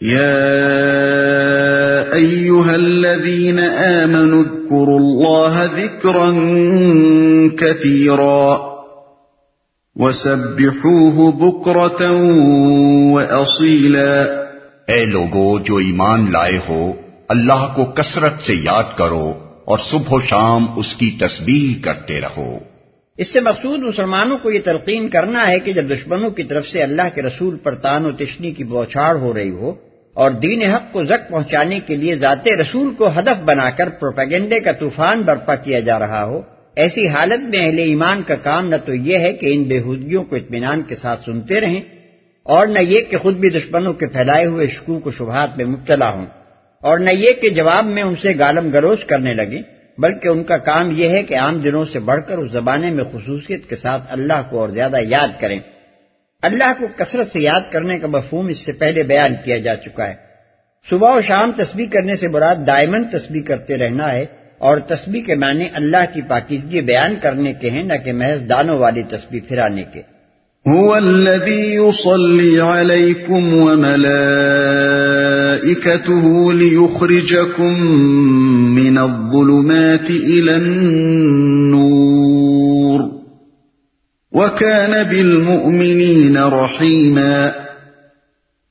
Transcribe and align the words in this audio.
يا 0.00 0.20
أيها 2.14 2.76
الذين 2.76 3.58
آمنوا 3.58 4.42
اذكروا 4.42 4.98
الله 4.98 5.64
ذكرا 5.64 6.30
كثيرا 7.58 8.56
وسبحوه 9.96 11.30
بكرة 11.30 12.10
وأصيلا 13.12 14.24
اے 14.86 15.04
لوگو 15.04 15.58
جو 15.58 15.76
ایمان 15.76 16.32
لائے 16.32 16.58
ہو 16.68 16.92
اللہ 17.28 17.72
کو 17.76 17.84
کثرت 17.84 18.42
سے 18.42 18.54
یاد 18.54 18.96
کرو 18.96 19.32
اور 19.64 19.78
صبح 19.78 20.10
و 20.10 20.20
شام 20.20 20.66
اس 20.76 20.94
کی 20.94 21.10
تسبیح 21.20 21.82
کرتے 21.82 22.20
رہو۔ 22.20 22.58
اس 23.16 23.32
سے 23.32 23.40
مقصود 23.40 23.80
مسلمانوں 23.80 24.38
کو 24.38 24.50
یہ 24.50 24.60
تلقین 24.64 25.08
کرنا 25.08 25.46
ہے 25.48 25.60
کہ 25.60 25.72
جب 25.72 25.84
دشمنوں 25.90 26.30
کی 26.30 26.42
طرف 26.42 26.68
سے 26.68 26.82
اللہ 26.82 27.14
کے 27.14 27.22
رسول 27.22 27.56
پر 27.56 27.74
تان 27.74 28.06
و 28.06 28.12
تشنی 28.12 28.52
کی 28.52 28.64
بوچھاڑ 28.64 29.16
ہو 29.16 29.34
رہی 29.34 29.50
ہو 29.50 29.89
اور 30.20 30.30
دین 30.30 30.62
حق 30.62 30.92
کو 30.92 31.04
زک 31.04 31.30
پہنچانے 31.30 31.80
کے 31.86 31.96
لیے 31.96 32.16
ذات 32.16 32.48
رسول 32.48 32.94
کو 32.94 33.08
ہدف 33.08 33.44
بنا 33.44 33.70
کر 33.70 33.88
پروپیگنڈے 33.88 34.60
کا 34.60 34.72
طوفان 34.72 35.22
برپا 35.22 35.54
کیا 35.54 35.80
جا 35.80 35.98
رہا 35.98 36.24
ہو۔ 36.24 36.40
ایسی 36.76 37.08
حالت 37.08 37.40
میں 37.40 37.66
اہل 37.66 37.78
ایمان 37.78 38.22
کا 38.22 38.34
کام 38.34 38.68
نہ 38.68 38.76
تو 38.84 38.94
یہ 38.94 39.18
ہے 39.18 39.32
کہ 39.32 39.54
ان 39.54 39.62
بےحودگیوں 39.62 40.24
کو 40.24 40.36
اطمینان 40.36 40.82
کے 40.82 40.94
ساتھ 40.94 41.24
سنتے 41.24 41.60
رہیں 41.60 41.80
اور 42.42 42.66
نہ 42.66 42.78
یہ 42.78 43.00
کہ 43.10 43.18
خود 43.18 43.36
بھی 43.36 43.50
دشمنوں 43.50 43.92
کے 43.92 44.06
پھیلائے 44.06 44.46
ہوئے 44.46 44.66
شکوک 44.66 45.06
و 45.06 45.10
شبہات 45.10 45.56
میں 45.56 45.64
مبتلا 45.64 46.10
ہوں 46.10 46.26
اور 46.80 46.98
نہ 46.98 47.10
یہ 47.10 47.32
کہ 47.40 47.48
جواب 47.48 47.86
میں 47.86 48.02
ان 48.02 48.14
سے 48.16 48.32
گالم 48.38 48.70
گروش 48.70 49.04
کرنے 49.04 49.34
لگے 49.34 49.62
بلکہ 49.98 50.28
ان 50.28 50.44
کا 50.44 50.56
کام 50.56 50.90
یہ 50.92 51.08
ہے 51.08 51.22
کہ 51.22 51.34
عام 51.34 51.58
دنوں 51.58 51.84
سے 51.84 51.98
بڑھ 51.98 52.20
کر 52.28 52.38
اس 52.38 52.52
زمانے 52.52 52.90
میں 52.90 53.04
خصوصیت 53.12 53.68
کے 53.68 53.76
ساتھ 53.76 54.02
اللہ 54.08 54.42
کو 54.50 54.58
اور 54.58 54.68
زیادہ 54.68 54.96
یاد 55.00 55.40
کریں۔ 55.40 55.60
اللہ 56.42 56.72
کو 56.78 56.86
کثرت 56.96 57.32
سے 57.32 57.40
یاد 57.40 57.60
کرنے 57.70 57.98
کا 57.98 58.06
مفہوم 58.06 58.46
اس 58.46 58.58
سے 58.58 58.72
پہلے 58.72 59.02
بیان 59.02 59.34
کیا 59.44 59.58
جا 59.58 59.76
چکا 59.76 60.08
ہے۔ 60.08 60.14
صبح 60.90 61.16
و 61.16 61.20
شام 61.20 61.52
تسبیح 61.56 61.86
کرنے 61.92 62.16
سے 62.16 62.28
مراد 62.28 62.56
دائمن 62.66 63.04
تسبیح 63.04 63.42
کرتے 63.42 63.76
رہنا 63.76 64.12
ہے 64.12 64.26
اور 64.58 64.78
تسبیح 64.78 65.22
کے 65.22 65.34
معنی 65.34 65.64
اللہ 65.74 66.14
کی 66.14 66.20
پاکیزگی 66.28 66.80
بیان 66.80 67.14
کرنے 67.22 67.52
کے 67.52 67.70
ہیں، 67.70 67.82
نہ 67.82 67.92
کہ 68.04 68.12
محض 68.12 68.48
دانوں 68.48 68.78
والی 68.78 69.02
تسبیح 69.02 69.40
پھرانے 69.48 69.84
کے۔ 69.92 70.02
هو 70.70 70.92
الذي 70.92 71.74
يصلي 71.74 72.60
عليكم 72.60 73.54
وملائكته 73.54 76.52
ليخرجكم 76.52 77.94
من 78.74 78.98
الظلمات 78.98 80.10
إلى 80.10 80.52
النور. 80.52 82.69
وكان 84.32 84.90
بالمؤمنين 84.90 86.36
رحيما. 86.36 87.48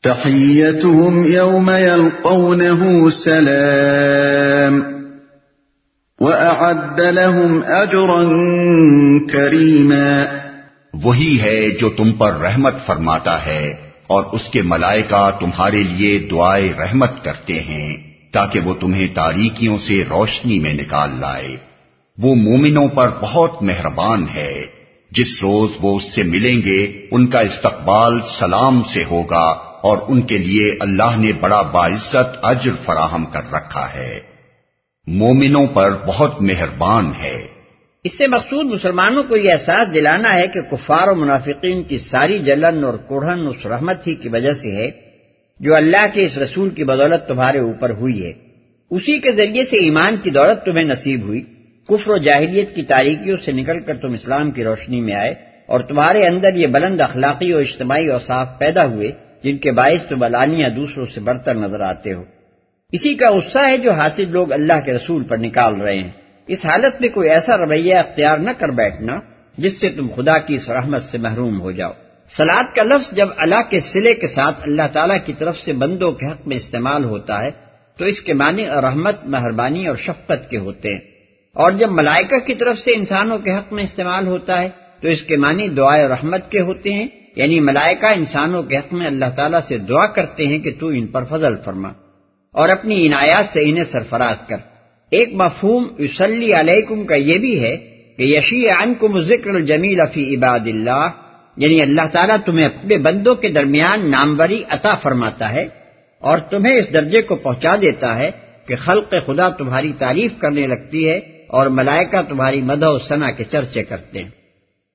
تحيتهم 0.04 1.26
يوم 1.26 1.70
يلقونه 1.70 3.10
سلام. 3.10 4.82
وأعد 6.20 7.00
لهم 7.00 7.62
أجرا 7.62 8.24
كريما. 9.32 10.24
وہی 10.94 11.38
ہے 11.42 11.78
جو 11.78 11.90
تم 11.90 12.12
پر 12.12 12.34
رحمت 12.34 12.74
فرماتا 12.86 13.46
ہے 13.46 13.68
اور 14.08 14.24
اس 14.24 14.50
کے 14.50 14.62
ملائکہ 14.62 15.32
تمہارے 15.40 15.84
لیے 15.84 16.20
دعائے 16.20 16.74
رحمت 16.80 17.24
کرتے 17.24 17.60
ہیں 17.60 17.98
تاکہ 18.34 18.60
وہ 18.60 18.74
تمہیں 18.80 19.08
تاریکیوں 19.14 19.78
سے 19.78 20.04
روشنی 20.10 20.60
میں 20.60 20.74
نکال 20.74 21.10
لائے۔ 21.20 21.58
وہ 22.18 22.36
مومنوں 22.36 22.88
پر 22.88 23.10
بہت 23.22 23.64
مہربان 23.64 24.26
ہے۔ 24.36 24.79
جس 25.12 25.42
روز 25.42 25.72
وہ 25.82 25.98
اس 25.98 26.16
سے 26.16 26.24
ملیں 26.24 26.62
گے، 26.66 27.08
ان 27.12 27.28
کا 27.28 27.40
استقبال 27.40 28.20
سلام 28.40 28.84
سے 28.84 29.04
ہوگا 29.04 29.70
اور 29.82 29.98
ان 30.08 30.22
کے 30.22 30.38
لیے 30.38 30.76
اللہ 30.80 31.18
نے 31.18 31.32
بڑا 31.40 31.62
باعزت 31.62 32.38
اجر 32.42 32.72
فراہم 32.86 33.26
کر 33.26 33.52
رکھا 33.52 33.94
ہے۔ 33.94 34.20
مومنوں 35.08 35.68
پر 35.68 35.98
بہت 36.06 36.42
مہربان 36.42 37.12
ہے۔ 37.24 37.48
اس 38.04 38.18
سے 38.18 38.28
مقصود 38.28 38.66
مسلمانوں 38.66 39.24
کو 39.24 39.38
یہ 39.38 39.54
احساس 39.54 39.94
دلانا 39.94 40.34
ہے 40.34 40.48
کہ 40.48 40.62
کفار 40.62 41.08
و 41.08 41.16
منافقین 41.16 41.84
کی 41.84 41.98
ساری 41.98 42.38
جلن 42.38 42.84
اور 42.84 42.94
کوڑھن 42.94 43.48
اس 43.48 43.66
رحمت 43.66 44.08
ہی 44.08 44.16
کی 44.16 44.30
وجہ 44.30 44.54
سے 44.54 44.76
ہے 44.76 44.92
جو 45.60 45.76
اللہ 45.76 46.06
کے 46.14 46.26
اس 46.26 46.38
رسول 46.38 46.70
کی 46.70 46.84
بدولت 46.84 47.28
تمہارے 47.28 47.60
اوپر 47.60 47.90
ہوئی 47.90 48.26
ہے۔ 48.26 48.34
اسی 48.92 49.20
کے 49.20 49.32
ذریعے 49.32 49.64
سے 49.64 49.78
ایمان 49.78 50.16
کی 50.24 50.30
دولت 50.30 50.66
تمہیں 50.66 50.86
نصیب 50.86 51.22
ہوئی۔ 51.22 51.44
کفر 51.90 52.12
و 52.12 52.18
جاہلیت 52.18 52.76
کی 52.76 52.84
تاریکیوں 52.84 53.38
سے 53.46 53.52
نکل 53.52 53.80
کر 53.80 53.98
تم 53.98 54.14
اسلام 54.14 54.52
کی 54.52 54.64
روشنی 54.64 55.02
میں 55.02 55.14
آئے 55.14 55.36
اور 55.66 55.80
تمہارے 55.80 56.28
اندر 56.28 56.54
یہ 56.54 56.68
بلند 56.68 57.02
اخلاقی 57.02 57.52
اور 57.52 57.62
اجتماعی 57.62 58.08
اوصاف 58.08 58.48
پیدا 58.60 58.86
ہوئے 58.86 59.12
جن 59.44 59.58
کے 59.58 59.72
باعث 59.72 60.06
تم 60.06 60.24
علانیہ 60.24 60.68
دوسروں 60.68 61.06
سے 61.06 61.20
برتر 61.20 61.56
نظر 61.56 61.80
آتے 61.80 62.14
ہو۔ 62.14 62.24
اسی 62.92 63.14
کا 63.14 63.32
غصہ 63.32 63.58
ہے 63.58 63.78
جو 63.78 63.92
حاصل 63.92 64.26
لوگ 64.30 64.54
اللہ 64.54 64.86
کے 64.86 64.94
رسول 64.94 65.24
پر 65.24 65.38
نکال 65.38 65.82
رہے 65.82 65.98
ہیں۔ 65.98 66.10
اس 66.48 66.66
حالت 66.66 67.02
میں 67.02 67.10
کوئی 67.10 67.30
ایسا 67.30 67.58
رویہ 67.58 67.96
اختیار 67.96 68.38
نہ 68.38 68.50
کر 68.58 68.70
بیٹھنا 68.70 69.20
جس 69.58 69.82
سے 69.82 69.90
تم 69.90 70.08
خدا 70.16 70.38
کی 70.38 70.56
اس 70.56 70.70
رحمت 70.70 71.04
سے 71.04 71.18
محروم 71.18 71.62
ہو 71.62 71.72
جاؤ۔ 71.72 71.92
سلاد 72.30 72.76
کا 72.76 72.84
لفظ 72.84 73.16
جب 73.16 73.28
اللہ 73.38 73.70
کے 73.70 73.80
سلے 73.80 74.14
کے 74.14 74.28
ساتھ 74.28 74.56
اللہ 74.64 74.82
تعالیٰ 74.94 75.18
کی 75.26 75.34
طرف 75.38 75.60
سے 75.60 75.74
بندوں 75.74 76.12
کے 76.12 76.26
حق 76.26 76.48
میں 76.48 76.58
استعمال 76.58 77.04
ہوتا 77.04 77.44
ہے 77.44 77.52
تو 77.98 78.06
اس 78.06 78.22
کے 78.22 78.34
معنی 78.34 78.66
رحمت، 78.66 79.16
مہربانی 79.26 79.88
اور 79.88 79.96
شفقت 79.96 80.50
کے 80.50 80.58
ہوتے 80.58 80.90
ہیں۔ 80.90 81.19
اور 81.54 81.72
جب 81.72 81.92
ملائکہ 81.92 82.40
کی 82.40 82.56
طرف 82.56 82.80
سے 82.80 82.92
انسانوں 82.92 83.38
کے 83.38 83.52
حق 83.52 83.74
میں 83.74 83.84
استعمال 83.84 84.28
ہوتا 84.28 84.62
ہے، 84.62 84.70
تو 85.02 85.08
اس 85.08 85.22
کے 85.22 85.38
معنی 85.38 85.68
دعائے 85.68 86.08
رحمت 86.08 86.52
کے 86.52 86.60
ہوتے 86.60 86.94
ہیں۔ 86.94 87.08
یعنی 87.36 87.60
ملائکہ 87.60 88.06
انسانوں 88.06 88.64
کے 88.64 88.78
حق 88.78 88.94
میں 88.94 89.08
اللہ 89.08 89.26
تعالیٰ 89.36 89.60
سے 89.68 89.78
دعا 89.78 90.06
کرتے 90.06 90.48
ہیں 90.48 90.60
کہ 90.60 90.72
تو 90.80 90.88
ان 90.88 91.08
پر 91.08 91.24
فضل 91.30 91.56
فرما 91.66 91.90
اور 92.52 92.70
اپنی 92.70 93.08
عنایات 93.08 93.46
سے 93.54 93.60
انہیں 93.64 93.84
سرفراز 93.92 94.36
کر۔ 94.48 94.58
ایک 95.10 95.30
مفہوم 95.34 95.88
یوسلی 95.98 96.54
علیکم 96.54 97.06
کا 97.06 97.16
یہ 97.16 97.38
بھی 97.38 97.60
ہے 97.60 97.78
کہ 98.18 98.24
یشی 98.24 98.70
عنکم 98.70 99.20
ذکر 99.20 99.50
الجمیل 99.50 100.02
فی 100.14 100.36
عباد 100.36 100.60
اللہ 100.60 101.10
یعنی 101.58 101.82
اللہ 101.82 102.02
تعالیٰ 102.12 102.38
تمہیں 102.46 102.66
اپنے 102.66 102.98
بندوں 102.98 103.36
کے 103.36 103.50
درمیان 103.50 104.12
ناموری 104.12 104.64
عطا 104.70 104.96
فرماتا 104.96 105.52
ہے 105.52 105.68
اور 106.20 106.38
تمہیں 106.38 106.76
اس 106.76 106.94
درجے 106.94 107.22
کو 107.22 107.36
پہنچا 107.36 107.76
دیتا 107.82 108.20
ہے 108.20 108.32
کہ 108.66 108.76
خلق 108.76 109.14
خدا 109.28 109.50
تمہاری 109.50 109.94
تعریف 109.98 110.32
کرنے 110.40 110.68
لگتی 110.68 111.10
ہے۔ 111.10 111.39
اور 111.50 111.68
ملائکہ 111.68 112.22
تمہاری 112.30 112.62
مد 112.62 112.84
و 112.84 112.98
ثنا 112.98 113.32
کے 113.32 113.44
چرچے 113.44 113.84
کرتے 113.84 114.24
ہیں۔ 114.24 114.30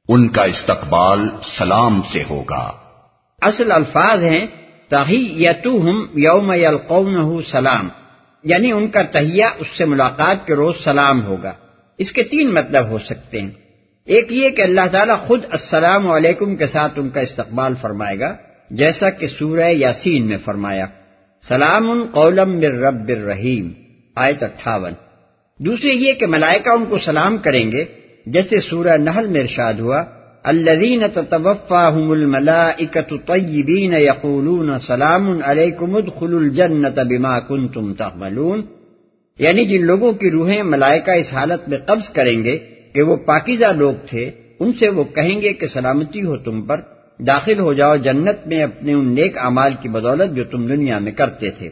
ان 0.09 0.29
کا 0.29 0.43
استقبال 0.43 1.29
سلام 1.43 2.03
سے 2.03 2.23
ہوگا۔ 2.31 2.73
اصل 3.43 3.73
الفاظ 3.73 4.23
ہیں 4.23 4.47
تاہی 4.89 5.45
یتو 5.45 5.81
ہم 5.81 6.19
یوم 6.19 6.53
یلقون 6.53 7.43
سلام۔ 7.43 7.89
یعنی 8.45 8.73
ان 8.73 8.89
کا 8.89 9.03
تہیا 9.03 9.49
اس 9.59 9.67
سے 9.77 9.85
ملاقات 9.85 10.47
کے 10.47 10.55
روز 10.55 10.75
سلام 10.85 11.27
ہوگا۔ 11.27 11.53
اس 11.99 12.13
کے 12.13 12.23
تین 12.23 12.55
مطلب 12.55 12.87
ہو 12.87 12.99
سکتے 12.99 13.41
ہیں۔ 13.41 13.51
ایک 14.05 14.33
یہ 14.33 14.51
کہ 14.51 14.63
اللہ 14.63 14.87
تعالیٰ 14.93 15.19
خود 15.19 15.45
السلام 15.51 16.11
علیکم 16.11 16.57
کے 16.57 16.67
ساتھ 16.67 16.93
ان 16.97 17.11
کا 17.11 17.21
استقبال 17.21 17.75
فرمائے 17.81 18.21
گا 18.21 18.37
جیسا 18.71 19.11
کہ 19.11 19.27
سورہ 19.29 19.71
یاسین 19.71 20.27
میں 20.27 20.39
فرمایا۔ 20.45 20.87
سلام 21.49 22.05
قولم 22.13 22.59
بر 22.59 22.73
رب 22.73 23.09
الرحیم 23.09 23.73
آیت 24.15 24.43
اٹھاون۔ 24.43 24.93
دوسرے 25.59 26.09
یہ 26.09 26.13
کہ 26.13 26.27
ملائکہ 26.27 26.69
ان 26.69 26.85
کو 26.89 26.99
سلام 26.99 27.39
کریں 27.39 27.73
گے، 27.73 27.85
جیسے 28.27 28.61
سورہ 28.61 28.97
نحل 28.97 29.27
میں 29.27 29.41
ارشاد 29.41 29.75
ہوا 29.75 30.05
الذين 30.45 31.03
تتوفاهم 31.15 32.11
الملائكة 32.11 33.17
طيبين 33.27 33.93
يقولون 33.93 34.79
سلام 34.79 35.39
عليكم 35.45 35.97
ادخلوا 35.97 36.41
الجنة 36.41 37.03
بما 37.09 37.41
كنتم 37.41 37.95
تعملون۔ 37.95 38.63
یعنی 39.39 39.65
جن 39.65 39.87
لوگوں 39.87 40.13
کی 40.13 40.31
روحیں 40.31 40.63
ملائکہ 40.63 41.11
اس 41.11 41.33
حالت 41.33 41.69
میں 41.69 41.79
قبض 41.79 42.11
کریں 42.11 42.45
گے 42.45 42.59
کہ 42.95 43.03
وہ 43.03 43.17
پاکیزہ 43.17 43.73
لوگ 43.77 43.95
تھے، 44.07 44.31
ان 44.61 44.73
سے 44.73 44.89
وہ 44.89 45.05
کہیں 45.05 45.41
گے 45.41 45.53
کہ 45.53 45.67
سلامتی 45.67 46.23
ہو 46.23 46.37
تم 46.37 46.63
پر، 46.63 46.81
داخل 47.19 47.61
ہو 47.61 47.73
جاؤ 47.73 47.97
جنت 47.97 48.47
میں 48.47 48.63
اپنے 48.63 48.93
ان 48.93 49.15
نیک 49.15 49.39
اعمال 49.39 49.73
کی 49.83 49.89
بدولت 49.89 50.37
جو 50.37 50.45
تم 50.45 50.67
دنیا 50.67 50.99
میں 50.99 51.13
کرتے 51.13 51.51
تھے۔ 51.51 51.69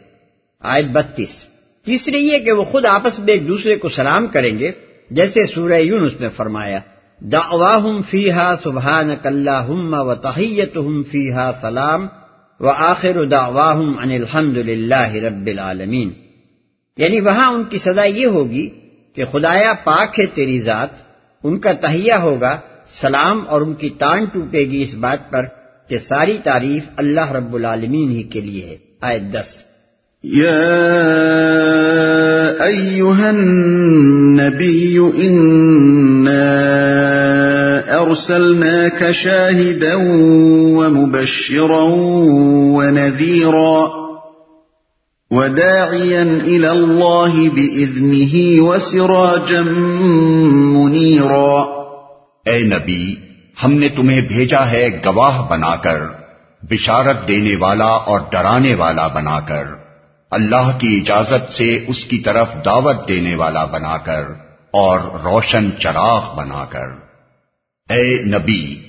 آیت 0.59 0.85
بتیس۔ 0.91 1.52
تیسری 1.85 2.27
یہ 2.27 2.39
کہ 2.39 2.51
وہ 2.51 2.63
خود 2.63 2.85
آپس 2.85 3.19
میں 3.19 3.33
ایک 3.33 3.47
دوسرے 3.47 3.75
کو 3.75 3.89
سلام 3.89 4.27
کریں 4.27 4.59
گے، 4.59 4.71
جیسے 5.11 5.45
سورہ 5.45 5.73
یونس 5.73 6.19
میں 6.19 6.29
فرمایا، 6.29 6.79
دعواہم 7.19 8.01
فیہا 8.01 8.55
سبحانک 8.63 9.27
اللہم 9.27 9.93
و 9.93 10.15
تحیتہم 10.15 11.03
فیہا 11.03 11.51
سلام 11.61 12.07
و 12.59 12.67
آخر 12.67 13.23
دعواہم 13.23 13.97
ان 13.97 14.11
الحمد 14.11 14.57
للہ 14.57 15.13
رب 15.13 15.47
العالمین. 15.47 16.09
یعنی 16.97 17.19
وہاں 17.19 17.51
ان 17.51 17.63
کی 17.63 17.77
صدا 17.77 18.03
یہ 18.03 18.25
ہوگی 18.25 18.69
کہ 19.15 19.25
خدایا 19.31 19.73
پاک 19.83 20.19
ہے 20.19 20.25
تیری 20.25 20.61
ذات، 20.61 20.89
ان 21.43 21.59
کا 21.59 21.73
تہیہ 21.73 22.13
ہوگا، 22.13 22.59
سلام 23.01 23.43
اور 23.47 23.61
ان 23.61 23.73
کی 23.73 23.89
تان 23.89 24.25
ٹوٹے 24.25 24.59
گی 24.59 24.81
اس 24.81 24.95
بات 24.95 25.31
پر 25.31 25.45
کہ 25.87 25.99
ساری 25.99 26.37
تعریف 26.43 26.83
اللہ 26.95 27.31
رب 27.31 27.53
العالمین 27.53 28.09
ہی 28.09 28.23
کے 28.23 28.41
لیے 28.41 28.65
ہے۔ 28.65 28.77
آیت 29.01 29.21
دس۔ 29.21 29.73
أيها 32.61 33.29
النبي 33.29 34.99
إنا 34.99 36.43
أرسلناك 38.01 39.11
شاهدا 39.11 39.95
ومبشرا 40.77 41.83
ونذيرا 42.77 44.03
وداعيا 45.31 46.23
إلى 46.23 46.71
الله 46.71 47.49
بإذنه 47.49 48.61
وسراجا 48.61 49.61
منيرا 50.73 51.83
اے 52.45 52.59
نبی، 52.59 53.15
ہم 53.63 53.73
نے 53.73 53.89
تمہیں 53.89 54.21
بھیجا 54.21 54.71
ہے 54.71 55.01
گواہ 55.05 55.49
بنا 55.49 55.75
کر، 55.75 55.99
بشارت 56.69 57.27
دینے 57.27 57.55
والا 57.55 57.85
اور 57.85 58.19
ڈرانے 58.31 58.75
والا 58.75 59.07
بنا 59.07 59.39
کر۔ 59.39 59.82
اللہ 60.33 60.77
کی 60.79 61.01
اجازت 61.01 61.51
سے 61.51 61.85
اس 61.87 62.05
کی 62.05 62.17
طرف 62.17 62.47
دعوت 62.65 63.07
دینے 63.07 63.35
والا 63.35 63.65
بنا 63.65 63.97
کر 63.97 64.21
اور 64.71 64.99
روشن 64.99 65.69
چراغ 65.79 66.35
بنا 66.35 66.65
کر۔ 66.69 66.85
اے 67.89 68.23
نبی۔ 68.25 68.81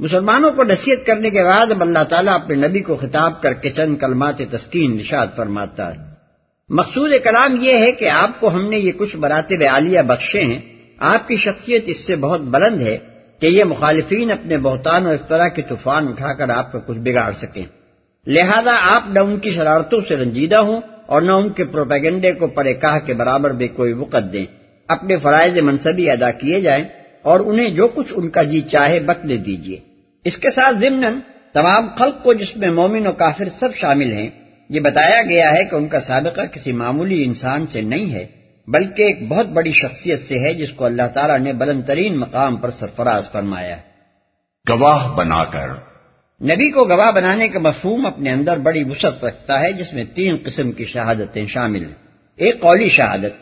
مسلمانوں 0.00 0.52
کو 0.52 0.64
نصیحت 0.64 1.06
کرنے 1.06 1.30
کے 1.30 1.44
بعد 1.44 1.66
اب 1.70 1.80
اللہ 1.80 2.04
تعالیٰ 2.04 2.34
اپنے 2.34 2.68
نبی 2.68 2.80
کو 2.80 2.96
خطاب 2.96 3.42
کر 3.42 3.52
کے 3.52 3.70
چند 3.70 3.96
کلمات 3.96 4.38
تسکین 4.38 4.96
نشاد 4.96 5.26
فرماتا 5.36 5.92
ہے۔ 5.92 5.98
مقصود 6.68 7.12
کلام 7.24 7.56
یہ 7.60 7.76
ہے 7.76 7.92
کہ 7.92 8.08
آپ 8.08 8.40
کو 8.40 8.48
ہم 8.48 8.70
نے 8.70 8.78
یہ 8.78 8.92
کچھ 8.92 9.16
براتب 9.16 9.62
عالیہ 9.70 10.00
بخشے 10.02 10.40
ہیں۔ 10.40 10.60
آپ 10.98 11.28
کی 11.28 11.36
شخصیت 11.36 11.82
اس 11.86 12.06
سے 12.06 12.16
بہت 12.16 12.40
بلند 12.40 12.80
ہے 12.80 12.98
کہ 13.40 13.46
یہ 13.46 13.64
مخالفین 13.64 14.32
اپنے 14.32 14.58
بہتان 14.58 15.06
اور 15.06 15.14
اس 15.14 15.28
طرح 15.28 15.48
کے 15.48 15.62
طوفان 15.62 16.08
اٹھا 16.08 16.32
کر 16.32 16.50
آپ 16.50 16.72
کا 16.72 16.78
کچھ 16.78 16.98
بگاڑ 16.98 17.32
سکیں۔ 17.32 17.64
لہذا 18.26 18.76
آپ 18.80 19.02
نہ 19.08 19.18
ان 19.18 19.38
کی 19.38 19.50
شرارتوں 19.50 20.00
سے 20.08 20.16
رنجیدہ 20.16 20.56
ہوں 20.56 20.80
اور 21.06 21.22
نہ 21.22 21.32
ان 21.32 21.52
کے 21.52 21.64
پروپیگنڈے 21.64 22.32
کو 22.32 22.46
پرے 22.46 22.74
کہا 22.74 22.98
کے 22.98 23.14
برابر 23.14 23.52
بے 23.52 23.68
کوئی 23.68 23.92
وقت 23.92 24.32
دیں۔ 24.32 24.46
اپنے 24.88 25.16
فرائض 25.16 25.58
منصبی 25.58 26.10
ادا 26.10 26.30
کیے 26.30 26.60
جائیں 26.60 26.84
اور 27.22 27.40
انہیں 27.40 27.70
جو 27.70 27.88
کچھ 27.88 28.12
ان 28.16 28.30
کا 28.30 28.42
جی 28.42 28.60
چاہے 28.60 29.00
بکنے 29.00 29.36
دیجیے 29.36 29.78
اس 30.24 30.36
کے 30.36 30.50
ساتھ 30.50 30.76
ضمن 30.76 31.20
تمام 31.52 31.88
خلق 31.98 32.22
کو 32.22 32.32
جس 32.32 32.56
میں 32.56 32.70
مومن 32.70 33.06
و 33.06 33.12
کافر 33.12 33.48
سب 33.58 33.68
شامل 33.76 34.12
ہیں، 34.12 34.30
یہ 34.68 34.80
بتایا 34.80 35.22
گیا 35.22 35.52
ہے 35.52 35.64
کہ 35.64 35.74
ان 35.74 35.88
کا 35.88 36.00
سابقہ 36.00 36.40
کسی 36.52 36.72
معمولی 36.72 37.24
انسان 37.24 37.66
سے 37.66 37.80
نہیں 37.80 38.12
ہے، 38.12 38.26
بلکہ 38.68 39.02
ایک 39.02 39.28
بہت 39.28 39.46
بڑی 39.46 39.72
شخصیت 39.72 40.28
سے 40.28 40.38
ہے 40.38 40.54
جس 40.54 40.70
کو 40.70 40.84
اللہ 40.84 41.06
تعالیٰ 41.14 41.38
نے 41.38 41.52
بلند 41.52 41.82
ترین 41.86 42.18
مقام 42.18 42.56
پر 42.56 42.70
سرفراز 42.78 43.30
فرمایا۔ 43.32 43.76
گواہ 44.70 45.08
بنا 45.08 45.44
کر 45.44 45.87
نبی 46.44 46.70
کو 46.70 46.84
گواہ 46.84 47.10
بنانے 47.10 47.48
کا 47.48 47.58
مفہوم 47.58 48.06
اپنے 48.06 48.30
اندر 48.30 48.58
بڑی 48.58 48.84
وسعت 48.84 49.24
رکھتا 49.24 49.60
ہے، 49.60 49.72
جس 49.72 49.92
میں 49.92 50.04
تین 50.14 50.36
قسم 50.44 50.72
کی 50.72 50.84
شہادتیں 50.84 51.46
شامل 51.46 51.84
ہیں۔ 51.84 51.94
ایک 52.36 52.60
قولی 52.60 52.88
شہادت 52.88 53.32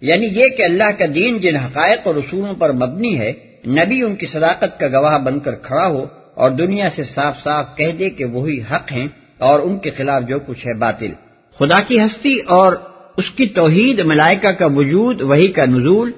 یعنی 0.00 0.26
یہ 0.26 0.48
کہ 0.48 0.62
اللہ 0.62 0.90
کا 0.98 1.04
دین 1.14 1.38
جن 1.38 1.56
حقائق 1.56 2.06
اور 2.06 2.14
رسولوں 2.14 2.54
پر 2.54 2.72
مبنی 2.72 3.18
ہے، 3.18 3.32
نبی 3.66 4.02
ان 4.02 4.16
کی 4.16 4.26
صداقت 4.26 4.80
کا 4.80 4.88
گواہ 4.88 5.18
بن 5.18 5.40
کر 5.40 5.54
کھڑا 5.54 5.86
ہو 5.86 6.04
اور 6.34 6.50
دنیا 6.50 6.90
سے 6.90 7.02
صاف 7.02 7.42
صاف 7.42 7.76
کہہ 7.76 7.92
دے 7.98 8.10
کہ 8.10 8.24
وہی 8.24 8.60
حق 8.60 8.92
ہیں 8.92 9.08
اور 9.38 9.60
ان 9.60 9.78
کے 9.78 9.90
خلاف 9.90 10.22
جو 10.28 10.38
کچھ 10.46 10.66
ہے 10.66 10.74
باطل۔ 10.74 11.12
خدا 11.58 11.80
کی 11.80 12.00
ہستی 12.00 12.38
اور 12.38 12.72
اس 13.16 13.30
کی 13.30 13.46
توحید 13.46 14.00
ملائکہ 14.00 14.48
کا 14.48 14.66
وجود 14.66 15.20
وہی 15.20 15.48
کا 15.48 15.64
نزول، 15.64 16.12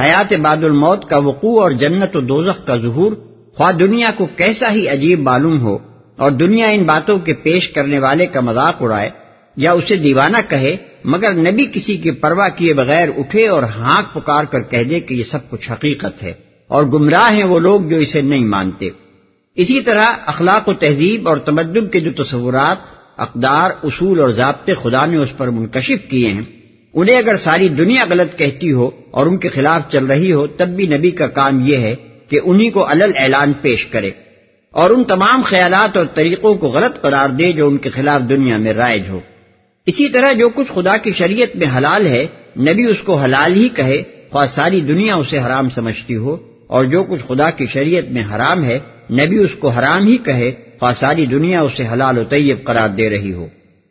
حیات 0.00 0.32
بعد 0.32 0.56
الموت 0.56 1.10
کا 1.10 1.18
وقوع 1.18 1.62
اور 1.62 1.70
جنت 1.70 2.16
و 2.16 2.20
دوزخ 2.20 2.66
کا 2.66 2.76
ظہور 2.76 3.12
خواہ 3.60 3.72
دنیا 3.72 4.10
کو 4.16 4.26
کیسا 4.26 4.72
ہی 4.72 4.86
عجیب 4.88 5.20
معلوم 5.20 5.60
ہو 5.62 5.76
اور 6.16 6.30
دنیا 6.30 6.68
ان 6.68 6.82
باتوں 6.82 7.18
کے 7.18 7.32
پیش 7.34 7.68
کرنے 7.68 7.98
والے 7.98 8.26
کا 8.26 8.40
مذاق 8.40 8.82
اڑائے 8.82 9.10
یا 9.56 9.72
اسے 9.72 9.96
دیوانہ 9.96 10.36
کہے، 10.48 10.76
مگر 11.04 11.34
نبی 11.34 11.66
کسی 11.72 11.96
کی 11.96 12.10
پرواہ 12.10 12.48
کیے 12.56 12.74
بغیر 12.74 13.08
اٹھے 13.16 13.46
اور 13.48 13.62
ہانک 13.62 14.14
پکار 14.14 14.44
کر 14.44 14.62
کہہ 14.62 14.82
دے 14.82 15.00
کہ 15.00 15.14
یہ 15.14 15.24
سب 15.24 15.50
کچھ 15.50 15.70
حقیقت 15.70 16.22
ہے 16.22 16.32
اور 16.70 16.84
گمراہ 16.84 17.32
ہیں 17.32 17.44
وہ 17.44 17.58
لوگ 17.58 17.80
جو 17.80 17.96
اسے 17.96 18.20
نہیں 18.22 18.44
مانتے۔ 18.44 18.90
اسی 19.56 19.80
طرح 19.80 20.06
اخلاق 20.26 20.68
و 20.68 20.74
تہذیب 20.74 21.28
اور 21.28 21.36
تمدن 21.36 21.88
کے 21.88 22.00
جو 22.00 22.24
تصورات، 22.24 22.90
اقدار، 23.16 23.70
اصول 23.82 24.20
اور 24.20 24.32
ضابطے 24.32 24.74
خدا 24.82 25.06
نے 25.06 25.16
اس 25.16 25.36
پر 25.36 25.50
منکشف 25.50 26.10
کیے 26.10 26.28
ہیں، 26.28 26.44
انہیں 26.94 27.16
اگر 27.16 27.36
ساری 27.36 27.68
دنیا 27.68 28.04
غلط 28.10 28.38
کہتی 28.38 28.72
ہو 28.72 28.90
اور 29.10 29.26
ان 29.26 29.38
کے 29.38 29.48
خلاف 29.48 29.90
چل 29.92 30.06
رہی 30.06 30.32
ہو، 30.32 30.46
تب 30.46 30.68
بھی 30.68 30.86
نبی 30.86 31.10
کا 31.10 31.26
کام 31.26 31.66
یہ 31.66 31.76
ہے 31.76 31.96
کہ 32.30 32.40
انہی 32.44 32.70
کو 32.70 32.86
الل 32.86 33.12
اعلان 33.16 33.52
پیش 33.52 33.86
کرے 33.86 34.10
اور 34.70 34.90
ان 34.90 35.04
تمام 35.04 35.42
خیالات 35.42 35.96
اور 35.96 36.06
طریقوں 36.06 36.54
کو 36.54 36.68
غلط 36.68 37.00
قرار 37.00 37.28
دے 37.28 37.52
جو 37.52 37.68
ان 37.68 37.76
کے 37.76 37.90
خلاف 37.90 38.28
دنیا 38.28 38.56
میں 38.56 38.72
رائج 38.72 39.02
ہو۔ 39.08 39.20
اسی 39.86 40.08
طرح 40.08 40.32
جو 40.32 40.48
کچھ 40.48 40.72
خدا 40.74 40.96
کی 40.96 41.12
شریعت 41.12 41.56
میں 41.56 41.66
حلال 41.76 42.06
ہے، 42.06 42.26
نبی 42.56 42.84
اس 42.84 43.00
کو 43.04 43.16
حلال 43.16 43.54
ہی 43.54 43.68
کہے، 43.68 44.02
خواہ 44.30 44.46
ساری 44.54 44.80
دنیا 44.80 45.14
اسے 45.14 45.38
حرام 45.38 45.70
سمجھتی 45.70 46.16
ہو۔ 46.16 46.36
اور 46.66 46.84
جو 46.84 47.04
کچھ 47.04 47.20
خدا 47.26 47.50
کی 47.50 47.66
شریعت 47.66 48.12
میں 48.12 48.24
حرام 48.34 48.64
ہے، 48.64 48.78
نبی 49.10 49.38
اس 49.38 49.54
کو 49.58 49.68
حرام 49.68 50.06
ہی 50.06 50.16
کہے، 50.16 50.50
خواہ 50.78 50.94
ساری 51.00 51.26
دنیا 51.26 51.60
اسے 51.60 51.82
حلال 51.92 52.18
و 52.18 52.24
طیب 52.24 52.64
قرار 52.64 52.88
دے 52.88 53.10
رہی 53.10 53.32
ہو۔ 53.32 53.46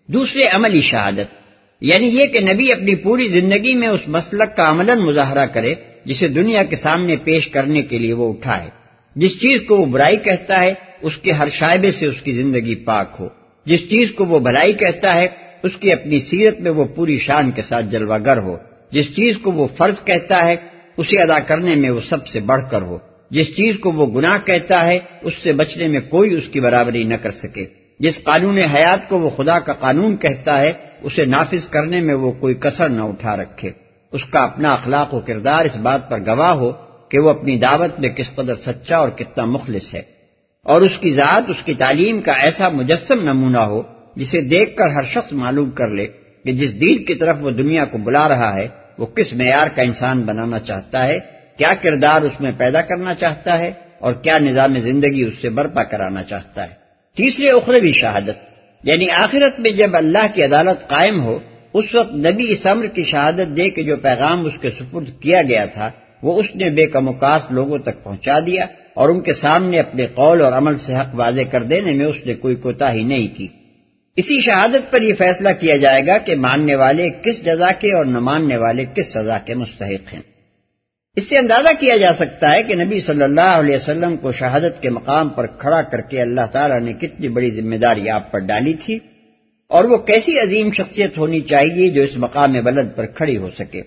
دوسرے 0.07 0.45
عملی 0.55 0.81
شہادت 0.81 1.39
یعنی 1.81 2.05
یہ 2.05 2.25
کہ 2.25 2.39
نبی 2.53 2.71
اپنی 2.71 2.95
پوری 2.95 3.27
زندگی 3.27 3.75
میں 3.75 3.87
اس 3.87 3.99
مسلک 4.07 4.57
کا 4.57 4.69
عمل 4.69 4.95
مظاہرہ 4.95 5.45
کرے 5.45 5.75
جسے 6.05 6.27
دنیا 6.27 6.63
کے 6.63 6.75
سامنے 6.75 7.15
پیش 7.23 7.47
کرنے 7.47 7.81
کے 7.81 7.97
لیے 7.97 8.13
وہ 8.13 8.33
اٹھائے۔ 8.33 8.69
جس 9.15 9.31
چیز 9.31 9.61
کو 9.67 9.77
وہ 9.77 9.85
برائی 9.85 10.17
کہتا 10.17 10.61
ہے، 10.61 10.73
اس 11.01 11.17
کے 11.17 11.31
ہر 11.31 11.49
شائبے 11.49 11.91
سے 11.91 12.05
اس 12.05 12.21
کی 12.21 12.31
زندگی 12.31 12.75
پاک 12.75 13.15
ہو۔ 13.19 13.29
جس 13.65 13.89
چیز 13.89 14.11
کو 14.11 14.25
وہ 14.25 14.39
بھلائی 14.39 14.73
کہتا 14.73 15.15
ہے، 15.15 15.27
اس 15.63 15.71
کی 15.75 15.91
اپنی 15.91 16.19
سیرت 16.19 16.59
میں 16.59 16.71
وہ 16.71 16.85
پوری 16.85 17.17
شان 17.17 17.51
کے 17.51 17.61
ساتھ 17.61 17.85
جلوہ 17.85 18.17
گر 18.25 18.37
ہو۔ 18.37 18.57
جس 18.91 19.15
چیز 19.15 19.37
کو 19.37 19.51
وہ 19.51 19.67
فرض 19.77 20.03
کہتا 20.03 20.45
ہے، 20.45 20.55
اسے 20.97 21.21
ادا 21.21 21.39
کرنے 21.39 21.75
میں 21.75 21.89
وہ 21.89 21.99
سب 22.09 22.27
سے 22.27 22.39
بڑھ 22.39 22.61
کر 22.71 22.81
ہو۔ 22.81 22.97
جس 23.31 23.55
چیز 23.55 23.75
کو 23.79 23.91
وہ 23.91 24.05
گناہ 24.05 24.37
کہتا 24.45 24.85
ہے، 24.85 24.99
اس 25.21 25.33
سے 25.43 25.53
بچنے 25.53 25.87
میں 25.87 26.01
کوئی 26.09 26.33
اس 26.33 26.47
کی 26.47 26.59
برابری 26.59 27.03
نہ 27.03 27.13
کر 27.21 27.31
سکے۔ 27.31 27.65
جس 27.99 28.23
قانون 28.23 28.57
حیات 28.57 29.09
کو 29.09 29.19
وہ 29.19 29.29
خدا 29.29 29.59
کا 29.59 29.73
قانون 29.73 30.17
کہتا 30.17 30.59
ہے، 30.59 30.73
اسے 31.01 31.25
نافذ 31.25 31.67
کرنے 31.67 32.01
میں 32.01 32.13
وہ 32.13 32.31
کوئی 32.31 32.55
کسر 32.59 32.89
نہ 32.89 33.01
اٹھا 33.01 33.35
رکھے۔ 33.35 33.71
اس 34.11 34.23
کا 34.23 34.43
اپنا 34.43 34.73
اخلاق 34.73 35.13
و 35.13 35.19
کردار 35.19 35.65
اس 35.65 35.75
بات 35.75 36.09
پر 36.09 36.19
گواہ 36.19 36.51
ہو 36.51 36.71
کہ 37.09 37.19
وہ 37.19 37.29
اپنی 37.29 37.57
دعوت 37.57 37.99
میں 37.99 38.09
کس 38.09 38.35
قدر 38.35 38.55
سچا 38.55 38.97
اور 38.97 39.09
کتنا 39.09 39.45
مخلص 39.45 39.93
ہے۔ 39.93 40.01
اور 40.63 40.81
اس 40.81 40.97
کی 40.99 41.13
ذات، 41.13 41.43
اس 41.47 41.63
کی 41.65 41.73
تعلیم 41.73 42.21
کا 42.21 42.31
ایسا 42.31 42.69
مجسم 42.69 43.19
نمونہ 43.21 43.57
ہو 43.57 43.81
جسے 44.15 44.41
دیکھ 44.41 44.77
کر 44.77 44.89
ہر 44.89 45.03
شخص 45.03 45.33
معلوم 45.33 45.69
کر 45.69 45.87
لے 45.87 46.07
کہ 46.43 46.51
جس 46.51 46.81
دین 46.81 47.03
کی 47.05 47.15
طرف 47.15 47.35
وہ 47.41 47.51
دنیا 47.51 47.85
کو 47.85 47.97
بلا 47.97 48.29
رہا 48.29 48.55
ہے، 48.55 48.67
وہ 48.97 49.05
کس 49.05 49.33
معیار 49.33 49.67
کا 49.67 49.81
انسان 49.81 50.21
بنانا 50.21 50.59
چاہتا 50.59 51.07
ہے، 51.07 51.19
کیا 51.57 51.73
کردار 51.81 52.21
اس 52.21 52.41
میں 52.41 52.51
پیدا 52.57 52.81
کرنا 52.81 53.13
چاہتا 53.13 53.57
ہے 53.57 53.71
اور 53.99 54.13
کیا 54.13 54.37
نظام 54.37 54.79
زندگی 54.79 55.23
اس 55.23 55.33
سے 55.41 55.49
برپا 55.49 55.83
کرانا 55.83 56.23
چاہتا 56.23 56.63
ہے۔ 56.63 56.79
تیسرے 57.15 57.49
اخروی 57.49 57.93
شہادت 57.93 58.49
یعنی 58.83 59.09
آخرت 59.09 59.59
میں 59.59 59.71
جب 59.71 59.97
اللہ 59.97 60.25
کی 60.33 60.43
عدالت 60.43 60.87
قائم 60.87 61.21
ہو 61.21 61.39
اس 61.73 61.95
وقت 61.95 62.13
نبی 62.13 62.53
اس 62.53 62.65
امر 62.65 62.85
کی 62.85 63.03
شہادت 63.03 63.57
دے 63.57 63.69
کہ 63.69 63.83
جو 63.83 63.95
پیغام 63.97 64.45
اس 64.45 64.53
کے 64.61 64.69
سپرد 64.69 65.09
کیا 65.19 65.41
گیا 65.41 65.65
تھا، 65.65 65.91
وہ 66.23 66.39
اس 66.39 66.55
نے 66.55 66.69
بے 66.69 66.85
کموکاس 66.85 67.51
لوگوں 67.51 67.77
تک 67.77 68.03
پہنچا 68.03 68.39
دیا 68.39 68.65
اور 68.93 69.09
ان 69.09 69.21
کے 69.21 69.33
سامنے 69.33 69.79
اپنے 69.79 70.07
قول 70.07 70.41
اور 70.41 70.53
عمل 70.53 70.77
سے 70.77 70.95
حق 70.95 71.15
واضح 71.15 71.41
کر 71.51 71.63
دینے 71.63 71.93
میں 71.93 72.05
اس 72.05 72.25
نے 72.25 72.33
کوئی 72.33 72.55
کوتا 72.55 72.93
ہی 72.93 73.03
نہیں 73.03 73.27
کی 73.37 73.47
اسی 74.15 74.41
شہادت 74.41 74.91
پر 74.91 75.01
یہ 75.01 75.13
فیصلہ 75.17 75.49
کیا 75.59 75.77
جائے 75.77 76.07
گا 76.07 76.17
کہ 76.17 76.35
ماننے 76.35 76.75
والے 76.75 77.09
کس 77.09 77.45
جزا 77.45 77.71
کے 77.71 77.91
اور 77.91 78.05
نہ 78.05 78.19
ماننے 78.19 78.57
والے 78.57 78.85
کس 78.95 79.13
سزا 79.13 79.37
کے 79.45 79.53
مستحق 79.53 80.13
ہیں۔ 80.13 80.21
اس 81.15 81.29
سے 81.29 81.37
اندازہ 81.37 81.69
کیا 81.79 81.97
جا 81.97 82.13
سکتا 82.13 82.51
ہے 82.51 82.63
کہ 82.63 82.75
نبی 82.75 83.01
صلی 83.01 83.23
اللہ 83.23 83.41
علیہ 83.41 83.75
وسلم 83.75 84.17
کو 84.17 84.31
شہادت 84.31 84.81
کے 84.81 84.89
مقام 84.89 85.29
پر 85.29 85.45
کھڑا 85.45 85.81
کر 85.81 86.01
کے 86.01 86.21
اللہ 86.21 86.41
تعالیٰ 86.51 86.79
نے 86.79 86.93
کتنی 86.93 87.27
بڑی 87.27 87.51
ذمہ 87.51 87.75
داری 87.75 88.09
آپ 88.09 88.31
پر 88.31 88.39
ڈالی 88.39 88.73
تھی۔ 88.73 88.99
اور 89.69 89.83
وہ 89.83 89.97
کیسی 89.97 90.39
عظیم 90.39 90.71
شخصیت 90.71 91.17
ہونی 91.17 91.41
چاہیے 91.41 91.89
جو 91.89 92.01
اس 92.01 92.17
مقام 92.17 92.53
بلد 92.63 92.87
پر 92.95 93.05
کھڑی 93.05 93.37
ہو 93.37 93.49
سکے؟ 93.59 93.81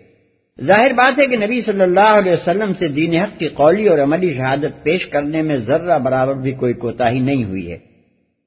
ظاہر 0.64 0.92
بات 0.92 1.18
ہے 1.18 1.26
کہ 1.26 1.36
نبی 1.36 1.60
صلی 1.60 1.80
اللہ 1.80 2.00
علیہ 2.00 2.32
وسلم 2.32 2.74
سے 2.74 2.88
دین 2.88 3.14
حق 3.14 3.38
کی 3.38 3.48
قولی 3.48 3.88
اور 3.88 3.98
عملی 3.98 4.34
شہادت 4.34 4.82
پیش 4.82 5.06
کرنے 5.06 5.42
میں 5.42 5.56
ذرہ 5.56 5.98
برابر 5.98 6.34
بھی 6.34 6.52
کوئی 6.52 6.72
کوتاہی 6.72 7.18
نہیں 7.18 7.44
ہوئی 7.44 7.72
ہے۔ 7.72 7.78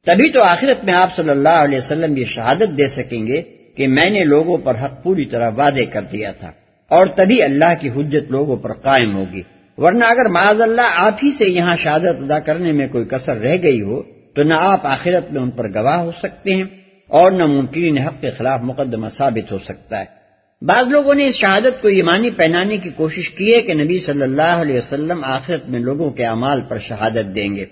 تبھی 0.06 0.30
تو 0.30 0.44
آخرت 0.44 0.84
میں 0.86 0.94
آپ 0.94 1.15
صلی 1.15 1.30
اللہ 1.30 1.50
علیہ 1.50 1.77
وسلم 1.77 2.18
یہ 2.18 2.25
شہادت 2.25 2.77
دے 2.77 2.88
سکیں 2.88 3.27
گے 3.27 3.42
کہ 3.75 3.88
میں 3.88 4.10
نے 4.10 4.24
لوگوں 4.24 4.58
پر 4.58 4.75
حق 4.75 5.04
پوری 5.04 5.25
طرح 5.25 5.50
وعدے 5.50 5.86
کر 5.86 6.01
دیا 6.01 6.32
تھا 6.32 6.51
اور 6.89 7.08
تبھی 7.08 7.44
اللہ 7.44 7.74
کی 7.82 7.89
حجت 7.89 8.32
لوگوں 8.32 8.56
پر 8.56 8.74
قائم 8.74 9.15
ہوگی۔ 9.15 9.42
ورنہ 9.77 10.04
اگر 10.04 10.25
معاذ 10.25 10.62
اللہ 10.62 10.92
آپ 10.96 11.15
ہی 11.24 11.32
سے 11.32 11.46
یہاں 11.46 11.77
شہادت 11.77 12.24
ادا 12.24 12.39
کرنے 12.39 12.72
میں 12.72 12.88
کوئی 12.88 13.06
کسر 13.06 13.38
رہ 13.38 13.58
گئی 13.63 13.82
ہو 13.82 14.04
تو 14.36 14.44
نہ 14.44 14.54
آپ 14.54 14.88
آخرت 14.88 15.32
میں 15.32 15.42
ان 15.42 15.51
پر 15.51 15.70
گواہ 15.70 16.00
ہو 16.00 16.12
سکتے 16.12 16.56
ہیں۔ 16.56 16.85
اور 17.07 17.31
نہ 17.31 17.45
ممکن 17.45 17.97
حق 17.97 18.21
کے 18.21 18.31
خلاف 18.31 18.59
مقدمہ 18.63 19.09
ثابت 19.09 19.51
ہو 19.51 19.57
سکتا 19.65 20.00
ہے۔ 20.00 20.05
بعض 20.62 20.85
لوگوں 20.88 21.15
نے 21.15 21.27
اس 21.27 21.35
شہادت 21.35 21.81
کو 21.81 21.88
ایمانی 21.88 22.29
پہنانے 22.31 22.77
کی 22.77 22.89
کوشش 22.89 23.29
کی 23.29 23.55
ہے 23.55 23.62
کہ 23.62 23.74
نبی 23.74 24.00
صلی 24.00 24.21
اللہ 24.21 24.41
علیہ 24.41 24.77
وسلم 24.77 25.24
آخرت 25.24 25.69
میں 25.69 25.79
لوگوں 25.79 26.12
کے 26.12 26.25
اعمال 26.25 26.62
پر 26.69 26.77
شہادت 26.77 27.35
دیں 27.35 27.55
گے۔ 27.55 27.65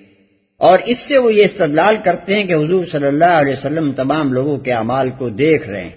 اور 0.57 0.79
اس 0.85 0.97
سے 0.97 1.17
وہ 1.17 1.33
یہ 1.33 1.45
استدلال 1.45 1.97
کرتے 2.03 2.35
ہیں 2.35 2.43
کہ 2.43 2.53
حضور 2.53 2.85
صلی 2.91 3.07
اللہ 3.07 3.25
علیہ 3.25 3.53
وسلم 3.53 3.91
تمام 3.91 4.33
لوگوں 4.33 4.57
کے 4.57 4.73
اعمال 4.73 5.09
کو 5.09 5.29
دیکھ 5.29 5.69
رہے 5.69 5.83
ہیں۔ 5.83 5.91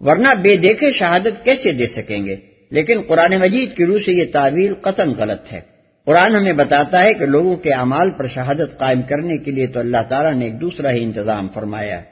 ورنہ 0.00 0.28
بے 0.42 0.56
دیکھے 0.56 0.92
شہادت 0.92 1.44
کیسے 1.44 1.72
دے 1.72 1.88
سکیں 1.88 2.26
گے؟ 2.26 2.36
لیکن 2.70 3.00
قرآن 3.08 3.34
مجید 3.40 3.76
کی 3.76 3.86
روح 3.86 3.98
سے 4.04 4.12
یہ 4.12 4.24
تعویل 4.32 4.74
قطن 4.74 5.10
غلط 5.18 5.52
ہے۔ 5.52 5.60
قرآن 6.04 6.36
ہمیں 6.36 6.52
بتاتا 6.52 7.02
ہے 7.02 7.14
کہ 7.14 7.26
لوگوں 7.26 7.56
کے 7.56 7.70
اعمال 7.70 8.10
پر 8.10 8.26
شہادت 8.26 8.78
قائم 8.78 9.02
کرنے 9.02 9.38
کے 9.38 9.50
لیے 9.50 9.66
تو 9.66 9.80
اللہ 9.80 10.02
تعالیٰ 10.08 10.34
نے 10.34 10.44
ایک 10.44 10.60
دوسرا 10.60 10.90
ہی 10.90 11.02
انتظام 11.02 11.48
فرمایا 11.54 11.98
ہے۔ 11.98 12.11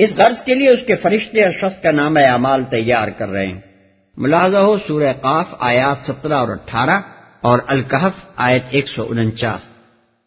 اس 0.00 0.16
غرض 0.16 0.44
کے 0.44 0.54
لیے 0.54 0.70
اس 0.70 0.78
کے 0.86 0.96
فرشتے 0.96 1.44
اور 1.44 1.52
شخص 1.52 1.82
کا 1.82 1.90
نام 1.90 2.16
اعمال 2.16 2.62
تیار 2.64 3.08
کر 3.08 3.28
رہے 3.28 3.46
ہیں۔ 3.46 3.60
ملاحظہ 4.16 4.56
ہو، 4.56 4.76
سورہ 4.76 5.12
قاف 5.20 5.46
آیات 5.58 6.06
سترہ 6.06 6.34
اور 6.34 6.48
اٹھارہ 6.48 7.00
اور 7.40 7.58
الکحف 7.66 8.12
آیت 8.36 8.62
ایک 8.70 8.88
سو 8.88 9.06
انچاس۔ 9.08 9.60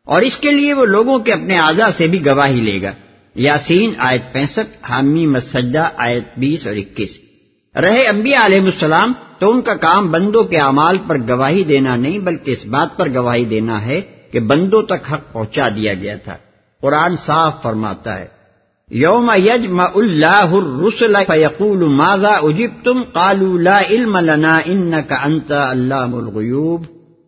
اور 0.06 0.22
اس 0.22 0.38
کے 0.38 0.52
لیے 0.52 0.74
وہ 0.74 0.86
لوگوں 0.86 1.20
کے 1.20 1.34
اپنے 1.34 1.60
اعضا 1.60 1.92
سے 1.98 2.08
بھی 2.08 2.26
گواہی 2.26 2.62
لے 2.62 2.82
گا۔ 2.82 2.92
یاسین 3.36 3.94
آیت 3.98 4.34
پینسٹھ، 4.34 4.90
حامی 4.90 5.26
مسجدہ 5.26 5.90
آیت 5.98 6.24
بیس 6.38 6.68
اور 6.68 6.76
اکیس۔ 6.76 7.18
رہے 7.76 8.08
انبیاء 8.08 8.46
علیہ 8.46 8.62
السلام، 8.62 9.14
تو 9.40 9.52
ان 9.52 9.62
کا 9.62 9.74
کام 9.74 10.12
بندوں 10.12 10.44
کے 10.44 10.58
اعمال 10.58 10.98
پر 11.08 11.18
گواہی 11.30 11.64
دینا 11.64 11.96
نہیں، 11.96 12.20
بلکہ 12.20 12.52
اس 12.52 12.66
بات 12.66 12.98
پر 12.98 13.10
گواہی 13.14 13.46
دینا 13.46 13.86
ہے 13.86 14.02
کہ 14.32 14.40
بندوں 14.40 14.82
تک 14.82 15.14
حق 15.14 15.34
پہنچا 15.34 15.70
دیا 15.70 15.94
گیا 15.94 16.16
تھا۔ 16.16 16.38
قرآن 16.82 17.16
صاف 17.16 17.64
فرماتا 17.64 18.20
ہے۔ 18.20 18.43
یوم 18.96 19.32
یجم 19.36 19.80
اللہ 19.80 20.52
الرسل 20.52 21.16
فیقول 21.28 21.78
ماذا 21.78 22.28
اجبتم؟ 22.28 23.04
قالوا 23.04 23.60
لا 23.60 23.82
علم 23.90 24.18
لنا 24.18 24.60
انك 24.66 25.14
انت 25.24 25.52
علام 25.52 26.16
الغیوب. 26.16 26.86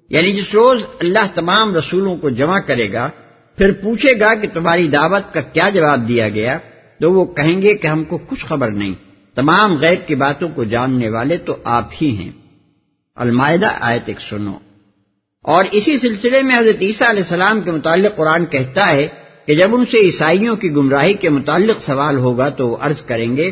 یعنی 0.09 0.31
جس 0.31 0.53
روز 0.53 0.81
اللہ 0.99 1.35
تمام 1.35 1.75
رسولوں 1.75 2.15
کو 2.15 2.29
جمع 2.29 2.59
کرے 2.59 2.93
گا، 2.93 3.09
پھر 3.57 3.71
پوچھے 3.71 4.19
گا 4.19 4.35
کہ 4.35 4.47
تمہاری 4.53 4.87
دعوت 4.87 5.33
کا 5.33 5.41
کیا 5.41 5.69
جواب 5.69 6.07
دیا 6.07 6.29
گیا، 6.29 6.57
تو 7.01 7.13
وہ 7.13 7.25
کہیں 7.25 7.61
گے 7.61 7.77
کہ 7.77 7.87
ہم 7.87 8.03
کو 8.03 8.17
کچھ 8.17 8.45
خبر 8.45 8.71
نہیں۔ 8.71 8.93
تمام 9.35 9.73
غیب 9.73 10.07
کی 10.07 10.15
باتوں 10.15 10.49
کو 10.55 10.63
جاننے 10.63 11.09
والے 11.09 11.37
تو 11.37 11.55
آپ 11.63 11.89
ہی 12.01 12.17
ہیں۔ 12.17 12.31
المائدہ 13.15 13.69
آیت 13.79 14.03
ایک 14.05 14.19
سنو 14.29 14.53
اور 15.43 15.65
اسی 15.71 15.97
سلسلے 15.97 16.41
میں 16.41 16.59
حضرت 16.59 16.81
عیسیٰ 16.81 17.09
علیہ 17.09 17.23
السلام 17.23 17.61
کے 17.61 17.71
متعلق 17.71 18.15
قرآن 18.15 18.45
کہتا 18.45 18.91
ہے 18.91 19.07
کہ 19.47 19.55
جب 19.55 19.75
ان 19.75 19.85
سے 19.85 19.97
عیسائیوں 19.97 20.55
کی 20.55 20.71
گمراہی 20.71 21.13
کے 21.13 21.29
متعلق 21.29 21.81
سوال 21.81 22.17
ہوگا 22.17 22.49
تو 22.49 22.69
وہ 22.69 22.77
عرض 22.79 23.01
کریں 23.01 23.37
گے 23.37 23.51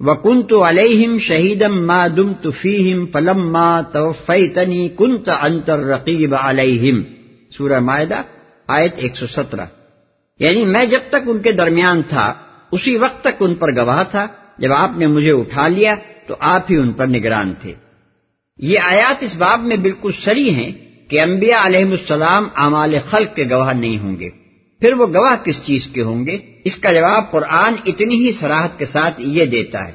وکن 0.00 0.42
تو 0.42 0.68
علیہم 0.68 1.18
شہیدم 1.18 1.86
ما 1.86 2.06
دم 2.16 2.32
تفیم 2.32 3.06
فلم 3.06 3.52
ما 3.52 3.80
توفیتنی 3.80 4.88
کنت 4.88 5.30
انتر 5.40 5.78
رقیب 5.78 6.34
علیہم 6.40 7.02
سورہ 7.50 7.80
معدہ 7.80 8.22
آیت 8.66 8.92
ایک 8.96 9.16
سو 9.16 9.26
سترہ۔ 9.26 9.64
یعنی 10.40 10.64
میں 10.64 10.86
جب 10.86 11.00
تک 11.08 11.28
ان 11.28 11.38
کے 11.38 11.52
درمیان 11.52 12.02
تھا، 12.02 12.34
اسی 12.72 12.96
وقت 12.96 13.20
تک 13.20 13.36
ان 13.40 13.54
پر 13.54 13.76
گواہ 13.76 14.04
تھا، 14.10 14.26
جب 14.58 14.72
آپ 14.72 14.90
نے 14.96 15.06
مجھے 15.06 15.32
اٹھا 15.32 15.68
لیا 15.68 15.94
تو 16.26 16.34
آپ 16.40 16.70
ہی 16.70 16.76
ان 16.76 16.92
پر 16.92 17.06
نگران 17.06 17.54
تھے۔ 17.62 17.72
یہ 18.58 18.78
آیات 18.78 19.22
اس 19.22 19.36
باب 19.36 19.64
میں 19.64 19.76
بالکل 19.76 20.10
سری 20.24 20.50
ہیں 20.50 20.72
کہ 21.08 21.20
انبیاء 21.20 21.66
علیہ 21.66 21.84
السلام 21.84 22.48
اعمال 22.56 22.94
خلق 23.10 23.36
کے 23.36 23.44
گواہ 23.50 23.72
نہیں 23.72 23.98
ہوں 23.98 24.18
گے۔ 24.18 24.30
پھر 24.80 24.92
وہ 24.92 25.06
گواہ 25.06 25.44
کس 25.44 25.62
چیز 25.64 25.86
کے 25.86 26.02
ہوں 26.02 26.26
گے؟ 26.26 26.38
اس 26.64 26.76
کا 26.76 26.92
جواب 26.92 27.30
قرآن 27.30 27.74
اتنی 27.86 28.14
ہی 28.14 28.32
سراحت 28.32 28.78
کے 28.78 28.86
ساتھ 28.86 29.14
یہ 29.18 29.44
دیتا 29.44 29.88
ہے۔ 29.88 29.92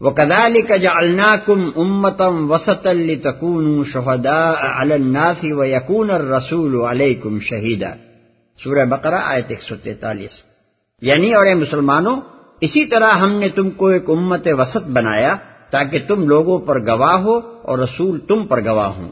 وہ 0.00 0.10
کدال 0.10 0.60
کا 0.62 0.76
جا 0.76 1.36
کم 1.36 1.70
امتم 1.76 2.50
وسط 2.50 2.86
الکون 2.86 3.84
شہدا 3.84 4.52
النافی 4.58 5.52
و 5.52 5.64
یقون 5.64 6.10
رسول 6.10 6.80
علیہ 6.80 7.38
شہیدہ 7.40 7.94
سورہ 8.64 8.84
بقرہ 8.84 9.18
آیت 9.24 9.44
ایک 9.48 9.62
سو 9.62 9.76
تینتالیس۔ 9.76 10.40
یعنی 11.02 11.34
اور 11.34 11.46
مسلمانوں، 11.54 12.20
اسی 12.60 12.84
طرح 12.84 13.08
ہم 13.08 13.38
نے 13.38 13.48
تم 13.48 13.70
کو 13.70 13.86
ایک 13.86 14.10
امت 14.10 14.48
وسط 14.58 14.88
بنایا 14.88 15.36
تاکہ 15.70 15.98
تم 16.08 16.28
لوگوں 16.28 16.58
پر 16.58 16.80
گواہ 16.80 17.16
ہو 17.16 17.38
اور 17.62 17.78
رسول 17.78 18.20
تم 18.20 18.46
پر 18.46 18.64
گواہ 18.64 18.88
ہوں۔ 18.88 19.10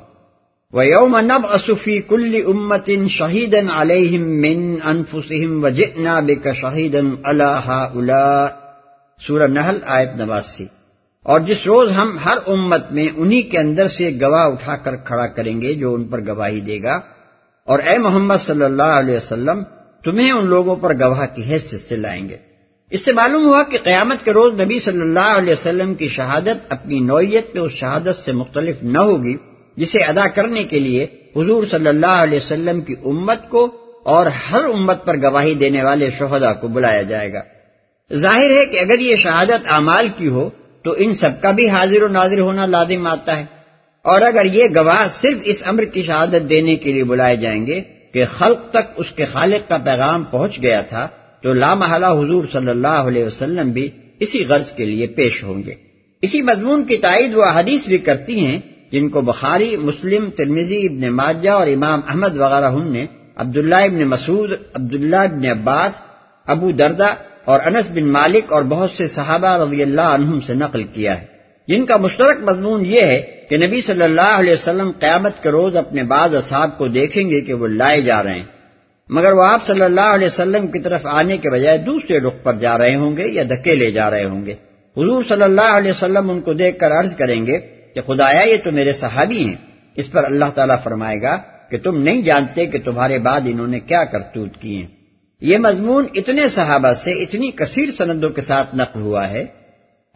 وہ 0.73 0.85
یوم 0.87 1.17
نب 1.17 1.47
اصفی 1.51 2.01
کل 2.09 2.35
امت 2.47 2.89
شہید 3.11 3.55
علیہم 3.75 4.27
من 4.41 4.61
انفسم 4.85 5.65
و 5.65 5.69
جتنا 5.69 6.19
بک 6.21 6.47
شہید 6.61 6.97
اللہ 7.23 7.71
سورہ 9.27 9.47
نحل 9.47 9.79
آیت 9.87 10.15
نواسی۔ 10.17 10.67
اور 11.27 11.41
جس 11.41 11.67
روز 11.67 11.91
ہم 11.97 12.17
ہر 12.19 12.39
امت 12.47 12.93
میں 12.93 13.09
انہی 13.17 13.43
کے 13.43 13.59
اندر 13.59 13.89
سے 13.89 14.11
گواہ 14.21 14.47
اٹھا 14.47 14.77
کر 14.77 14.97
کھڑا 14.97 15.27
کریں 15.27 15.61
گے 15.63 15.75
جو 15.75 15.95
ان 15.95 16.05
پر 16.05 16.21
گواہی 16.27 16.61
دے 16.61 16.83
گا، 16.83 17.01
اور 17.69 17.79
اے 17.79 17.99
محمد 17.99 18.47
صلی 18.47 18.65
اللہ 18.65 18.95
علیہ 19.01 19.17
وسلم، 19.17 19.63
تمہیں 20.05 20.31
ان 20.31 20.47
لوگوں 20.47 20.77
پر 20.77 20.99
گواہ 21.01 21.27
کی 21.35 21.43
حیثیت 21.43 21.89
سے 21.89 21.97
لائیں 21.97 22.29
گے۔ 22.29 22.37
اس 22.91 23.05
سے 23.05 23.13
معلوم 23.13 23.45
ہوا 23.47 23.63
کہ 23.63 23.79
قیامت 23.83 24.25
کے 24.25 24.33
روز 24.33 24.61
نبی 24.61 24.79
صلی 24.79 25.01
اللہ 25.01 25.37
علیہ 25.37 25.53
وسلم 25.53 25.95
کی 25.95 26.09
شہادت 26.09 26.73
اپنی 26.73 27.01
نوعیت 27.01 27.55
میں 27.55 27.63
اس 27.63 27.73
شہادت 27.73 28.25
سے 28.25 28.33
مختلف 28.33 28.83
نہ 28.83 28.99
ہوگی 28.99 29.37
جسے 29.81 29.99
ادا 29.99 30.29
کرنے 30.29 30.65
کے 30.65 30.79
لیے 30.79 31.07
حضور 31.37 31.63
صلی 31.71 31.89
اللہ 31.89 32.07
علیہ 32.07 32.39
وسلم 32.39 32.81
کی 32.81 32.95
امت 33.05 33.49
کو 33.49 33.77
اور 34.05 34.27
ہر 34.27 34.65
امت 34.65 35.05
پر 35.05 35.17
گواہی 35.23 35.55
دینے 35.55 35.83
والے 35.83 36.11
شہدا 36.19 36.53
کو 36.53 36.69
بلایا 36.69 37.03
جائے 37.03 37.33
گا۔ 37.33 37.43
ظاہر 38.15 38.51
ہے 38.51 38.67
کہ 38.67 38.79
اگر 38.79 38.99
یہ 38.99 39.17
شہادت 39.17 39.67
اعمال 39.67 40.09
کی 40.17 40.29
ہو، 40.29 40.51
تو 40.83 40.95
ان 40.99 41.15
سب 41.15 41.31
کا 41.43 41.51
بھی 41.51 41.69
حاضر 41.69 42.03
و 42.03 42.09
ناظر 42.09 42.41
ہونا 42.41 42.67
لازم 42.67 43.07
آتا 43.07 43.37
ہے۔ 43.37 43.45
اور 44.03 44.23
اگر 44.23 44.45
یہ 44.45 44.65
گواہ 44.75 45.07
صرف 45.21 45.37
اس 45.45 45.57
امر 45.67 45.85
کی 45.85 46.03
شہادت 46.03 46.51
دینے 46.51 46.77
کے 46.77 46.93
لیے 46.93 47.05
بلائے 47.05 47.37
جائیں 47.37 47.67
گے 47.67 47.81
کہ 48.13 48.25
خلق 48.39 48.71
تک 48.71 48.93
اس 48.97 49.11
کے 49.11 49.25
خالق 49.25 49.69
کا 49.69 49.77
پیغام 49.77 50.25
پہنچ 50.25 50.63
گیا 50.63 50.83
تھا، 50.83 51.09
تو 51.43 51.53
لامحلہ 51.53 52.07
حضور 52.07 52.45
صلی 52.53 52.69
اللہ 52.69 52.89
علیہ 52.89 53.25
وسلم 53.25 53.71
بھی 53.71 53.91
اسی 54.21 54.47
غرض 54.47 54.73
کے 54.73 54.85
لیے 54.85 55.07
پیش 55.07 55.45
ہوں 55.45 55.63
گے۔ 55.63 55.75
اسی 56.23 56.43
مضمون 56.43 56.85
کی 56.85 56.97
تائید 56.97 57.35
وہ 57.35 57.45
حدیث 57.45 57.87
بھی 57.87 57.99
کرتی 57.99 58.47
ہیں 58.47 58.59
جن 58.93 59.09
کو 59.09 59.21
بخاری، 59.21 59.77
مسلم 59.77 60.31
ترمیزی 60.31 60.87
ابن 60.87 61.09
ماجہ 61.09 61.51
اور 61.51 61.67
امام 61.67 62.01
احمد 62.09 62.37
وغیرہ 62.37 62.71
نے، 62.71 63.07
عبداللہ 63.37 63.75
ابن 63.75 64.03
مسعود، 64.03 64.53
عبداللہ 64.75 65.17
ابن 65.17 65.47
عباس، 65.47 65.93
ابو 66.47 66.71
دردہ 66.71 67.15
اور 67.45 67.61
انس 67.65 67.91
بن 67.95 68.05
مالک 68.05 68.53
اور 68.53 68.63
بہت 68.63 68.91
سے 68.91 69.07
صحابہ 69.07 69.65
رضی 69.65 69.83
اللہ 69.83 70.01
عنہم 70.01 70.41
سے 70.41 70.55
نقل 70.55 70.83
کیا 70.83 71.21
ہے۔ 71.21 71.27
جن 71.69 71.87
کا 71.87 71.97
مشترک 71.97 72.37
مضمون 72.41 72.87
یہ 72.87 73.01
ہے 73.01 73.23
کہ 73.51 73.57
نبی 73.57 73.81
صلی 73.81 74.03
اللہ 74.03 74.37
علیہ 74.37 74.53
وسلم 74.53 74.91
قیامت 75.01 75.43
کے 75.43 75.51
روز 75.51 75.77
اپنے 75.77 76.03
بعض 76.03 76.35
اصحاب 76.35 76.79
کو 76.79 76.89
دیکھیں 76.89 77.31
گے 77.31 77.41
کہ 77.41 77.55
وہ 77.55 77.67
لائے 77.67 78.01
جا 78.01 78.23
رہے 78.23 78.35
ہیں۔ 78.35 78.45
مگر 79.09 79.33
وہ 79.33 79.45
آپ 79.45 79.67
صلی 79.67 79.81
اللہ 79.81 80.15
علیہ 80.15 80.27
وسلم 80.27 80.67
کی 80.67 80.79
طرف 80.79 81.01
آنے 81.05 81.37
کے 81.37 81.51
بجائے 81.51 81.79
دوسرے 81.79 82.19
رخ 82.19 82.35
پر 82.43 82.55
جا 82.55 82.79
رہے 82.79 82.95
ہوں 82.95 83.17
گے 83.17 83.27
یا 83.27 83.43
دھکے 83.43 83.75
لے 83.75 83.91
جا 83.91 84.11
رہے 84.11 84.25
ہوں 84.25 84.47
گے۔ 84.47 84.53
حضور 84.97 85.23
صلی 85.29 85.43
اللہ 85.43 85.71
علیہ 85.71 85.91
وسلم 85.91 86.31
ان 86.31 86.41
کو 86.41 86.53
دیکھ 86.53 86.79
کر 86.79 86.93
عرض 86.93 87.17
کریں 87.17 87.47
گے 87.47 87.59
کہ 87.95 88.01
خدایا، 88.07 88.41
یہ 88.41 88.57
تو 88.65 88.73
میرے 88.73 88.93
صحابی 88.93 89.45
ہیں۔ 89.45 89.57
اس 89.97 90.11
پر 90.11 90.25
اللہ 90.25 90.45
تعالیٰ 90.55 90.77
فرمائے 90.85 91.23
گا 91.23 91.37
کہ 91.71 91.79
تم 91.79 92.03
نہیں 92.03 92.23
جانتے 92.23 92.67
کہ 92.67 92.79
تمہارے 92.85 93.19
بعد 93.19 93.41
انہوں 93.47 93.67
نے 93.67 93.81
کیا 93.81 94.05
کرتوت 94.05 94.57
کی 94.57 94.77
ہیں۔ 94.77 94.87
یہ 95.41 95.59
مضمون 95.59 96.07
اتنے 96.15 96.49
صحابہ 96.49 96.93
سے 97.05 97.13
اتنی 97.13 97.51
کثیر 97.51 97.89
سندوں 97.99 98.31
کے 98.31 98.41
ساتھ 98.41 98.75
نقل 98.75 99.01
ہوا 99.01 99.31
ہے 99.31 99.47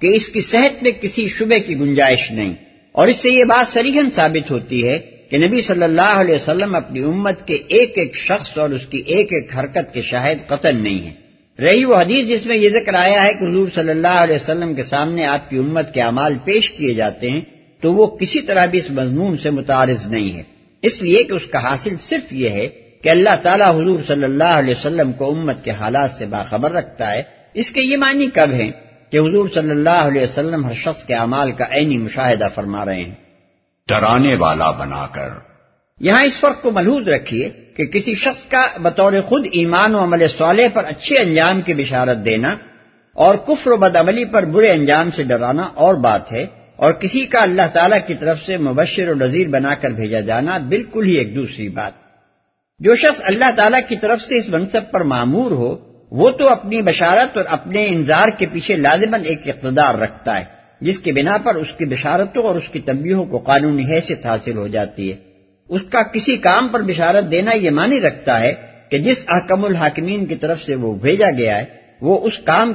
کہ 0.01 0.07
اس 0.07 0.29
کی 0.29 0.41
صحت 0.41 0.83
میں 0.83 0.91
کسی 1.01 1.27
شبے 1.27 1.61
کی 1.61 1.79
گنجائش 1.79 2.31
نہیں۔ 2.31 2.55
اور 2.93 3.09
اس 3.09 3.17
سے 3.17 3.31
یہ 3.31 3.45
بات 3.45 3.75
سریحن 3.75 4.11
ثابت 4.11 4.51
ہوتی 4.51 4.89
ہے 4.89 4.99
کہ 5.31 5.39
نبی 5.39 5.63
صلی 5.63 5.83
اللہ 5.83 6.13
علیہ 6.15 6.35
وسلم 6.35 6.75
اپنی 6.75 7.01
امت 7.01 7.47
کے 7.47 7.55
ایک 7.55 7.99
ایک 7.99 8.17
شخص 8.17 8.59
اور 8.59 8.71
اس 8.71 8.87
کی 8.87 8.99
ایک 8.99 9.33
ایک 9.33 9.57
حرکت 9.57 9.95
کے 9.95 10.03
شاہد 10.03 10.49
قتل 10.49 10.77
نہیں 10.77 11.01
ہیں۔ 11.01 11.15
رہی 11.61 11.85
وہ 11.85 11.97
حدیث 11.97 12.27
جس 12.27 12.47
میں 12.47 12.57
یہ 12.57 12.69
ذکر 12.71 12.95
آیا 12.95 13.25
ہے 13.25 13.33
کہ 13.35 13.45
حضور 13.45 13.69
صلی 13.75 13.91
اللہ 13.91 14.09
علیہ 14.09 14.35
وسلم 14.35 14.75
کے 14.75 14.83
سامنے 14.83 15.25
آپ 15.25 15.51
کی 15.51 15.59
امت 15.59 15.95
کے 15.95 16.01
اعمال 16.01 16.39
پیش 16.45 16.71
کیے 16.71 16.95
جاتے 16.95 17.29
ہیں۔ 17.29 17.41
تو 17.85 17.93
وہ 17.93 18.07
کسی 18.07 18.43
طرح 18.43 18.67
بھی 18.67 18.79
اس 18.79 18.91
مضمون 18.91 19.39
سے 19.39 19.51
متعارض 19.51 20.07
نہیں 20.07 20.39
ہے۔ 20.39 20.43
اس 20.83 21.03
لیے 21.03 21.25
کہ 21.25 21.33
اس 21.33 21.43
کا 21.53 21.63
حاصل 21.63 21.97
صرف 22.01 22.33
یہ 22.33 22.51
ہے 22.51 22.69
کہ 23.03 23.09
اللہ 23.09 23.37
تعالیٰ 23.43 23.81
حضور 23.81 23.99
صلی 24.07 24.25
اللہ 24.25 24.45
علیہ 24.45 24.75
وسلم 24.75 25.13
کو 25.13 25.31
امت 25.31 25.65
کے 25.65 25.71
حالات 25.71 26.11
سے 26.19 26.27
باخبر 26.27 26.73
رکھتا 26.73 27.13
ہے۔ 27.13 27.23
اس 27.55 27.71
کے 27.71 27.83
یہ 27.83 27.97
معنی 27.97 28.27
کب 28.35 28.53
ہیں 28.53 28.71
کہ 29.11 29.19
حضور 29.19 29.49
صلی 29.55 29.71
اللہ 29.71 29.91
علیہ 29.91 30.23
وسلم 30.23 30.67
ہر 30.67 30.75
شخص 30.75 31.05
کے 31.05 31.15
اعمال 31.15 31.53
کا 31.53 31.65
عینی 31.71 31.99
مشاہدہ 31.99 32.49
فرما 32.55 32.85
رہے 32.85 33.05
ہیں۔ 33.05 33.15
ڈرانے 33.89 34.35
والا 34.35 34.71
بنا 34.71 35.07
کر۔ 35.13 35.29
یہاں 36.01 36.25
اس 36.25 36.41
فرق 36.41 36.63
کو 36.63 36.71
ملحوظ 36.71 37.09
رکھیے 37.09 37.51
کہ 37.77 37.87
کسی 37.87 38.15
شخص 38.15 38.47
کا 38.49 38.67
بطور 38.83 39.13
خود 39.29 39.47
ایمان 39.53 39.95
و 39.95 40.03
عمل 40.03 40.27
صالح 40.39 40.67
پر 40.75 40.85
اچھے 40.85 41.19
انجام 41.19 41.61
کی 41.61 41.75
بشارت 41.75 42.25
دینا 42.25 42.57
اور 43.15 43.35
کفر 43.35 43.71
و 43.71 43.77
بد 43.77 43.97
عملی 43.97 44.25
پر 44.25 44.45
برے 44.45 44.71
انجام 44.71 45.11
سے 45.11 45.23
ڈرانا 45.23 45.63
اور 45.63 45.95
بات 45.95 46.33
ہے 46.33 46.47
اور 46.77 46.93
کسی 46.93 47.27
کا 47.27 47.43
اللہ 47.43 47.63
تعالی 47.73 47.97
کی 48.07 48.15
طرف 48.15 48.41
سے 48.47 48.57
مبشر 48.57 49.09
و 49.09 49.15
نذیر 49.15 49.49
بنا 49.49 49.75
کر 49.75 49.91
بھیجا 49.91 50.21
جانا 50.21 50.59
بالکل 50.59 51.05
ہی 51.05 51.13
ایک 51.13 51.35
دوسری 51.35 51.69
بات۔ 51.69 51.93
جو 52.79 52.97
شخص 52.97 53.21
اللہ 53.25 53.51
تعالی 53.57 53.77
کی 53.89 53.97
طرف 53.97 54.21
سے 54.21 54.39
اس 54.39 54.49
منصب 54.49 54.91
پر 54.91 55.01
معمور 55.01 55.51
ہو، 55.51 55.77
وہ 56.11 56.31
تو 56.31 56.49
اپنی 56.49 56.83
بشارت 56.83 57.37
اور 57.37 57.45
اپنے 57.49 57.87
انظار 57.87 58.29
کے 58.39 58.47
پیچھے 58.53 58.77
لازمن 58.77 59.21
ایک 59.25 59.41
اقتدار 59.47 59.95
رکھتا 59.95 60.41
ہے، 60.41 60.45
جس 60.81 60.99
کی 60.99 61.13
بنا 61.13 61.37
پر 61.37 61.55
اس 61.55 61.69
کی 61.79 61.85
بشارتوں 61.85 62.43
اور 62.43 62.55
اس 62.55 62.69
کی 62.73 62.81
تنبیہوں 62.81 63.25
کو 63.25 63.39
قانونی 63.39 63.85
حیثیت 63.85 64.27
حاصل 64.27 64.57
ہو 64.57 64.69
جاتی 64.69 65.13
ہے۔ 65.13 65.17
اس 65.69 65.81
کا 65.91 66.03
کسی 66.03 66.37
کام 66.37 66.69
پر 66.69 66.83
بشارت 66.83 67.31
دینا 67.31 67.53
یہ 67.53 67.71
معنی 67.71 68.01
رکھتا 68.01 68.41
ہے 68.41 68.55
کہ 68.89 68.99
جس 68.99 69.17
احکم 69.29 69.65
الحاکمین 69.65 70.27
کی 70.27 70.35
طرف 70.35 70.63
سے 70.63 70.75
وہ 70.75 70.95
بھیجا 70.95 71.31
گیا 71.31 71.59
ہے، 71.59 71.65
وہ 72.01 72.27
اس 72.27 72.33
کام 72.45 72.73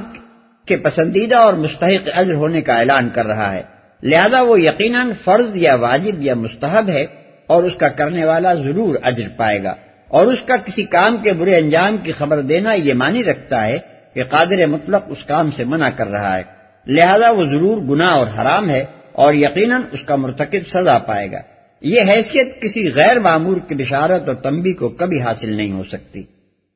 کے 0.66 0.76
پسندیدہ 0.76 1.36
اور 1.36 1.54
مستحق 1.54 2.08
اجر 2.14 2.34
ہونے 2.34 2.60
کا 2.60 2.78
اعلان 2.78 3.08
کر 3.14 3.26
رہا 3.26 3.54
ہے۔ 3.54 3.79
لہذا 4.02 4.40
وہ 4.40 4.60
یقیناً 4.60 5.10
فرض 5.24 5.56
یا 5.56 5.74
واجب 5.74 6.22
یا 6.22 6.34
مستحب 6.34 6.88
ہے 6.88 7.06
اور 7.46 7.62
اس 7.62 7.74
کا 7.76 7.88
کرنے 7.88 8.24
والا 8.24 8.54
ضرور 8.54 8.94
اجر 9.02 9.28
پائے 9.36 9.62
گا۔ 9.62 9.74
اور 10.08 10.26
اس 10.26 10.38
کا 10.46 10.56
کسی 10.56 10.82
کام 10.82 11.16
کے 11.16 11.32
برے 11.32 11.56
انجام 11.56 11.96
کی 11.96 12.12
خبر 12.12 12.42
دینا 12.42 12.72
یہ 12.72 12.94
معنی 12.94 13.24
رکھتا 13.24 13.66
ہے 13.66 13.78
کہ 14.14 14.24
قادر 14.24 14.66
مطلق 14.66 15.02
اس 15.06 15.24
کام 15.24 15.50
سے 15.50 15.64
منع 15.64 15.88
کر 15.96 16.08
رہا 16.08 16.36
ہے۔ 16.36 16.42
لہذا 16.86 17.30
وہ 17.30 17.44
ضرور 17.44 17.78
گناہ 17.78 18.16
اور 18.16 18.26
حرام 18.26 18.70
ہے 18.70 18.84
اور 19.12 19.34
یقیناً 19.34 19.82
اس 19.92 20.00
کا 20.06 20.16
مرتکب 20.16 20.70
سزا 20.70 20.98
پائے 20.98 21.32
گا۔ 21.32 21.38
یہ 21.80 22.00
حیثیت 22.08 22.62
کسی 22.62 22.92
غیر 22.94 23.18
معمور 23.18 23.56
کی 23.68 23.74
بشارت 23.74 24.28
اور 24.28 24.36
تنبی 24.36 24.72
کو 24.72 24.88
کبھی 24.88 25.20
حاصل 25.20 25.52
نہیں 25.52 25.72
ہو 25.72 25.82
سکتی۔ 25.92 26.22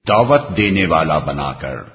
دعوت 0.08 0.56
دینے 0.56 0.86
والا 0.86 1.18
بنا 1.18 1.52
کر۔ 1.60 1.93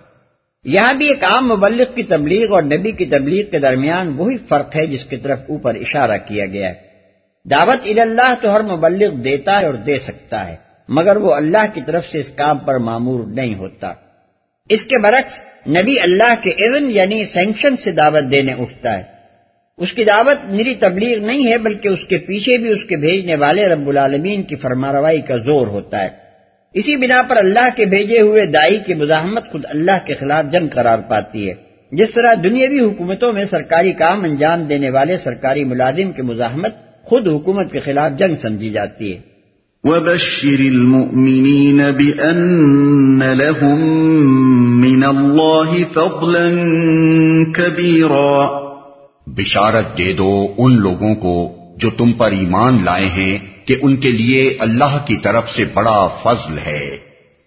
یہاں 0.64 0.94
بھی 0.94 1.08
ایک 1.08 1.24
عام 1.24 1.48
مبلغ 1.48 1.84
کی 1.96 2.04
تبلیغ 2.04 2.54
اور 2.54 2.64
نبی 2.64 2.92
کی 2.92 3.06
تبلیغ 3.06 3.50
کے 3.50 3.60
درمیان 3.60 4.14
وہی 4.18 4.38
فرق 4.50 4.76
ہے 4.76 4.86
جس 4.86 5.04
کی 5.04 5.18
طرف 5.18 5.40
اوپر 5.50 5.76
اشارہ 5.76 6.18
کیا 6.28 6.46
گیا 6.46 6.70
ہے۔ 6.70 6.74
دعوت 7.50 8.00
اللہ 8.00 8.34
تو 8.42 8.56
ہر 8.56 8.62
مبلغ 8.62 9.10
دیتا 9.16 9.62
ہے 9.62 9.66
اور 9.66 9.74
دے 9.74 10.00
سکتا 10.00 10.48
ہے، 10.48 10.56
مگر 10.90 11.16
وہ 11.16 11.34
اللہ 11.34 11.66
کی 11.74 11.82
طرف 11.86 12.06
سے 12.06 12.20
اس 12.20 12.30
کام 12.36 12.58
پر 12.58 12.78
معمور 12.78 13.24
نہیں 13.28 13.56
ہوتا۔ 13.56 13.94
اس 14.70 14.84
کے 14.84 14.98
برعکس، 14.98 15.68
نبی 15.68 16.00
اللہ 16.00 16.34
کے 16.42 16.50
اذن 16.50 16.92
یعنی 16.92 17.26
سینکشن 17.26 17.78
سے 17.78 17.92
دعوت 17.92 18.32
دینے 18.32 18.54
اٹھتا 18.54 18.98
ہے۔ 18.98 19.04
اس 19.78 19.94
کی 19.94 20.06
دعوت 20.06 20.46
میری 20.46 20.76
تبلیغ 20.76 21.20
نہیں 21.20 21.52
ہے، 21.52 21.58
بلکہ 21.58 21.88
اس 21.88 22.00
کے 22.10 22.18
پیچھے 22.18 22.58
بھی 22.58 22.74
اس 22.74 22.84
کے 22.90 22.96
بھیجنے 22.96 23.36
والے 23.36 23.68
رب 23.68 23.88
العالمین 23.88 24.44
کی 24.44 24.56
فرماروائی 24.56 25.22
کا 25.22 25.38
زور 25.38 25.68
ہوتا 25.68 26.04
ہے۔ 26.04 26.29
اسی 26.74 26.96
بنا 26.96 27.22
پر 27.22 27.38
اللہ 27.38 27.68
کے 27.76 27.86
بھیجے 27.86 28.22
ہوئے 28.22 28.46
دائی 28.46 28.80
کی 28.86 28.94
مزاحمت 28.94 29.52
خود 29.52 29.62
اللہ 29.70 30.06
کے 30.06 30.14
خلاف 30.14 30.46
جنگ 30.52 30.68
قرار 30.68 31.00
پاتی 31.10 31.50
ہے۔ 31.50 31.54
جس 31.92 32.12
طرح 32.12 32.34
دنیاوی 32.44 32.80
حکومتوں 32.80 33.34
میں 33.34 33.46
سرکاری 33.46 33.94
کام 33.94 34.24
انجام 34.24 34.64
دینے 34.64 34.90
والے 34.90 35.18
سرکاری 35.18 35.64
ملازم 35.64 36.12
کی 36.12 36.22
مزاحمت 36.22 36.74
خود 37.04 37.28
حکومت 37.28 37.72
کے 37.72 37.80
خلاف 37.80 38.12
جنگ 38.20 38.36
سمجھی 38.42 38.70
جاتی 38.70 39.14
ہے۔ 39.14 39.20
وبشر 39.84 40.60
المؤمنين 40.60 41.78
بأن 41.78 43.20
لهم 43.20 43.82
من 44.82 45.04
الله 45.04 45.78
فضلا 45.94 46.50
كبيرا۔ 47.56 48.48
بشارت 49.28 49.98
دے 49.98 50.14
دو 50.14 50.48
ان 50.58 50.76
لوگوں 50.80 51.16
کو 51.16 51.56
جو 51.78 51.90
تم 51.90 52.12
پر 52.12 52.32
ایمان 52.32 52.74
لائے 52.74 53.06
ہیں۔ 53.06 53.59
کہ 53.70 53.76
ان 53.82 53.96
کے 53.96 54.12
لیے 54.12 54.58
اللہ 54.60 54.98
کی 55.06 55.18
طرف 55.18 55.52
سے 55.52 55.66
بڑا 55.74 56.08
فضل 56.08 56.58
ہے۔ 56.58 56.98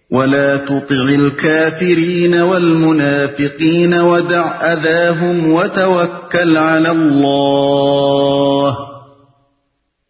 ولا 0.09 0.55
تطع 0.65 1.03
الكافرين 1.03 2.41
والمنافقين 2.41 3.93
ودع 3.93 4.73
أذاهم 4.73 5.51
وتوكل 5.51 6.57
على 6.57 6.89
الله 6.89 8.73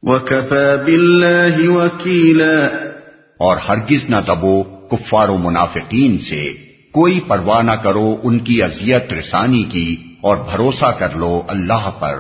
وكفى 0.03 0.75
بالله 0.85 1.75
وكيلا 1.75 2.67
اور 3.37 3.57
ہرگز 3.57 4.09
نہ 4.09 4.15
دبو 4.27 4.63
کفار 4.63 5.29
و 5.29 5.37
منافقین 5.37 6.17
سے۔ 6.17 6.53
کوئی 6.91 7.19
پرواہ 7.27 7.61
نہ 7.61 7.71
کرو 7.71 8.15
ان 8.23 8.39
کی 8.39 8.63
اذیت 8.63 9.13
رسانی 9.13 9.63
کی 9.63 9.95
اور 10.21 10.37
بھروسہ 10.37 10.91
کر 10.99 11.09
لو 11.15 11.41
اللہ 11.47 11.91
پر۔ 11.99 12.15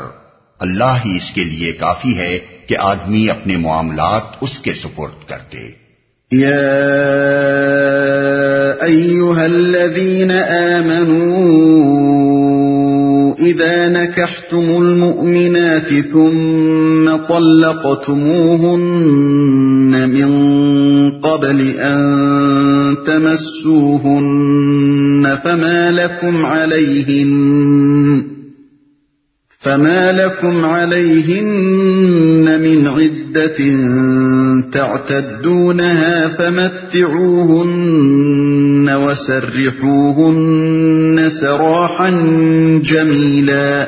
اللہ 0.59 0.97
ہی 1.05 1.17
اس 1.17 1.31
کے 1.31 1.43
لیے 1.43 1.71
کافی 1.71 2.17
ہے 2.17 2.39
کہ 2.67 2.77
آدمی 2.79 3.29
اپنے 3.29 3.57
معاملات 3.57 4.37
اس 4.41 4.59
کے 4.59 4.73
سپرد 4.73 5.27
کر 5.29 5.41
دے 5.53 5.65
یا 6.31 6.59
ایوہا 8.81 9.43
الذین 9.43 10.31
آمنوا 10.31 11.33
اذا 13.39 13.87
نکحتم 13.87 14.67
المؤمنات 14.75 15.89
ثم 16.11 17.09
طلقتموهن 17.29 18.83
من 20.09 20.31
قبل 21.21 21.61
ان 21.79 22.03
تمسوهن 23.05 24.13
فما 25.43 25.91
لكم 25.91 26.45
عليهن 26.45 28.32
فما 29.63 30.11
لكم 30.11 30.65
عليهن 30.65 32.61
من 32.61 32.87
عدة 32.87 33.57
تعتدونها 34.73 36.27
فمتعوهن 36.27 38.95
وسرحوهن 38.95 41.29
سراحا 41.29 42.09
جميلا 42.83 43.85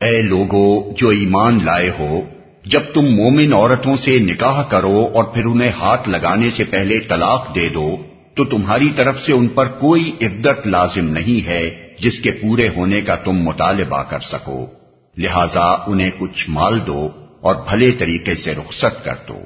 اے 0.00 0.22
لوگو، 0.22 0.92
جو 0.98 1.08
ایمان 1.08 1.58
لائے 1.64 1.90
ہو، 1.98 2.20
جب 2.64 2.80
تم 2.94 3.04
مومن 3.04 3.52
عورتوں 3.52 3.96
سے 3.96 4.18
نکاح 4.18 4.62
کرو 4.62 5.08
اور 5.14 5.24
پھر 5.24 5.44
انہیں 5.44 5.68
ہاتھ 5.68 6.08
لگانے 6.08 6.50
سے 6.50 6.64
پہلے 6.64 7.00
طلاق 7.00 7.54
دے 7.54 7.68
دو، 7.74 7.96
تو 8.34 8.44
تمہاری 8.44 8.90
طرف 8.96 9.20
سے 9.20 9.32
ان 9.32 9.48
پر 9.48 9.66
کوئی 9.66 10.12
عدت 10.22 10.66
لازم 10.66 11.04
نہیں 11.04 11.46
ہے، 11.46 11.70
جس 12.00 12.20
کے 12.20 12.30
پورے 12.30 12.68
ہونے 12.68 13.00
کا 13.00 13.14
تم 13.14 13.36
مطالبہ 13.36 14.02
کر 14.02 14.20
سکو۔ 14.20 14.85
لہذا 15.16 15.76
انہیں 15.86 16.10
کچھ 16.18 16.50
مال 16.50 16.86
دو 16.86 17.10
اور 17.40 17.54
بھلے 17.54 17.92
طریقے 17.92 18.34
سے 18.34 18.54
رخصت 18.54 19.04
کر 19.04 19.14
دو۔ 19.28 19.40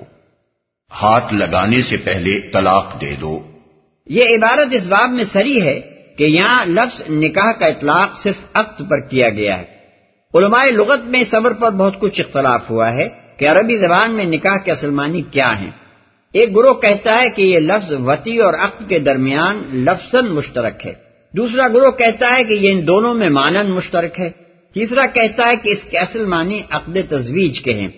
ہاتھ 1.03 1.35
لگانے 1.35 1.83
سے 1.83 1.97
پہلے 1.97 2.41
طلاق 2.41 3.01
دے 3.01 3.15
دو۔ 3.21 3.43
یہ 4.07 4.25
عبارت 4.25 4.69
اس 4.73 4.87
باب 4.87 5.11
میں 5.11 5.25
سری 5.25 5.63
ہے 5.63 5.81
کہ 6.19 6.25
یہاں 6.25 6.65
لفظ 6.65 7.03
نکاح 7.11 7.53
کا 7.53 7.67
اطلاق 7.67 8.23
صرف 8.23 8.35
عقد 8.55 8.91
پر 8.91 9.01
کیا 9.01 9.29
گیا 9.29 9.61
ہے۔ 9.61 9.65
علماء 10.35 10.65
لغت 10.65 11.01
میں 11.05 11.25
صبر 11.31 11.53
پر 11.53 11.71
بہت 11.71 12.01
کچھ 12.01 12.21
اختلاف 12.21 12.71
ہوا 12.71 12.95
ہے 12.95 13.09
کہ 13.37 13.49
عربی 13.49 13.77
زبان 13.77 14.15
میں 14.15 14.25
نکاح 14.25 14.57
کے 14.59 14.73
اصل 14.73 14.91
معنی 14.91 15.23
کیا 15.23 15.61
ہیں۔ 15.61 15.71
ایک 16.33 16.57
گروہ 16.57 16.75
کہتا 16.75 17.19
ہے 17.19 17.31
کہ 17.31 17.43
یہ 17.43 17.59
لفظ 17.59 17.93
وتی 17.93 18.39
اور 18.39 18.55
عقد 18.55 18.89
کے 18.89 18.99
درمیان 18.99 19.63
لفظ 19.73 20.15
مشترک 20.15 20.87
ہے۔ 20.87 20.93
دوسرا 21.37 21.69
گروہ 21.69 21.91
کہتا 21.91 22.39
ہے 22.39 22.45
کہ 22.45 22.53
یہ 22.53 22.73
ان 22.73 22.87
دونوں 22.87 23.15
میں 23.15 23.29
مانن 23.29 23.71
مشترک 23.71 24.21
ہے۔ 24.21 24.31
تیسرا 24.75 25.07
کہتا 25.07 25.49
ہے 25.49 25.57
کہ 25.57 25.69
اس 25.71 25.85
کے 25.85 25.99
اصل 25.99 26.25
معنی 26.25 26.61
عقد 26.71 26.99
تزویج 27.09 27.61
کے 27.61 27.75
ہیں 27.75 27.89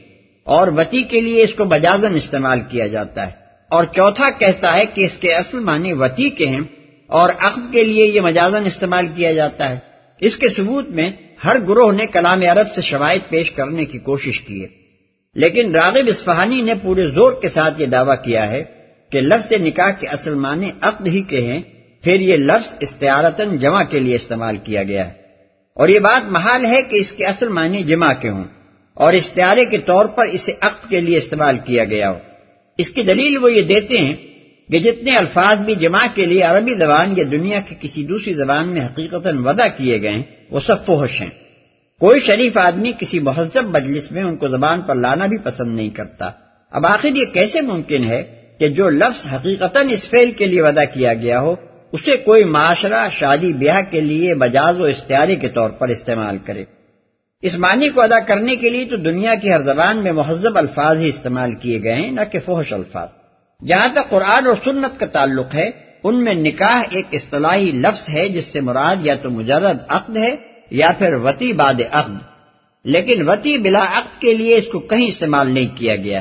اور 0.44 0.68
وتی 0.68 1.02
کے 1.02 1.20
لیے 1.20 1.42
اس 1.42 1.54
کو 1.54 1.64
بجازن 1.64 2.14
استعمال 2.14 2.60
کیا 2.68 2.86
جاتا 2.86 3.26
ہے۔ 3.26 3.32
اور 3.70 3.84
چوتھا 3.84 4.30
کہتا 4.30 4.76
ہے 4.76 4.86
کہ 4.86 5.04
اس 5.04 5.18
کے 5.18 5.34
اصل 5.34 5.58
معنی 5.58 5.92
وتی 5.92 6.30
کے 6.30 6.46
ہیں 6.46 6.60
اور 7.06 7.30
عقد 7.38 7.72
کے 7.72 7.84
لیے 7.84 8.06
یہ 8.06 8.20
مجازن 8.20 8.66
استعمال 8.66 9.06
کیا 9.16 9.32
جاتا 9.32 9.70
ہے۔ 9.70 9.78
اس 10.20 10.36
کے 10.36 10.48
ثبوت 10.56 10.88
میں 10.88 11.10
ہر 11.44 11.56
گروہ 11.68 11.92
نے 11.92 12.06
کلام 12.06 12.42
عرب 12.42 12.74
سے 12.74 12.80
شوائد 12.80 13.20
پیش 13.28 13.50
کرنے 13.50 13.84
کی 13.84 13.98
کوشش 13.98 14.40
کی 14.40 14.62
ہے۔ 14.62 14.68
لیکن 15.34 15.74
راغب 15.74 16.04
اسفہانی 16.06 16.62
نے 16.62 16.72
پورے 16.82 17.10
زور 17.10 17.32
کے 17.32 17.48
ساتھ 17.48 17.80
یہ 17.80 17.86
دعویٰ 17.86 18.24
کیا 18.24 18.50
ہے 18.50 18.64
کہ 19.10 19.20
لفظ 19.20 19.52
نکاح 19.52 19.90
کے 19.90 20.06
اصل 20.06 20.34
معنی 20.34 20.70
عقد 20.80 21.06
ہی 21.06 21.22
کے 21.22 21.40
ہیں۔ 21.40 21.62
پھر 22.02 22.20
یہ 22.20 22.36
لفظ 22.36 22.74
استعارتن 22.80 23.56
جمع 23.56 23.82
کے 23.84 24.00
لیے 24.00 24.16
استعمال 24.16 24.56
کیا 24.56 24.82
گیا 24.82 25.08
ہے۔ 25.08 25.21
اور 25.74 25.88
یہ 25.88 25.98
بات 25.98 26.32
محال 26.32 26.66
ہے 26.66 26.82
کہ 26.82 26.96
اس 26.96 27.12
کے 27.12 27.26
اصل 27.26 27.48
معنی 27.48 27.82
جمع 27.82 28.12
کے 28.20 28.28
ہوں 28.28 28.44
اور 28.94 29.14
اشتہارے 29.14 29.64
کے 29.64 29.78
طور 29.78 30.04
پر 30.04 30.26
اسے 30.26 30.52
عقد 30.60 30.90
کے 30.90 31.00
لیے 31.00 31.18
استعمال 31.18 31.58
کیا 31.64 31.84
گیا 31.84 32.10
ہو۔ 32.10 32.18
اس 32.78 32.88
کی 32.88 33.02
دلیل 33.02 33.36
وہ 33.36 33.52
یہ 33.52 33.62
دیتے 33.62 33.98
ہیں 33.98 34.16
کہ 34.70 34.78
جتنے 34.78 35.16
الفاظ 35.16 35.58
بھی 35.58 35.74
جمع 35.74 36.06
کے 36.14 36.26
لیے 36.26 36.42
عربی 36.42 36.74
زبان 36.74 37.14
یا 37.16 37.24
دنیا 37.30 37.60
کی 37.60 37.74
کسی 37.80 38.04
دوسری 38.04 38.34
زبان 38.34 38.68
میں 38.68 38.84
حقیقت 38.86 39.26
وضع 39.44 39.66
کیے 39.76 40.02
گئے 40.02 40.10
ہیں، 40.10 40.22
وہ 40.50 40.60
سب 40.60 40.86
فوہش 40.86 41.20
ہیں۔ 41.20 41.30
کوئی 42.00 42.20
شریف 42.20 42.56
آدمی 42.56 42.92
کسی 42.98 43.18
مہذب 43.18 43.64
مجلس 43.64 44.12
میں 44.12 44.22
ان 44.22 44.36
کو 44.36 44.48
زبان 44.48 44.80
پر 44.80 44.94
لانا 44.94 45.26
بھی 45.26 45.38
پسند 45.38 45.76
نہیں 45.76 45.90
کرتا۔ 45.90 46.30
اب 46.70 46.86
آخر 46.86 47.08
یہ 47.08 47.24
کیسے 47.24 47.60
ممکن 47.60 48.04
ہے 48.04 48.22
کہ 48.58 48.68
جو 48.68 48.88
لفظ 48.88 49.34
حقیقت 49.34 49.76
اس 49.90 50.08
فعل 50.10 50.30
کے 50.30 50.46
لیے 50.46 50.62
ودا 50.62 50.84
کیا 50.84 51.14
گیا 51.14 51.40
ہو 51.40 51.54
اسے 51.92 52.16
کوئی 52.16 52.44
معاشرہ 52.44 53.08
شادی 53.12 53.52
بیاہ 53.52 53.80
کے 53.90 54.00
لیے 54.00 54.34
بجاز 54.34 54.80
و 54.80 54.84
اشتہاری 54.84 55.34
کے 55.34 55.48
طور 55.48 55.70
پر 55.70 55.88
استعمال 55.88 56.38
کرے۔ 56.38 56.64
اس 57.42 57.54
معنی 57.54 57.88
کو 57.88 58.00
ادا 58.00 58.18
کرنے 58.18 58.56
کے 58.56 58.70
لیے 58.70 58.84
تو 58.84 58.96
دنیا 58.96 59.34
کی 59.34 59.52
ہر 59.52 59.62
زبان 59.62 59.96
میں 59.96 60.12
مہذب 60.12 60.58
الفاظ 60.58 60.98
ہی 60.98 61.08
استعمال 61.08 61.54
کیے 61.54 61.82
گئے 61.82 61.94
ہیں، 61.94 62.10
نہ 62.10 62.20
کہ 62.32 62.38
فوش 62.44 62.72
الفاظ۔ 62.72 63.08
جہاں 63.66 63.88
تک 63.92 64.10
قرآن 64.10 64.46
اور 64.46 64.54
سنت 64.64 65.00
کا 65.00 65.06
تعلق 65.06 65.54
ہے، 65.54 65.70
ان 66.04 66.24
میں 66.24 66.34
نکاح 66.34 66.82
ایک 66.90 67.06
اصطلاحی 67.12 67.70
لفظ 67.70 68.08
ہے، 68.08 68.28
جس 68.28 68.46
سے 68.46 68.60
مراد 68.60 68.96
یا 69.00 69.14
تو 69.14 69.30
مجرد 69.30 69.78
عقد 69.88 70.16
ہے 70.16 70.36
یا 70.70 70.90
پھر 70.98 71.14
وتی 71.14 71.52
باد 71.52 71.80
عقد۔ 71.90 72.14
لیکن 72.84 73.28
وتی 73.28 73.58
بلا 73.58 73.84
عقد 73.92 74.20
کے 74.20 74.34
لیے 74.34 74.56
اس 74.56 74.64
کو 74.72 74.78
کہیں 74.78 75.06
استعمال 75.06 75.50
نہیں 75.50 75.76
کیا 75.76 75.96
گیا۔ 75.96 76.20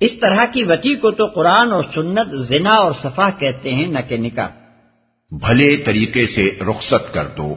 اس 0.00 0.12
طرح 0.20 0.44
کی 0.52 0.62
وتی 0.62 0.94
کو 0.94 1.10
تو 1.10 1.26
قرآن 1.26 1.72
اور 1.72 1.82
سنت 1.94 2.28
زنا 2.48 2.72
اور 2.72 2.92
صفا 3.02 3.30
کہتے 3.38 3.70
ہیں، 3.70 3.86
نہ 3.86 3.98
کہ 4.08 4.16
نکاح۔ 4.16 4.48
بھلے 5.30 5.76
طریقے 5.76 6.26
سے 6.26 6.50
رخصت 6.70 7.14
کر 7.14 7.26
دو۔ 7.26 7.56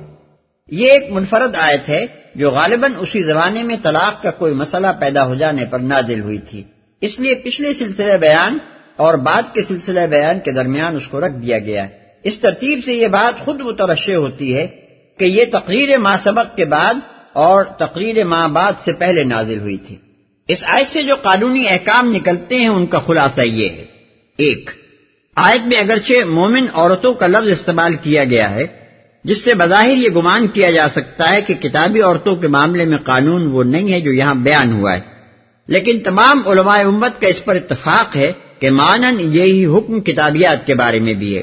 یہ 0.71 0.91
ایک 0.91 1.11
منفرد 1.11 1.55
آیت 1.55 1.89
ہے 1.89 2.05
جو 2.35 2.51
غالباً 2.51 2.93
اسی 2.99 3.23
زمانے 3.23 3.63
میں 3.63 3.75
طلاق 3.83 4.23
کا 4.23 4.31
کوئی 4.31 4.53
مسئلہ 4.53 4.87
پیدا 4.99 5.27
ہو 5.27 5.35
جانے 5.35 5.65
پر 5.69 5.79
نادل 5.79 6.19
ہوئی 6.19 6.37
تھی۔ 6.37 6.63
اس 7.01 7.19
لیے 7.19 7.35
پچھلے 7.35 7.73
سلسلے 7.73 8.17
بیان 8.17 8.57
اور 8.95 9.13
بعد 9.13 9.41
کے 9.53 9.63
سلسلے 9.63 10.07
بیان 10.07 10.39
کے 10.39 10.51
درمیان 10.51 10.95
اس 10.95 11.07
کو 11.07 11.19
رکھ 11.19 11.33
دیا 11.33 11.59
گیا۔ 11.59 11.83
ہے 11.83 12.03
اس 12.23 12.39
ترتیب 12.39 12.79
سے 12.85 12.93
یہ 12.93 13.07
بات 13.07 13.45
خود 13.45 13.61
مترشع 13.61 14.13
ہوتی 14.13 14.55
ہے 14.55 14.67
کہ 15.19 15.25
یہ 15.25 15.45
تقریر 15.51 15.97
ماں 15.97 16.17
سبق 16.23 16.55
کے 16.55 16.65
بعد 16.65 16.93
اور 17.33 17.63
تقریر 17.63 18.23
ماں 18.23 18.47
بعد 18.47 18.73
سے 18.85 18.93
پہلے 18.93 19.23
نازل 19.23 19.59
ہوئی 19.59 19.77
تھی۔ 19.77 19.95
اس 20.47 20.63
آیت 20.67 20.93
سے 20.93 21.03
جو 21.03 21.15
قانونی 21.15 21.67
احکام 21.67 22.15
نکلتے 22.15 22.55
ہیں 22.55 22.67
ان 22.67 22.85
کا 22.85 22.99
خلاصہ 22.99 23.41
یہ 23.41 23.69
ہے۔ 23.69 23.85
ایک 24.37 24.69
آیت 25.35 25.67
میں 25.67 25.77
اگرچہ 25.77 26.25
مومن 26.25 26.65
عورتوں 26.73 27.13
کا 27.13 27.27
لفظ 27.27 27.51
استعمال 27.51 27.95
کیا 27.95 28.23
گیا 28.23 28.53
ہے، 28.53 28.67
جس 29.23 29.43
سے 29.43 29.53
بظاہر 29.53 29.97
یہ 29.97 30.09
گمان 30.09 30.47
کیا 30.47 30.71
جا 30.71 30.89
سکتا 30.89 31.31
ہے 31.31 31.41
کہ 31.41 31.53
کتابی 31.53 32.01
عورتوں 32.01 32.35
کے 32.35 32.47
معاملے 32.47 32.85
میں 32.85 32.97
قانون 32.97 33.47
وہ 33.47 33.63
نہیں 33.63 33.93
ہے 33.93 34.01
جو 34.01 34.11
یہاں 34.11 34.35
بیان 34.35 34.73
ہوا 34.73 34.93
ہے۔ 34.93 34.99
لیکن 35.67 35.99
تمام 35.99 36.47
علماء 36.47 36.79
امت 36.79 37.21
کا 37.21 37.27
اس 37.27 37.45
پر 37.45 37.55
اتفاق 37.55 38.15
ہے 38.15 38.31
کہ 38.59 38.69
مانن 38.69 39.17
یہی 39.19 39.65
حکم 39.65 40.01
کتابیات 40.01 40.67
کے 40.67 40.75
بارے 40.75 40.99
میں 40.99 41.13
بھی 41.13 41.37
ہے۔ 41.37 41.41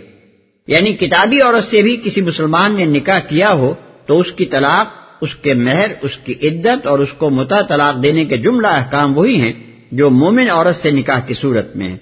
یعنی 0.66 0.92
کتابی 0.92 1.40
عورت 1.40 1.64
سے 1.64 1.82
بھی 1.82 1.96
کسی 2.04 2.20
مسلمان 2.20 2.72
نے 2.72 2.84
نکاح 2.84 3.18
کیا 3.18 3.52
ہو 3.52 3.74
تو 4.06 4.20
اس 4.20 4.32
کی 4.32 4.44
طلاق، 4.44 4.86
اس 5.20 5.36
کے 5.36 5.54
مہر، 5.54 5.90
اس 6.02 6.16
کی 6.16 6.34
عدت 6.42 6.86
اور 6.86 6.98
اس 6.98 7.12
کو 7.12 7.30
متا 7.30 7.62
طلاق 7.62 8.02
دینے 8.02 8.24
کے 8.24 8.36
جملہ 8.36 8.66
احکام 8.66 9.18
وہی 9.18 9.40
ہیں 9.40 9.52
جو 9.92 10.10
مومن 10.10 10.50
عورت 10.50 10.76
سے 10.76 10.90
نکاح 10.90 11.20
کی 11.20 11.34
صورت 11.40 11.76
میں 11.76 11.88
ہیں۔ 11.88 11.96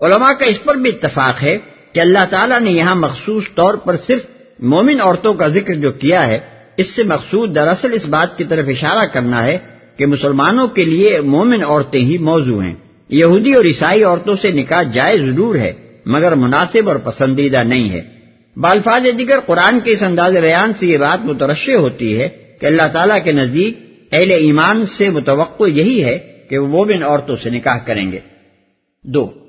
علماء 0.00 0.32
کا 0.32 0.44
اس 0.44 0.64
پر 0.64 0.74
بھی 0.74 0.90
اتفاق 0.90 1.42
ہے 1.42 1.58
کہ 1.92 2.00
اللہ 2.00 2.18
تعالیٰ 2.30 2.60
نے 2.60 2.70
یہاں 2.70 2.94
مخصوص 2.94 3.44
طور 3.54 3.74
پر 3.74 3.96
صرف 3.96 4.22
مومن 4.58 5.00
عورتوں 5.00 5.34
کا 5.34 5.48
ذکر 5.48 5.74
جو 5.74 5.92
کیا 5.92 6.26
ہے، 6.26 6.38
اس 6.76 6.86
سے 6.86 7.02
مقصود 7.02 7.54
دراصل 7.54 7.92
اس 7.92 8.06
بات 8.06 8.38
کی 8.38 8.44
طرف 8.44 8.68
اشارہ 8.68 9.06
کرنا 9.06 9.46
ہے 9.46 9.58
کہ 9.96 10.06
مسلمانوں 10.06 10.68
کے 10.68 10.84
لیے 10.84 11.20
مومن 11.20 11.62
عورتیں 11.64 12.00
ہی 12.00 12.18
موضوع 12.18 12.62
ہیں۔ 12.62 12.74
یہودی 13.08 13.52
اور 13.52 13.64
عیسائی 13.64 14.04
عورتوں 14.04 14.34
سے 14.42 14.52
نکاح 14.52 14.82
جائز 14.82 15.20
ضرور 15.20 15.54
ہے، 15.54 15.72
مگر 16.06 16.34
مناسب 16.34 16.88
اور 16.88 16.96
پسندیدہ 16.96 17.62
نہیں 17.62 17.90
ہے۔ 17.90 18.02
بالفاظ 18.56 19.06
دیگر 19.18 19.40
قرآن 19.46 19.80
کے 19.80 19.92
اس 19.92 20.02
انداز 20.02 20.36
بیان 20.36 20.72
سے 20.78 20.86
یہ 20.86 20.98
بات 20.98 21.24
مترشع 21.24 21.76
ہوتی 21.76 22.20
ہے 22.20 22.28
کہ 22.60 22.66
اللہ 22.66 22.88
تعالیٰ 22.92 23.18
کے 23.24 23.32
نزدیک 23.32 23.78
اہل 24.12 24.30
ایمان 24.30 24.86
سے 24.86 25.10
متوقع 25.10 25.64
یہی 25.64 26.04
ہے 26.04 26.18
کہ 26.50 26.58
وہ 26.58 26.68
مومن 26.68 27.02
عورتوں 27.02 27.36
سے 27.42 27.50
نکاح 27.50 27.78
کریں 27.86 28.12
گے۔ 28.12 28.18
دو 29.02 29.45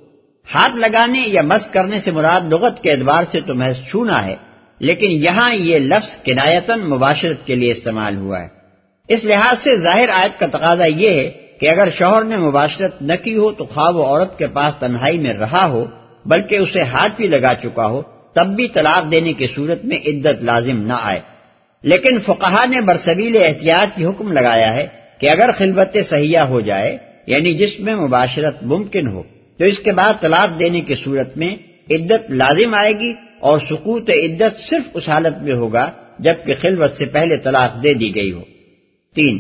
ہاتھ 0.54 0.76
لگانے 0.76 1.20
یا 1.26 1.42
مس 1.42 1.68
کرنے 1.68 2.00
سے 2.00 2.12
مراد 2.12 2.42
لغت 2.42 2.84
کے 2.84 2.92
اعتبار 2.92 3.24
سے 3.32 3.42
تو 3.42 3.54
محض 3.56 3.78
چھونا 3.90 4.26
ہے، 4.26 4.36
لیکن 4.80 5.12
یہاں 5.12 5.56
یہ 5.56 5.80
لفظ 5.80 6.24
کنایتن 6.24 6.80
مباشرت 6.80 7.46
کے 7.46 7.56
لیے 7.56 7.72
استعمال 7.72 8.18
ہوا 8.18 8.42
ہے۔ 8.42 8.48
اس 9.08 9.24
لحاظ 9.24 9.64
سے 9.64 9.78
ظاہر 9.78 10.10
آیت 10.10 10.40
کا 10.40 10.46
تقاضا 10.48 10.86
یہ 10.86 11.10
ہے 11.10 11.30
کہ 11.30 11.70
اگر 11.70 11.88
شوہر 11.94 12.24
نے 12.24 12.38
مباشرت 12.38 13.02
نہ 13.02 13.14
کی 13.24 13.38
ہو 13.38 13.52
تو 13.52 13.66
خواب 13.66 13.96
و 13.96 14.06
عورت 14.06 14.38
کے 14.38 14.48
پاس 14.48 14.74
تنہائی 14.80 15.20
میں 15.20 15.34
رہا 15.34 15.66
ہو، 15.66 15.86
بلکہ 16.26 16.56
اسے 16.56 16.82
ہاتھ 16.82 17.14
بھی 17.18 17.28
لگا 17.28 17.54
چکا 17.54 17.88
ہو، 17.88 18.02
تب 18.34 18.48
بھی 18.48 18.68
طلاق 18.68 19.12
دینے 19.12 19.34
کی 19.34 19.48
صورت 19.56 19.86
میں 19.86 19.98
عدت 19.98 20.44
لازم 20.44 20.84
نہ 20.84 20.94
آئے۔ 21.02 21.20
لیکن 21.84 22.20
فقہا 22.20 22.66
نے 22.66 22.82
برسبیل 22.82 23.38
احتیاط 23.44 23.98
کی 23.98 24.06
حکم 24.06 24.32
لگایا 24.32 24.74
ہے 24.74 24.88
کہ 25.20 25.30
اگر 25.30 25.52
خلبت 25.52 25.98
سہیا 26.10 26.44
ہو 26.44 26.62
جائے 26.62 26.98
یعنی 27.28 27.54
جس 27.54 27.80
میں 27.80 27.96
مباشرت 27.96 28.64
ممکن 28.64 29.08
ہو 29.08 29.24
تو 29.60 29.66
اس 29.66 29.80
کے 29.80 29.92
بعد 29.92 30.14
طلاق 30.22 30.60
دینے 30.60 30.82
کی 30.82 30.96
صورت 31.04 31.38
میں 31.38 31.56
عدت 31.90 32.32
لازم 32.32 32.74
آئے 32.74 33.00
گی 33.00 33.14
اور 33.40 33.60
سکوت 33.70 34.10
عدت 34.10 34.70
صرف 34.70 34.84
اس 34.94 35.10
حالت 35.10 35.42
میں 35.42 35.54
ہوگا 35.54 35.92
جبکہ 36.20 36.54
خلوت 36.62 36.98
سے 36.98 37.06
پہلے 37.06 37.38
طلاق 37.38 37.84
دے 37.84 37.94
دی 37.94 38.16
گئی 38.16 38.32
ہو۔ 38.32 38.42
تین، 39.16 39.40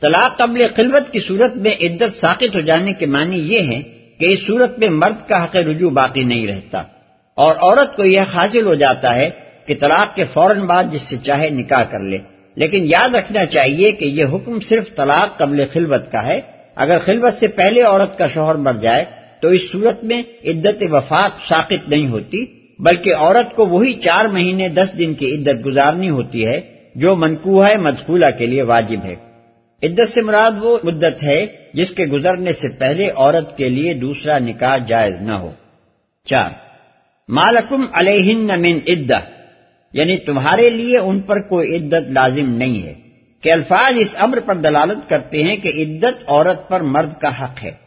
طلاق 0.00 0.38
قبل 0.38 0.66
خلوت 0.76 1.12
کی 1.12 1.18
صورت 1.28 1.56
میں 1.56 1.70
عدت 1.70 2.20
ساقط 2.20 2.56
ہو 2.56 2.60
جانے 2.60 2.92
کے 2.92 3.06
معنی 3.06 3.38
یہ 3.38 3.60
ہے 3.60 3.82
کہ 4.18 4.32
اس 4.32 4.46
صورت 4.46 4.78
میں 4.78 4.88
مرد 4.88 5.28
کا 5.28 5.44
حق 5.44 5.56
رجوع 5.56 5.90
باقی 5.90 6.24
نہیں 6.24 6.46
رہتا 6.46 6.82
اور 7.34 7.56
عورت 7.56 7.96
کو 7.96 8.04
یہ 8.04 8.20
حاصل 8.20 8.66
ہو 8.66 8.74
جاتا 8.74 9.14
ہے 9.14 9.30
کہ 9.66 9.74
طلاق 9.80 10.16
کے 10.16 10.24
فوراً 10.32 10.60
بعد 10.60 10.84
جس 10.92 11.02
سے 11.02 11.16
چاہے 11.16 11.50
نکاح 11.50 11.82
کر 11.82 12.00
لے۔ 12.00 12.18
لیکن 12.54 12.82
یاد 12.84 13.14
رکھنا 13.14 13.46
چاہیے 13.46 13.92
کہ 13.92 14.04
یہ 14.04 14.24
حکم 14.24 14.60
صرف 14.60 14.96
طلاق 14.96 15.38
قبل 15.38 15.64
خلوت 15.72 16.12
کا 16.12 16.26
ہے۔ 16.26 16.40
اگر 16.74 16.98
خلوت 17.04 17.34
سے 17.40 17.48
پہلے 17.48 17.82
عورت 17.82 18.18
کا 18.18 18.28
شوہر 18.28 18.54
مر 18.54 18.72
جائے 18.72 19.04
تو 19.42 19.48
اس 19.48 19.60
صورت 19.72 20.04
میں 20.04 20.22
عدت 20.44 20.82
وفات 20.90 21.30
ساقط 21.48 21.88
نہیں 21.88 22.08
ہوتی، 22.08 22.44
بلکہ 22.78 23.14
عورت 23.14 23.56
کو 23.56 23.66
وہی 23.66 23.92
چار 23.92 24.24
مہینے 24.24 24.68
دس 24.68 24.98
دن 24.98 25.14
کی 25.14 25.34
عدت 25.34 25.66
گزارنی 25.66 26.10
ہوتی 26.10 26.46
ہے، 26.46 26.60
جو 26.94 27.16
منقوہ 27.16 27.68
مدخولہ 27.76 28.26
کے 28.38 28.46
لیے 28.46 28.62
واجب 28.62 29.04
ہے۔ 29.04 29.14
عدت 29.82 30.14
سے 30.14 30.20
مراد 30.20 30.50
وہ 30.60 30.78
مدت 30.84 31.22
ہے 31.22 31.46
جس 31.74 31.90
کے 31.90 32.04
گزرنے 32.04 32.52
سے 32.52 32.68
پہلے 32.68 33.10
عورت 33.16 33.56
کے 33.56 33.68
لیے 33.68 33.94
دوسرا 33.94 34.38
نکاح 34.38 34.76
جائز 34.76 35.14
نہ 35.20 35.32
ہو۔ 35.32 35.50
چار 36.26 36.50
مالکم 37.28 37.84
علیہن 37.92 38.60
من 38.60 38.78
عدہ 38.88 39.18
یعنی 39.92 40.16
تمہارے 40.16 40.70
لیے 40.70 40.98
ان 40.98 41.20
پر 41.20 41.40
کوئی 41.40 41.76
عدت 41.76 42.10
لازم 42.10 42.50
نہیں 42.50 42.82
ہے۔ 42.82 42.94
کہ 43.40 43.52
الفاظ 43.52 43.94
اس 43.98 44.16
امر 44.18 44.40
پر 44.40 44.54
دلالت 44.54 45.10
کرتے 45.10 45.42
ہیں 45.42 45.56
کہ 45.56 45.68
عدت 45.68 46.22
عورت 46.26 46.68
پر 46.68 46.80
مرد 46.80 47.20
کا 47.20 47.44
حق 47.44 47.64
ہے۔ 47.64 47.81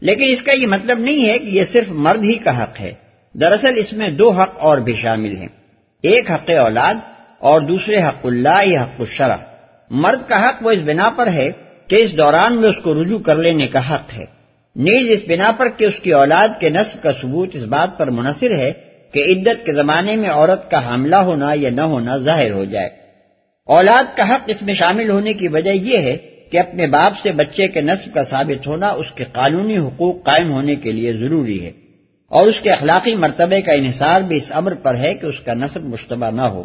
لیکن 0.00 0.24
اس 0.28 0.42
کا 0.42 0.52
یہ 0.52 0.66
مطلب 0.66 0.98
نہیں 0.98 1.28
ہے 1.28 1.38
کہ 1.38 1.46
یہ 1.46 1.64
صرف 1.64 1.88
مرد 1.88 2.24
ہی 2.24 2.32
کا 2.32 2.62
حق 2.62 2.80
ہے۔ 2.80 2.92
دراصل 3.34 3.72
اس 3.76 3.92
میں 3.92 4.10
دو 4.10 4.30
حق 4.30 4.54
اور 4.58 4.78
بھی 4.78 4.94
شامل 4.94 5.36
ہیں۔ 5.36 5.48
ایک 6.02 6.30
حق 6.30 6.50
اولاد 6.50 6.94
اور 7.38 7.60
دوسرے 7.60 7.96
حق 8.02 8.26
اللہ 8.26 8.66
یا 8.66 8.82
حق 8.82 9.00
الشرع۔ 9.00 9.36
مرد 9.90 10.28
کا 10.28 10.48
حق 10.48 10.66
وہ 10.66 10.70
اس 10.70 10.78
بنا 10.84 11.10
پر 11.16 11.32
ہے 11.32 11.50
کہ 11.88 11.96
اس 11.96 12.18
دوران 12.18 12.60
میں 12.60 12.68
اس 12.68 12.76
کو 12.82 13.02
رجوع 13.02 13.18
کر 13.18 13.36
لینے 13.36 13.66
کا 13.66 13.94
حق 13.94 14.14
ہے۔ 14.14 14.24
نیز 14.76 15.10
اس 15.10 15.28
بنا 15.28 15.52
پر 15.52 15.68
کہ 15.68 15.84
اس 15.84 16.00
کی 16.02 16.12
اولاد 16.12 16.48
کے 16.60 16.68
نصب 16.68 17.02
کا 17.02 17.12
ثبوت 17.12 17.48
اس 17.52 17.62
بات 17.62 17.98
پر 17.98 18.10
منحصر 18.10 18.54
ہے 18.54 18.72
کہ 19.12 19.24
عدت 19.24 19.66
کے 19.66 19.72
زمانے 19.72 20.16
میں 20.16 20.30
عورت 20.30 20.70
کا 20.70 20.86
حاملہ 20.86 21.16
ہونا 21.16 21.50
یا 21.54 21.70
نہ 21.70 21.80
ہونا 21.80 22.16
ظاہر 22.16 22.50
ہو 22.50 22.64
جائے۔ 22.64 22.88
اولاد 23.64 24.16
کا 24.16 24.34
حق 24.34 24.40
اس 24.46 24.62
میں 24.62 24.74
شامل 24.74 25.10
ہونے 25.10 25.32
کی 25.32 25.48
وجہ 25.48 25.70
یہ 25.70 25.98
ہے 25.98 26.16
کہ 26.50 26.58
اپنے 26.58 26.86
باپ 26.86 27.12
سے 27.22 27.32
بچے 27.32 27.68
کے 27.68 27.80
نصب 27.80 28.14
کا 28.14 28.24
ثابت 28.24 28.66
ہونا 28.66 28.88
اس 28.88 29.10
کے 29.14 29.24
قانونی 29.32 29.78
حقوق 29.78 30.24
قائم 30.24 30.52
ہونے 30.52 30.74
کے 30.74 30.92
لیے 30.92 31.12
ضروری 31.12 31.64
ہے 31.64 31.72
اور 32.28 32.46
اس 32.46 32.60
کے 32.60 32.70
اخلاقی 32.70 33.14
مرتبے 33.14 33.60
کا 33.60 33.72
انحصار 33.72 34.20
بھی 34.20 34.36
اس 34.36 34.52
امر 34.54 34.74
پر 34.74 34.98
ہے 34.98 35.14
کہ 35.14 35.26
اس 35.26 35.40
کا 35.40 35.54
نصب 35.54 35.84
مشتبہ 35.84 36.30
نہ 36.30 36.42
ہو۔ 36.42 36.62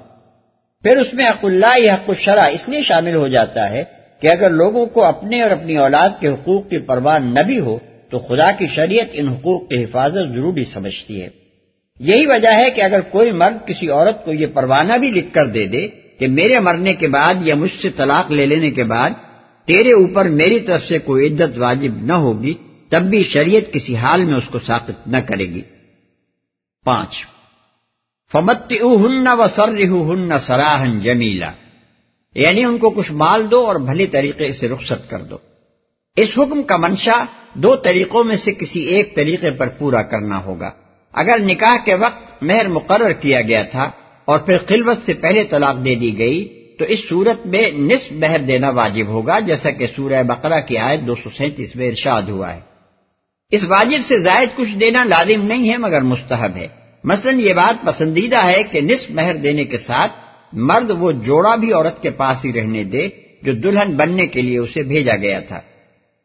پھر 0.83 0.97
اس 0.97 1.13
میں 1.13 1.29
حق 1.29 1.45
اللہ 1.45 1.79
یا 1.79 1.93
حق 1.93 2.09
الشرع 2.09 2.43
اس 2.43 2.69
لیے 2.69 2.81
شامل 2.81 3.15
ہو 3.15 3.27
جاتا 3.27 3.69
ہے 3.69 3.83
کہ 4.19 4.27
اگر 4.27 4.49
لوگوں 4.49 4.85
کو 4.85 5.03
اپنے 5.03 5.41
اور 5.41 5.51
اپنی 5.51 5.77
اولاد 5.77 6.09
کے 6.19 6.27
حقوق 6.27 6.69
کی 6.69 6.77
پرواہ 6.77 7.19
نہ 7.19 7.39
بھی 7.39 7.59
ہو 7.59 7.79
تو 8.09 8.19
خدا 8.19 8.51
کی 8.51 8.67
شریعت 8.67 9.07
ان 9.13 9.27
حقوق 9.27 9.69
کی 9.69 9.83
حفاظت 9.83 10.35
ضروری 10.35 10.63
سمجھتی 10.63 11.21
ہے۔ 11.21 11.29
یہی 11.99 12.25
وجہ 12.25 12.49
ہے 12.49 12.71
کہ 12.71 12.81
اگر 12.81 13.01
کوئی 13.01 13.31
مرد 13.31 13.67
کسی 13.67 13.89
عورت 13.89 14.25
کو 14.25 14.33
یہ 14.33 14.47
پروانہ 14.53 14.93
بھی 14.93 15.11
لکھ 15.11 15.33
کر 15.33 15.45
دے 15.45 15.67
دے 15.67 15.87
کہ 16.19 16.27
میرے 16.27 16.59
مرنے 16.59 16.93
کے 16.93 17.07
بعد 17.07 17.33
یا 17.41 17.55
مجھ 17.55 17.81
سے 17.81 17.89
طلاق 17.89 18.31
لے 18.31 18.45
لینے 18.45 18.71
کے 18.71 18.83
بعد 18.83 19.09
تیرے 19.65 19.91
اوپر 19.91 20.29
میری 20.29 20.59
طرف 20.59 20.83
سے 20.83 20.99
کوئی 20.99 21.27
عدت 21.27 21.57
واجب 21.57 21.91
نہ 21.95 22.13
ہوگی، 22.13 22.53
تب 22.89 23.01
بھی 23.01 23.23
شریعت 23.23 23.73
کسی 23.73 23.95
حال 23.95 24.23
میں 24.23 24.33
اس 24.33 24.47
کو 24.51 24.59
ساقت 24.67 25.07
نہ 25.07 25.17
کرے 25.17 25.45
گی۔ 25.45 25.61
پانچ۔ 26.85 27.25
فمت 28.31 28.71
ہن 28.71 29.27
و 29.27 29.45
سر 29.55 29.83
ہن 29.83 30.39
سراہن 30.39 30.99
جمیلا 30.99 31.51
یعنی 32.35 32.63
ان 32.63 32.77
کو 32.77 32.89
کچھ 32.89 33.11
مال 33.11 33.51
دو 33.51 33.67
اور 33.67 33.75
بھلی 33.75 34.07
طریقے 34.07 34.53
سے 34.53 34.67
رخصت 34.67 35.09
کر 35.09 35.23
دو۔ 35.23 35.37
اس 36.15 36.29
حکم 36.37 36.63
کا 36.63 36.77
منشا 36.77 37.23
دو 37.53 37.75
طریقوں 37.75 38.23
میں 38.23 38.35
سے 38.35 38.53
کسی 38.53 38.79
ایک 38.79 39.15
طریقے 39.15 39.57
پر 39.57 39.67
پورا 39.67 40.01
کرنا 40.01 40.43
ہوگا۔ 40.43 40.71
اگر 41.13 41.39
نکاح 41.39 41.75
کے 41.85 41.95
وقت 41.95 42.43
مہر 42.43 42.67
مقرر 42.67 43.11
کیا 43.11 43.41
گیا 43.41 43.63
تھا 43.63 43.91
اور 44.25 44.39
پھر 44.39 44.57
خلوت 44.57 44.97
سے 45.05 45.13
پہلے 45.13 45.43
طلاق 45.43 45.85
دے 45.85 45.95
دی 45.95 46.17
گئی 46.17 46.60
تو 46.81 46.87
اس 46.87 46.99
صورت 47.09 47.45
میں 47.45 47.71
نصف 47.71 48.11
بہر 48.11 48.39
دینا 48.39 48.69
واجب 48.69 49.07
ہوگا، 49.07 49.39
جیسا 49.39 49.71
کہ 49.71 49.87
سورہ 49.95 50.23
بقرہ 50.23 50.61
کی 50.61 50.77
آیت 50.77 50.99
دو 51.07 51.15
سو 51.15 51.29
سینتیس 51.37 51.75
میں 51.75 51.87
ارشاد 51.87 52.21
ہوا 52.21 52.55
ہے۔ 52.55 52.59
اس 53.51 53.63
واجب 53.63 53.99
سے 54.07 54.19
زائد 54.19 54.49
کچھ 54.55 54.77
دینا 54.77 55.03
لازم 55.03 55.45
نہیں 55.45 55.69
ہے، 55.69 55.77
مگر 55.77 56.01
مستحب 56.01 56.55
ہے۔ 56.55 56.67
مثلا 57.03 57.31
یہ 57.35 57.53
بات 57.53 57.85
پسندیدہ 57.85 58.45
ہے 58.45 58.63
کہ 58.63 58.81
نصف 58.81 59.11
مہر 59.11 59.35
دینے 59.35 59.63
کے 59.63 59.77
ساتھ 59.77 60.11
مرد 60.53 60.91
وہ 60.99 61.11
جوڑا 61.11 61.55
بھی 61.55 61.73
عورت 61.73 62.01
کے 62.01 62.09
پاس 62.09 62.45
ہی 62.45 62.53
رہنے 62.53 62.83
دے، 62.83 63.09
جو 63.41 63.53
دلہن 63.53 63.95
بننے 63.95 64.27
کے 64.27 64.41
لیے 64.41 64.57
اسے 64.57 64.83
بھیجا 64.83 65.15
گیا 65.15 65.39
تھا۔ 65.39 65.61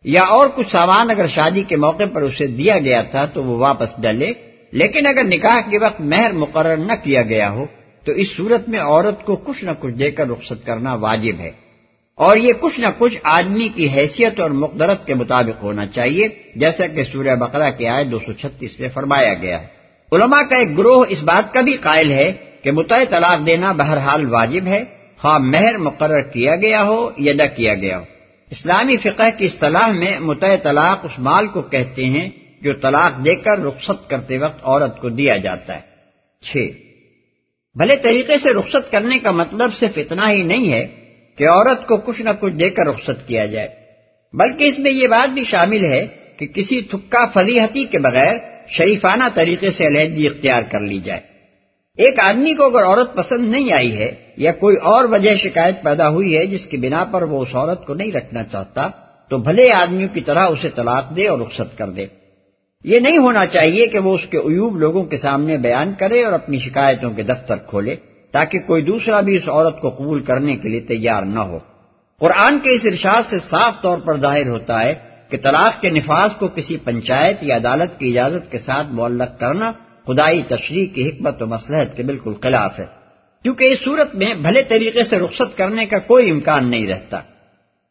یا 0.04 0.22
اور 0.22 0.48
کچھ 0.54 0.72
سامان 0.72 1.10
اگر 1.10 1.26
شادی 1.26 1.62
کے 1.62 1.76
موقع 1.76 2.04
پر 2.12 2.22
اسے 2.22 2.46
دیا 2.46 2.78
گیا 2.78 3.02
تھا 3.02 3.26
تو 3.26 3.44
وہ 3.44 3.58
واپس 3.58 3.88
ڈلے، 3.98 4.32
لیکن 4.72 5.06
اگر 5.06 5.24
نکاح 5.24 5.70
کے 5.70 5.78
وقت 5.78 6.00
مہر 6.00 6.32
مقرر 6.32 6.76
نہ 6.76 6.92
کیا 7.02 7.22
گیا 7.22 7.50
ہو 7.50 7.75
تو 8.06 8.12
اس 8.12 8.36
صورت 8.36 8.68
میں 8.68 8.80
عورت 8.80 9.24
کو 9.24 9.36
کچھ 9.36 9.64
نہ 9.64 9.70
کچھ 9.80 9.94
دے 9.94 10.10
کر 10.10 10.28
رخصت 10.28 10.66
کرنا 10.66 10.94
واجب 10.94 11.40
ہے۔ 11.40 11.50
اور 12.14 12.36
یہ 12.36 12.52
کچھ 12.60 12.80
نہ 12.80 12.86
کچھ 12.98 13.18
آدمی 13.22 13.68
کی 13.68 13.88
حیثیت 13.88 14.40
اور 14.40 14.50
مقدرت 14.50 15.06
کے 15.06 15.14
مطابق 15.14 15.62
ہونا 15.62 15.86
چاہیے، 15.86 16.28
جیسا 16.56 16.86
کہ 16.86 17.04
سورہ 17.04 17.36
بقرہ 17.36 17.70
کے 17.78 17.88
آئے 17.88 18.04
دو 18.04 18.18
سو 18.26 18.32
چھتیس 18.32 18.80
میں 18.80 18.88
فرمایا 18.88 19.34
گیا 19.34 19.62
ہے۔ 19.62 19.66
علماء 20.12 20.42
کا 20.42 20.56
ایک 20.56 20.78
گروہ 20.78 21.04
اس 21.08 21.22
بات 21.22 21.54
کا 21.54 21.60
بھی 21.60 21.72
قائل 21.72 22.10
ہے 22.10 22.32
کہ 22.62 22.70
متع 22.70 23.04
طلاق 23.10 23.46
دینا 23.46 23.72
بہرحال 23.72 24.26
واجب 24.30 24.66
ہے، 24.66 24.84
خواہ 25.18 25.38
مہر 25.38 25.78
مقرر 25.78 26.20
کیا 26.20 26.56
گیا 26.56 26.82
ہو 26.82 27.10
یا 27.18 27.34
نہ 27.34 27.56
کیا 27.56 27.74
گیا 27.74 27.98
ہو۔ 27.98 28.04
اسلامی 28.50 28.96
فقہ 28.96 29.38
کی 29.38 29.46
اصطلاح 29.46 29.88
میں 29.88 30.18
متع 30.20 30.56
طلاق 30.62 31.04
اس 31.04 31.18
مال 31.18 31.46
کو 31.46 31.62
کہتے 31.62 32.04
ہیں 32.04 32.30
جو 32.62 32.72
طلاق 32.72 33.24
دے 33.24 33.34
کر 33.34 33.64
رخصت 33.64 34.10
کرتے 34.10 34.38
وقت 34.38 34.60
عورت 34.62 35.00
کو 35.00 35.10
دیا 35.10 35.36
جاتا 35.36 35.76
ہے۔ 35.76 35.80
چھ۔ 36.44 36.85
بھلے 37.76 37.96
طریقے 37.96 38.34
سے 38.42 38.52
رخصت 38.52 38.92
کرنے 38.92 39.18
کا 39.18 39.30
مطلب 39.30 39.70
صرف 39.80 39.92
اتنا 39.96 40.30
ہی 40.30 40.42
نہیں 40.42 40.72
ہے 40.72 40.86
کہ 41.36 41.48
عورت 41.48 41.86
کو 41.86 41.96
کچھ 41.96 42.22
نہ 42.22 42.30
کچھ 42.40 42.54
دے 42.54 42.70
کر 42.70 42.86
رخصت 42.86 43.28
کیا 43.28 43.46
جائے۔ 43.46 43.68
بلکہ 44.32 44.64
اس 44.64 44.78
میں 44.78 44.90
یہ 44.90 45.06
بات 45.06 45.30
بھی 45.30 45.44
شامل 45.44 45.84
ہے 45.84 46.06
کہ 46.36 46.46
کسی 46.46 46.82
تھکا 46.82 47.26
فضیحتی 47.26 47.84
کے 47.84 47.98
بغیر 47.98 48.36
شریفانہ 48.68 49.24
طریقے 49.34 49.70
سے 49.70 49.86
علیحدگی 49.86 50.26
اختیار 50.26 50.62
کر 50.70 50.80
لی 50.80 50.98
جائے۔ 50.98 51.20
ایک 51.96 52.20
آدمی 52.20 52.54
کو 52.54 52.64
اگر 52.64 52.84
عورت 52.84 53.14
پسند 53.14 53.48
نہیں 53.48 53.72
آئی 53.72 53.98
ہے 53.98 54.14
یا 54.36 54.52
کوئی 54.52 54.76
اور 54.76 55.04
وجہ 55.04 55.36
شکایت 55.36 55.82
پیدا 55.82 56.08
ہوئی 56.08 56.36
ہے 56.36 56.46
جس 56.46 56.66
کی 56.66 56.76
بنا 56.76 57.04
پر 57.04 57.22
وہ 57.22 57.42
اس 57.42 57.54
عورت 57.54 57.86
کو 57.86 57.94
نہیں 57.94 58.12
رکھنا 58.12 58.44
چاہتا، 58.44 58.88
تو 59.30 59.38
بھلے 59.38 59.72
آدمیوں 59.72 60.08
کی 60.14 60.20
طرح 60.20 60.46
اسے 60.46 60.70
طلاق 60.70 61.16
دے 61.16 61.28
اور 61.28 61.38
رخصت 61.38 61.78
کر 61.78 61.90
دے۔ 61.90 62.06
یہ 62.84 62.98
نہیں 62.98 63.18
ہونا 63.18 63.46
چاہیے 63.46 63.86
کہ 63.86 63.98
وہ 63.98 64.14
اس 64.14 64.26
کے 64.30 64.38
عیوب 64.38 64.76
لوگوں 64.76 65.04
کے 65.04 65.16
سامنے 65.16 65.56
بیان 65.56 65.92
کرے 65.98 66.22
اور 66.24 66.32
اپنی 66.32 66.58
شکایتوں 66.58 67.10
کے 67.10 67.22
دفتر 67.22 67.56
کھولے 67.56 67.96
تاکہ 68.30 68.58
کوئی 68.58 68.82
دوسرا 68.82 69.20
بھی 69.20 69.36
اس 69.36 69.48
عورت 69.48 69.80
کو 69.80 69.90
قبول 69.90 70.20
کرنے 70.20 70.56
کے 70.56 70.68
لیے 70.68 70.80
تیار 70.80 71.22
نہ 71.22 71.38
ہو۔ 71.38 71.58
قرآن 72.20 72.58
کے 72.58 72.70
اس 72.70 72.80
ارشاد 72.84 73.22
سے 73.30 73.38
صاف 73.50 73.82
طور 73.82 73.98
پر 73.98 74.16
ظاہر 74.20 74.48
ہوتا 74.48 74.84
ہے 74.84 74.94
کہ 75.28 75.36
طلاق 75.36 75.82
کے 75.82 75.90
نفاذ 75.90 76.30
کو 76.38 76.48
کسی 76.48 76.76
پنچایت 76.76 77.36
یا 77.42 77.56
عدالت 77.56 77.98
کی 77.98 78.18
اجازت 78.18 78.52
کے 78.52 78.58
ساتھ 78.58 78.86
معلق 78.90 79.40
کرنا 79.40 79.72
خدائی 80.06 80.42
تشریح 80.48 80.86
کی 80.94 81.08
حکمت 81.08 81.42
و 81.42 81.46
مسلحت 81.46 81.96
کے 81.96 82.02
بالکل 82.02 82.32
خلاف 82.42 82.78
ہے۔ 82.78 82.86
کیونکہ 83.42 83.64
اس 83.64 83.84
صورت 83.84 84.14
میں 84.14 84.34
بھلے 84.34 84.62
طریقے 84.62 85.04
سے 85.04 85.18
رخصت 85.18 85.56
کرنے 85.56 85.86
کا 85.86 85.98
کوئی 85.98 86.30
امکان 86.30 86.70
نہیں 86.70 86.86
رہتا۔ 86.86 87.20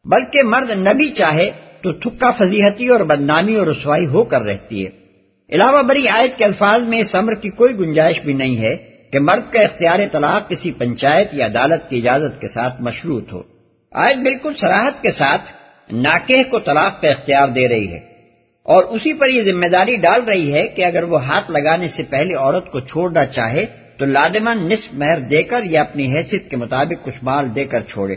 بلکہ 0.04 0.42
مرد 0.42 0.70
نبی 0.70 1.08
چاہے 1.08 1.50
تو 1.86 1.92
تھکا، 1.92 2.30
فضیحتی 2.30 2.88
اور 2.88 3.00
بدنامی 3.00 3.54
اور 3.54 3.66
رسوائی 3.66 4.06
ہو 4.06 4.24
کر 4.24 4.42
رہتی 4.42 4.86
ہے۔ 4.86 4.90
علاوہ 5.48 5.82
بری 5.82 6.08
آیت 6.08 6.38
کے 6.38 6.44
الفاظ 6.44 6.82
میں 6.82 6.98
اس 6.98 7.14
امر 7.14 7.34
کی 7.34 7.50
کوئی 7.50 7.74
گنجائش 7.74 8.20
بھی 8.20 8.32
نہیں 8.32 8.56
ہے 8.56 8.76
کہ 9.12 9.18
مرد 9.18 9.52
کا 9.52 9.60
اختیار 9.60 9.98
طلاق 10.12 10.50
کسی 10.50 10.72
پنچایت 10.72 11.28
یا 11.32 11.46
عدالت 11.46 11.90
کی 11.90 11.96
اجازت 11.96 12.40
کے 12.40 12.48
ساتھ 12.48 12.82
مشروط 12.82 13.32
ہو۔ 13.32 13.42
آیت 13.92 14.16
بالکل 14.16 14.52
سراہد 14.60 15.02
کے 15.02 15.12
ساتھ 15.12 15.42
ناکہ 15.92 16.42
کو 16.50 16.58
طلاق 16.58 17.02
کا 17.02 17.10
اختیار 17.10 17.48
دے 17.48 17.68
رہی 17.68 17.92
ہے۔ 17.92 18.00
اور 18.62 18.84
اسی 18.84 19.12
پر 19.12 19.28
یہ 19.28 19.42
ذمہ 19.42 19.66
داری 19.66 19.96
ڈال 19.96 20.22
رہی 20.22 20.52
ہے 20.52 20.68
کہ 20.68 20.84
اگر 20.84 21.02
وہ 21.02 21.24
ہاتھ 21.24 21.50
لگانے 21.50 21.88
سے 21.88 22.02
پہلے 22.10 22.34
عورت 22.34 22.70
کو 22.70 22.80
چھوڑنا 22.80 23.26
چاہے 23.26 23.64
تو 23.96 24.04
لادمن 24.04 24.68
نصف 24.68 24.88
مہر 24.92 25.20
دے 25.20 25.42
کر 25.42 25.64
یا 25.64 25.80
اپنی 25.80 26.16
حیثیت 26.16 26.50
کے 26.50 26.56
مطابق 26.56 27.04
کچھ 27.04 27.24
مال 27.24 27.54
دے 27.54 27.64
کر 27.64 27.82
چھوڑے۔ 27.88 28.14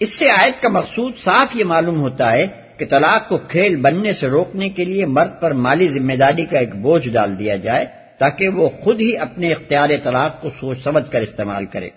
اس 0.00 0.18
سے 0.18 0.30
آیت 0.30 0.62
کا 0.62 0.68
مقصود 0.68 1.12
صاف 1.24 1.56
یہ 1.56 1.64
معلوم 1.64 2.00
ہوتا 2.00 2.32
ہے 2.32 2.46
کہ 2.78 2.86
طلاق 2.86 3.28
کو 3.28 3.38
کھیل 3.48 3.76
بننے 3.76 4.12
سے 4.12 4.26
روکنے 4.26 4.68
کے 4.68 4.84
لیے 4.84 5.06
مرد 5.06 5.40
پر 5.40 5.50
مالی 5.50 5.88
ذمہ 5.88 6.12
داری 6.12 6.44
کا 6.44 6.58
ایک 6.58 6.74
بوجھ 6.74 7.08
ڈال 7.08 7.38
دیا 7.38 7.56
جائے 7.56 7.86
تاکہ 8.18 8.48
وہ 8.48 8.68
خود 8.68 9.00
ہی 9.00 9.16
اپنے 9.16 9.52
اختیار 9.52 9.88
طلاق 10.04 10.42
کو 10.42 10.50
سوچ 10.60 10.82
سمجھ 10.84 11.10
کر 11.10 11.20
استعمال 11.20 11.66
کرے 11.66 11.90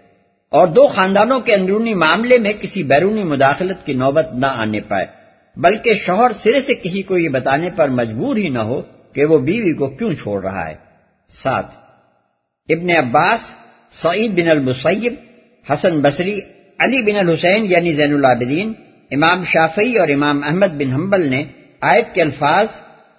اور 0.49 0.67
دو 0.67 0.87
خاندانوں 0.87 1.39
کے 1.39 1.53
اندرونی 1.53 1.93
معاملے 1.93 2.37
میں 2.37 2.53
کسی 2.53 2.83
بیرونی 2.83 3.23
مداخلت 3.23 3.85
کی 3.85 3.93
نوبت 3.93 4.27
نہ 4.33 4.45
آنے 4.45 4.81
پائے 4.81 5.05
بلکہ 5.55 5.93
شوہر 5.93 6.31
سرے 6.43 6.59
سے 6.59 6.73
کسی 6.73 7.01
کو 7.01 7.17
یہ 7.17 7.29
بتانے 7.29 7.69
پر 7.75 7.89
مجبور 7.89 8.35
ہی 8.35 8.49
نہ 8.49 8.59
ہو 8.59 8.81
کہ 9.13 9.25
وہ 9.25 9.37
بیوی 9.37 9.73
کو 9.73 9.87
کیوں 9.87 10.13
چھوڑ 10.13 10.43
رہا 10.43 10.67
ہے۔ 10.67 10.75
ساتھ 11.43 11.75
ابن 12.69 12.89
عباس، 12.89 13.39
سعید 14.01 14.31
بن 14.31 14.49
المسیب، 14.49 15.13
حسن 15.73 16.01
بصری، 16.01 16.39
علی 16.79 17.01
بن 17.01 17.15
الحسین 17.15 17.65
یعنی 17.69 17.93
زین 17.93 18.13
العابدین 18.13 18.73
امام 19.11 19.43
شافعی 19.45 19.97
اور 19.97 20.07
امام 20.07 20.43
احمد 20.43 20.67
بن 20.67 20.93
حنبل 20.93 21.29
نے 21.29 21.43
آیت 21.81 22.15
کے 22.15 22.21
الفاظ، 22.21 22.67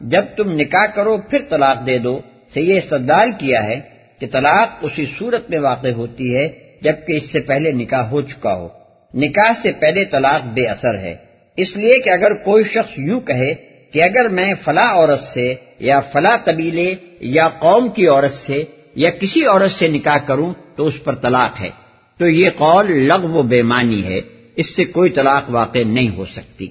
جب 0.01 0.25
تم 0.37 0.53
نکاح 0.53 0.87
کرو 0.87 1.19
پھر 1.19 1.43
طلاق 1.51 1.87
دے 1.87 1.99
دو، 1.99 2.21
سے 2.55 2.61
یہ 2.61 2.79
استدال 2.79 3.31
کیا 3.39 3.65
ہے 3.65 3.81
کہ 4.19 4.27
طلاق 4.33 4.79
اسی 4.81 5.07
صورت 5.19 5.51
میں 5.51 5.59
واقع 5.59 5.89
ہوتی 5.89 6.37
ہے 6.37 6.49
جبکہ 6.83 7.13
اس 7.13 7.33
سے 7.33 7.41
پہلے 7.41 7.73
نکاح 7.73 8.03
ہو 8.03 8.21
چکا 8.21 8.55
ہو۔ 8.55 8.69
نکاح 9.15 9.53
سے 9.63 9.73
پہلے 9.81 10.05
طلاق 10.05 10.47
بے 10.47 10.63
اثر 10.63 10.99
ہے۔ 10.99 11.17
اس 11.57 11.77
لیے 11.77 11.99
کہ 11.99 12.11
اگر 12.11 12.35
کوئی 12.35 12.65
شخص 12.65 12.93
یوں 12.97 13.21
کہے 13.21 13.55
کہ 13.93 14.03
اگر 14.03 14.29
میں 14.29 14.55
فلاں 14.65 14.95
عورت 14.95 15.21
سے 15.35 15.55
یا 15.79 16.01
فلاں 16.01 16.39
قبیلے 16.45 16.95
یا 17.21 17.49
قوم 17.49 17.89
کی 17.89 18.07
عورت 18.07 18.33
سے 18.33 18.63
یا 18.95 19.11
کسی 19.11 19.47
عورت 19.47 19.73
سے 19.73 19.89
نکاح 19.89 20.19
کروں 20.27 20.55
تو 20.77 20.87
اس 20.87 20.95
پر 21.05 21.15
طلاق 21.15 21.61
ہے۔ 21.61 21.71
تو 22.19 22.29
یہ 22.29 22.51
قول 22.51 22.93
لغو 22.93 23.29
و 23.29 23.43
بے 23.43 23.63
معنی 23.63 24.05
ہے۔ 24.05 24.40
اس 24.61 24.77
سے 24.77 24.85
کوئی 24.85 25.11
طلاق 25.11 25.51
واقع 25.51 25.79
نہیں 25.87 26.11
ہو 26.17 26.25
سکتی۔ 26.25 26.67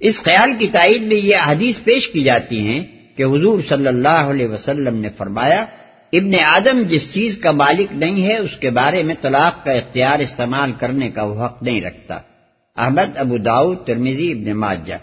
اس 0.00 0.22
خیال 0.22 0.50
کی 0.58 0.68
تائید 0.72 1.02
میں 1.02 1.16
یہ 1.16 1.36
حدیث 1.46 1.78
پیش 1.84 2.08
کی 2.08 2.22
جاتی 2.22 2.66
ہیں 2.66 2.84
کہ 3.16 3.22
حضور 3.22 3.58
صلی 3.68 3.86
اللہ 3.86 4.08
علیہ 4.08 4.46
وسلم 4.46 5.00
نے 5.00 5.08
فرمایا، 5.16 5.64
ابن 6.12 6.30
آدم 6.44 6.82
جس 6.82 7.14
چیز 7.14 7.38
کا 7.38 7.50
مالک 7.50 7.86
نہیں 7.90 8.22
ہے، 8.22 8.38
اس 8.38 8.56
کے 8.60 8.70
بارے 8.70 9.02
میں 9.02 9.14
طلاق 9.22 9.64
کا 9.64 9.72
اختیار 9.72 10.18
استعمال 10.18 10.72
کرنے 10.78 11.10
کا 11.10 11.22
وہ 11.22 11.44
حق 11.44 11.62
نہیں 11.62 11.80
رکھتا۔ 11.80 12.18
احمد، 12.76 13.16
ابو 13.16 13.38
داؤد 13.38 13.76
ترمیزی 13.86 14.32
ابن 14.32 14.52
ماجہ۔ 14.52 14.94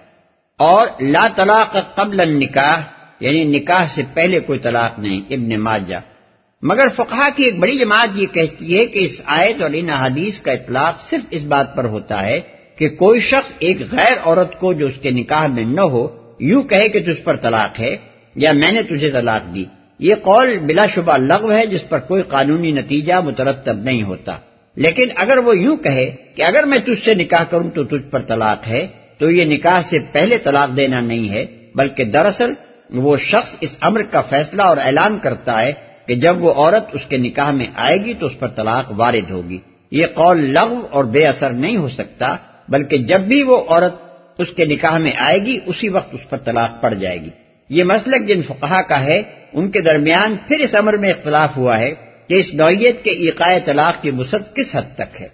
اور 0.58 0.88
لا 1.00 1.28
طلاق 1.36 1.78
قبل 1.96 2.20
النکاح 2.20 2.82
یعنی 3.20 3.44
نکاح 3.44 3.86
سے 3.96 4.02
پہلے 4.14 4.40
کوئی 4.40 4.60
طلاق 4.60 5.00
نہیں، 5.00 5.22
ابن 5.30 5.60
ماجہ۔ 5.60 6.15
مگر 6.62 6.88
فقہ 6.96 7.30
کی 7.36 7.44
ایک 7.44 7.60
بڑی 7.60 7.78
جماعت 7.78 8.10
یہ 8.16 8.28
کہتی 8.34 8.78
ہے 8.78 8.86
کہ 8.86 9.00
اس 9.00 9.22
آیت 9.26 9.62
اور 9.62 9.70
ان 9.74 9.90
حدیث 9.90 10.40
کا 10.40 10.52
اطلاق 10.52 11.10
صرف 11.10 11.22
اس 11.30 11.42
بات 11.42 11.76
پر 11.76 11.86
ہوتا 11.86 12.24
ہے 12.24 12.42
کہ 12.76 12.90
کوئی 12.90 13.20
شخص 13.20 13.52
ایک 13.60 13.78
غیر 13.92 14.18
عورت 14.24 14.60
کو 14.60 14.74
جو 14.74 14.86
اس 14.86 14.94
کے 15.02 15.12
نکاح 15.12 15.48
میں 15.48 15.64
نہ 15.64 15.82
ہو، 15.82 16.36
یوں 16.40 16.64
کہے 16.64 16.90
کہ 16.90 17.00
تجھ 17.00 17.22
پر 17.22 17.36
طلاق 17.36 17.80
ہے 17.80 17.96
یا 18.36 18.52
میں 18.52 18.72
نے 18.72 18.84
تجھے 18.84 19.12
طلاق 19.12 19.56
دی۔ 19.56 19.66
یہ 20.00 20.16
قول 20.16 20.60
بلا 20.60 20.86
شبہ 20.88 21.18
لغو 21.18 21.52
ہے 21.52 21.66
جس 21.66 21.90
پر 21.90 22.00
کوئی 22.00 22.24
قانونی 22.28 22.72
نتیجہ 22.72 23.14
مترتب 23.14 23.78
نہیں 23.78 24.04
ہوتا۔ 24.04 24.38
لیکن 24.76 25.04
اگر 25.16 25.38
وہ 25.38 25.58
یوں 25.58 25.78
کہے 25.78 26.16
کہ 26.36 26.42
اگر 26.42 26.64
میں 26.64 26.80
تجھ 26.80 27.06
سے 27.06 27.14
نکاح 27.14 27.44
کروں 27.44 27.70
تو 27.70 27.84
تجھ 27.84 28.12
پر 28.12 28.22
طلاق 28.22 28.68
ہے، 28.68 28.88
تو 29.18 29.32
یہ 29.32 29.46
نکاح 29.46 29.82
سے 29.90 30.00
پہلے 30.12 30.38
طلاق 30.38 30.78
دینا 30.78 31.00
نہیں 31.00 31.30
ہے، 31.30 31.46
بلکہ 31.76 32.04
دراصل 32.04 32.54
وہ 32.90 33.18
شخص 33.18 33.56
اس 33.62 33.76
امر 33.82 34.02
کا 34.02 34.22
فیصلہ 34.22 34.62
اور 34.62 34.78
اعلان 34.78 35.18
کرتا 35.22 35.62
ہے 35.62 35.74
کہ 36.08 36.16
جب 36.16 36.44
وہ 36.44 36.54
عورت 36.54 36.86
اس 36.94 37.06
کے 37.10 37.18
نکاح 37.18 37.52
میں 37.52 37.68
آئے 37.76 37.98
گی 37.98 38.14
تو 38.14 38.26
اس 38.26 38.40
پر 38.40 38.48
طلاق 38.48 38.92
وارد 38.98 39.32
ہوگی۔ 39.32 39.58
یہ 39.92 40.06
قول 40.14 40.44
لغو 40.54 40.82
اور 40.90 41.04
بے 41.04 41.26
اثر 41.26 41.52
نہیں 41.54 41.78
ہو 41.78 41.88
سکتا، 41.90 42.36
بلکہ 42.70 42.98
جب 42.98 43.22
بھی 43.22 43.44
وہ 43.44 43.58
عورت 43.70 43.96
اس 44.40 44.48
کے 44.56 44.66
نکاح 44.66 44.98
میں 44.98 45.12
آئے 45.18 45.40
گی، 45.40 45.60
اسی 45.66 45.90
وقت 45.90 46.14
اس 46.14 46.30
پر 46.30 46.38
طلاق 46.38 46.82
پڑ 46.82 46.94
جائے 46.94 47.20
گی۔ 47.22 47.30
یہ 47.70 47.84
مسلک 47.84 48.28
جن 48.28 48.42
فقہا 48.42 48.82
کا 48.82 49.04
ہے، 49.04 49.22
ان 49.54 49.72
کے 49.72 49.82
درمیان 49.82 50.36
پھر 50.48 50.60
اس 50.60 50.76
عمر 50.76 50.98
میں 50.98 51.10
اختلاف 51.10 51.58
ہوا 51.58 51.80
ہے 51.80 51.94
کہ 52.28 52.34
اس 52.34 52.54
نوعیت 52.54 53.04
کے 53.04 53.12
ایقائے 53.12 53.60
طلاق 53.66 54.02
کی 54.02 54.12
مصد 54.12 54.56
کس 54.56 54.76
حد 54.76 54.96
تک 54.96 55.22
ہے۔ 55.22 55.28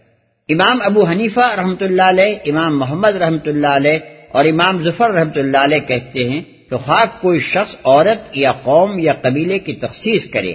امام 0.50 0.80
ابو 0.86 1.08
حنیفہ 1.08 1.46
رحمۃ 1.58 1.82
اللہ 1.82 2.10
علیہ، 2.10 2.36
امام 2.46 2.80
محمد 2.80 3.16
رحمۃ 3.16 3.46
اللہ 3.46 3.76
علیہ 3.76 4.00
اور 4.32 4.46
امام 4.46 4.84
ظفر 4.84 5.12
رحمۃ 5.12 5.38
اللہ 5.38 5.58
علیہ 5.58 5.80
کہتے 5.88 6.30
ہیں 6.30 6.42
تو 6.72 6.78
خاک 6.78 7.22
کوئی 7.22 7.40
شخص 7.40 7.76
عورت 7.84 8.38
یا 8.38 8.52
قوم 8.52 9.00
یا 9.00 9.14
قبیلے 9.22 9.60
کی 9.60 9.74
تخصیص 9.74 10.30
کرے 10.30 10.54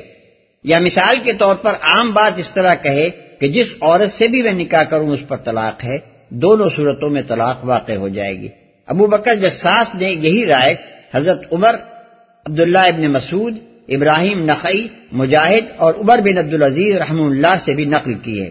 یا 0.65 0.79
مثال 0.79 1.19
کے 1.25 1.33
طور 1.33 1.57
پر 1.57 1.73
عام 1.83 2.13
بات 2.13 2.33
اس 2.37 2.51
طرح 2.55 2.75
کہے 2.75 3.11
کہ 3.41 3.49
جس 3.49 3.67
عورت 3.81 4.11
سے 4.11 4.29
بھی 4.29 4.43
میں 4.43 4.53
نکاح 4.53 4.83
کروں 4.83 5.11
اس 5.11 5.21
پر 5.29 5.37
طلاق 5.37 5.85
ہے، 5.85 5.99
دونوں 6.29 6.71
صورتوں 6.77 7.11
میں 7.11 7.23
طلاق 7.29 7.65
واقع 7.65 7.93
ہو 7.93 8.09
جائے 8.09 8.35
گی۔ 8.41 8.49
ابو 8.87 9.07
بکر 9.07 9.35
جساس 9.35 9.95
نے 9.95 10.13
یہی 10.13 10.47
رائے 10.47 10.75
حضرت 11.15 11.53
عمر، 11.53 11.75
عبداللہ 12.47 12.79
ابن 12.79 13.11
مسعود، 13.11 13.59
ابراہیم 13.89 14.45
نقی 14.45 14.89
مجاہد 15.13 15.65
اور 15.77 15.95
عمر 15.95 16.19
بن 16.19 16.39
عبد 16.39 16.55
العزیز 16.55 16.97
رحم 16.97 17.21
اللہ 17.23 17.55
سے 17.65 17.73
بھی 17.73 17.85
نقل 17.85 18.15
کی 18.15 18.43
ہے۔ 18.43 18.51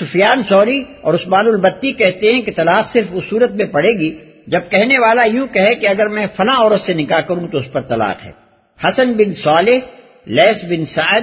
سفیان 0.00 0.42
سوری 0.48 0.82
اور 1.00 1.14
عثمان 1.14 1.46
البتی 1.46 1.92
کہتے 1.92 2.32
ہیں 2.32 2.42
کہ 2.42 2.52
طلاق 2.56 2.92
صرف 2.92 3.06
اس 3.12 3.24
صورت 3.30 3.50
میں 3.50 3.66
پڑے 3.66 3.92
گی 3.92 4.18
جب 4.46 4.60
کہنے 4.70 4.98
والا 4.98 5.24
یوں 5.24 5.46
کہے 5.46 5.74
کہ 5.74 5.86
اگر 5.86 6.08
میں 6.08 6.26
فلاں 6.36 6.56
عورت 6.56 6.80
سے 6.80 6.94
نکاح 6.94 7.20
کروں 7.20 7.48
تو 7.48 7.58
اس 7.58 7.72
پر 7.72 7.80
طلاق 7.80 8.26
ہے۔ 8.26 8.30
حسن 8.84 9.12
بن 9.12 9.34
صالح 9.34 9.78
لیس 10.26 10.64
بن 10.64 10.86
سعد 10.86 11.20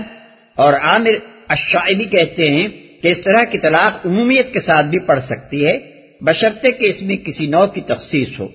اور 0.55 0.73
عامر 0.73 1.11
الشعبی 1.47 2.05
کہتے 2.05 2.49
ہیں 2.49 2.67
کہ 3.01 3.07
اس 3.07 3.21
طرح 3.21 3.43
کی 3.43 3.57
طلاق 3.57 4.05
عمومیت 4.05 4.53
کے 4.53 4.59
ساتھ 4.59 4.85
بھی 4.85 4.99
پڑ 4.99 5.19
سکتی 5.19 5.65
ہے، 5.65 5.79
بشرطے 6.21 6.71
کہ 6.71 6.85
اس 6.85 7.01
میں 7.01 7.17
کسی 7.17 7.47
نو 7.47 7.67
کی 7.67 7.81
تخصیص 7.81 8.39
ہو۔ 8.39 8.47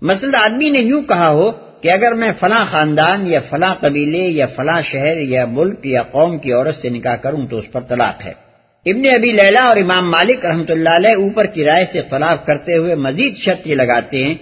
مثلا 0.00 0.44
آدمی 0.44 0.68
نے 0.68 0.78
یوں 0.78 1.02
کہا 1.02 1.28
ہو 1.28 1.50
کہ 1.50 1.90
اگر 1.90 2.12
میں 2.12 2.32
فلاں 2.40 2.64
خاندان 2.70 3.26
یا 3.26 3.40
فلاں 3.50 3.74
قبیلے 3.80 4.18
یا 4.18 4.46
فلاں 4.46 4.82
شہر 4.82 5.16
یا 5.16 5.44
ملک 5.46 5.86
یا 5.86 6.02
قوم 6.02 6.38
کی 6.38 6.52
عورت 6.52 6.76
سے 6.76 6.88
نکاح 6.88 7.16
کروں 7.16 7.46
تو 7.46 7.58
اس 7.58 7.64
پر 7.72 7.80
طلاق 7.80 8.26
ہے۔ 8.26 8.49
ابن 8.86 9.06
ابی 9.14 9.32
لیلا 9.32 9.62
اور 9.62 9.76
امام 9.76 10.10
مالک 10.10 10.46
رحمۃ 10.46 10.68
اللہ 10.68 10.88
علیہ 10.88 11.14
اوپر 11.14 11.46
کی 11.46 11.64
رائے 11.64 11.84
سے 11.92 11.98
اختلاف 11.98 12.46
کرتے 12.46 12.76
ہوئے 12.76 12.94
مزید 12.94 13.36
شرط 13.36 13.66
یہ 13.66 13.74
لگاتے 13.74 14.24
ہیں 14.24 14.34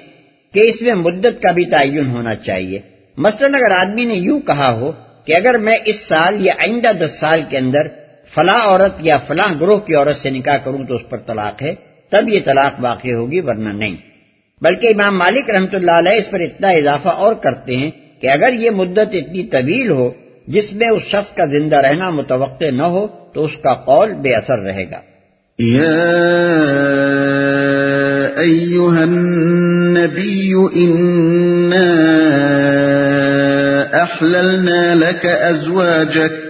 کہ 0.55 0.61
اس 0.61 0.83
میں 0.83 0.94
مدت 0.94 1.42
کا 1.42 1.51
بھی 1.51 1.64
تعین 1.64 2.07
ہونا 2.07 2.35
چاہیے۔ 2.35 2.79
مثلا 3.16 3.59
اگر 3.59 3.70
آدمی 3.70 4.05
نے 4.05 4.14
یوں 4.14 4.40
کہا 4.40 4.72
ہو 4.72 4.92
کہ 5.24 5.37
اگر 5.37 5.59
میں 5.59 5.77
اس 5.85 5.96
سال 6.09 6.46
یا 6.46 6.55
آئندہ 6.59 6.92
دس 7.01 7.18
سال 7.20 7.42
کے 7.48 7.59
اندر 7.59 7.88
فلاں 8.35 8.61
عورت 8.61 8.92
یا 9.01 9.18
فلاں 9.18 9.55
گروہ 9.61 9.79
کی 9.79 9.94
عورت 9.94 10.16
سے 10.16 10.31
نکاح 10.31 10.57
کروں 10.57 10.85
تو 10.85 10.94
اس 10.94 11.09
پر 11.09 11.18
طلاق 11.18 11.62
ہے، 11.62 11.74
تب 12.11 12.29
یہ 12.29 12.40
طلاق 12.44 12.74
واقع 12.79 13.09
ہوگی 13.09 13.40
ورنہ 13.40 13.68
نہیں۔ 13.68 13.96
بلکہ 14.62 14.87
امام 14.87 15.18
مالک 15.18 15.51
رحمۃ 15.51 15.74
اللہ 15.74 15.90
علیہ 15.90 16.12
اس 16.12 16.31
پر 16.31 16.40
اتنا 16.40 16.68
اضافہ 16.70 17.09
اور 17.09 17.35
کرتے 17.35 17.77
ہیں 17.77 17.90
کہ 18.20 18.27
اگر 18.27 18.53
یہ 18.53 18.70
مدت 18.70 19.09
اتنی 19.12 19.46
طویل 19.46 19.90
ہو 19.90 20.11
جس 20.46 20.72
میں 20.72 20.88
اس 20.88 21.03
شخص 21.03 21.35
کا 21.35 21.44
زندہ 21.44 21.77
رہنا 21.77 22.11
متوقع 22.11 22.70
نہ 22.70 22.83
ہو 22.83 23.07
تو 23.35 23.45
اس 23.45 23.51
کا 23.62 23.75
قول 23.75 24.12
بے 24.12 24.35
اثر 24.35 24.59
رہے 24.59 24.91
گا۔ 24.91 25.01
أحللنا 33.93 34.95
لك 34.95 35.27
ازواجک۔ 35.27 36.48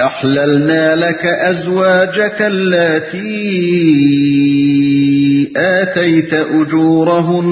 أحللنا 0.00 0.96
لك 0.96 1.26
أزواجك 1.26 2.36
التي 2.40 3.22
آتيت 5.56 6.34
أجورهن 6.34 7.42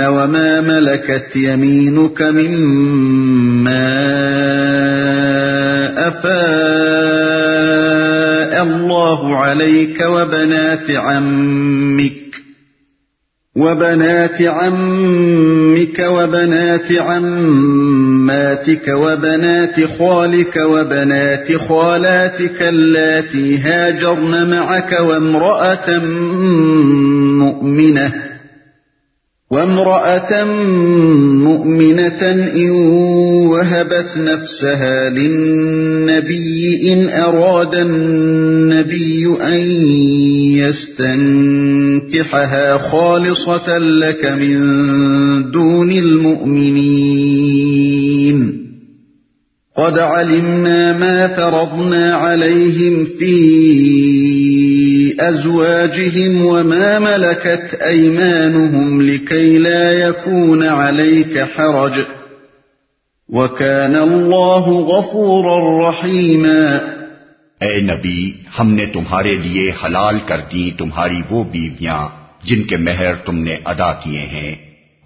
وما 0.00 0.60
ملكت 0.60 1.36
يمينك 1.36 2.22
مما 2.22 3.92
أفاء 6.08 6.32
الله 8.62 9.36
عليك 9.36 10.00
وبنات 10.06 10.90
عمك 10.90 12.21
وبنات 13.56 14.42
عمك 14.42 15.98
وبنات 15.98 16.92
عماتك 16.92 18.88
وبنات 18.88 19.74
خالك 19.98 20.56
وبنات 20.56 21.56
خالاتك 21.56 22.62
اللاتي 22.62 23.58
هاجرن 23.58 24.50
معك 24.50 25.00
وامرأة 25.00 25.98
مؤمنة 27.38 28.31
وامرأة 29.52 30.44
مؤمنة 31.44 32.22
إن 32.56 32.70
وهبت 33.50 34.16
نفسها 34.16 35.10
للنبي 35.10 36.92
إن 36.92 37.08
أراد 37.08 37.74
النبي 37.74 39.26
أن 39.40 39.60
يستنكحها 42.08 42.78
خالصة 42.78 43.78
لك 43.78 44.26
من 44.26 44.60
دون 45.50 45.92
المؤمنين. 45.92 47.42
قد 49.76 49.98
علمنا 49.98 50.98
ما 50.98 51.28
فرضنا 51.28 52.14
عليهم 52.14 53.04
في 53.18 53.32
أزواجهم 55.20 56.46
وما 56.46 56.98
ملكت 56.98 57.74
أيمانهم 57.82 59.02
لكي 59.02 59.58
لا 59.58 59.92
يكون 59.92 60.62
عليك 60.62 61.38
حرج 61.54 62.00
وكان 63.28 63.96
الله 63.96 64.64
غفورا 64.88 65.56
رحيما 65.78 66.64
اے 67.60 67.74
نبی، 67.82 68.20
ہم 68.58 68.74
نے 68.74 68.86
تمہارے 68.92 69.34
لیے 69.42 69.70
حلال 69.84 70.18
کر 70.26 70.40
دی 70.52 70.70
تمہاری 70.78 71.20
وہ 71.30 71.44
بیویاں 71.52 72.02
جن 72.44 72.62
کے 72.62 72.76
مہر 72.76 73.14
تم 73.24 73.36
نے 73.38 73.56
ادا 73.64 73.92
کیے 74.04 74.24
ہیں، 74.32 74.54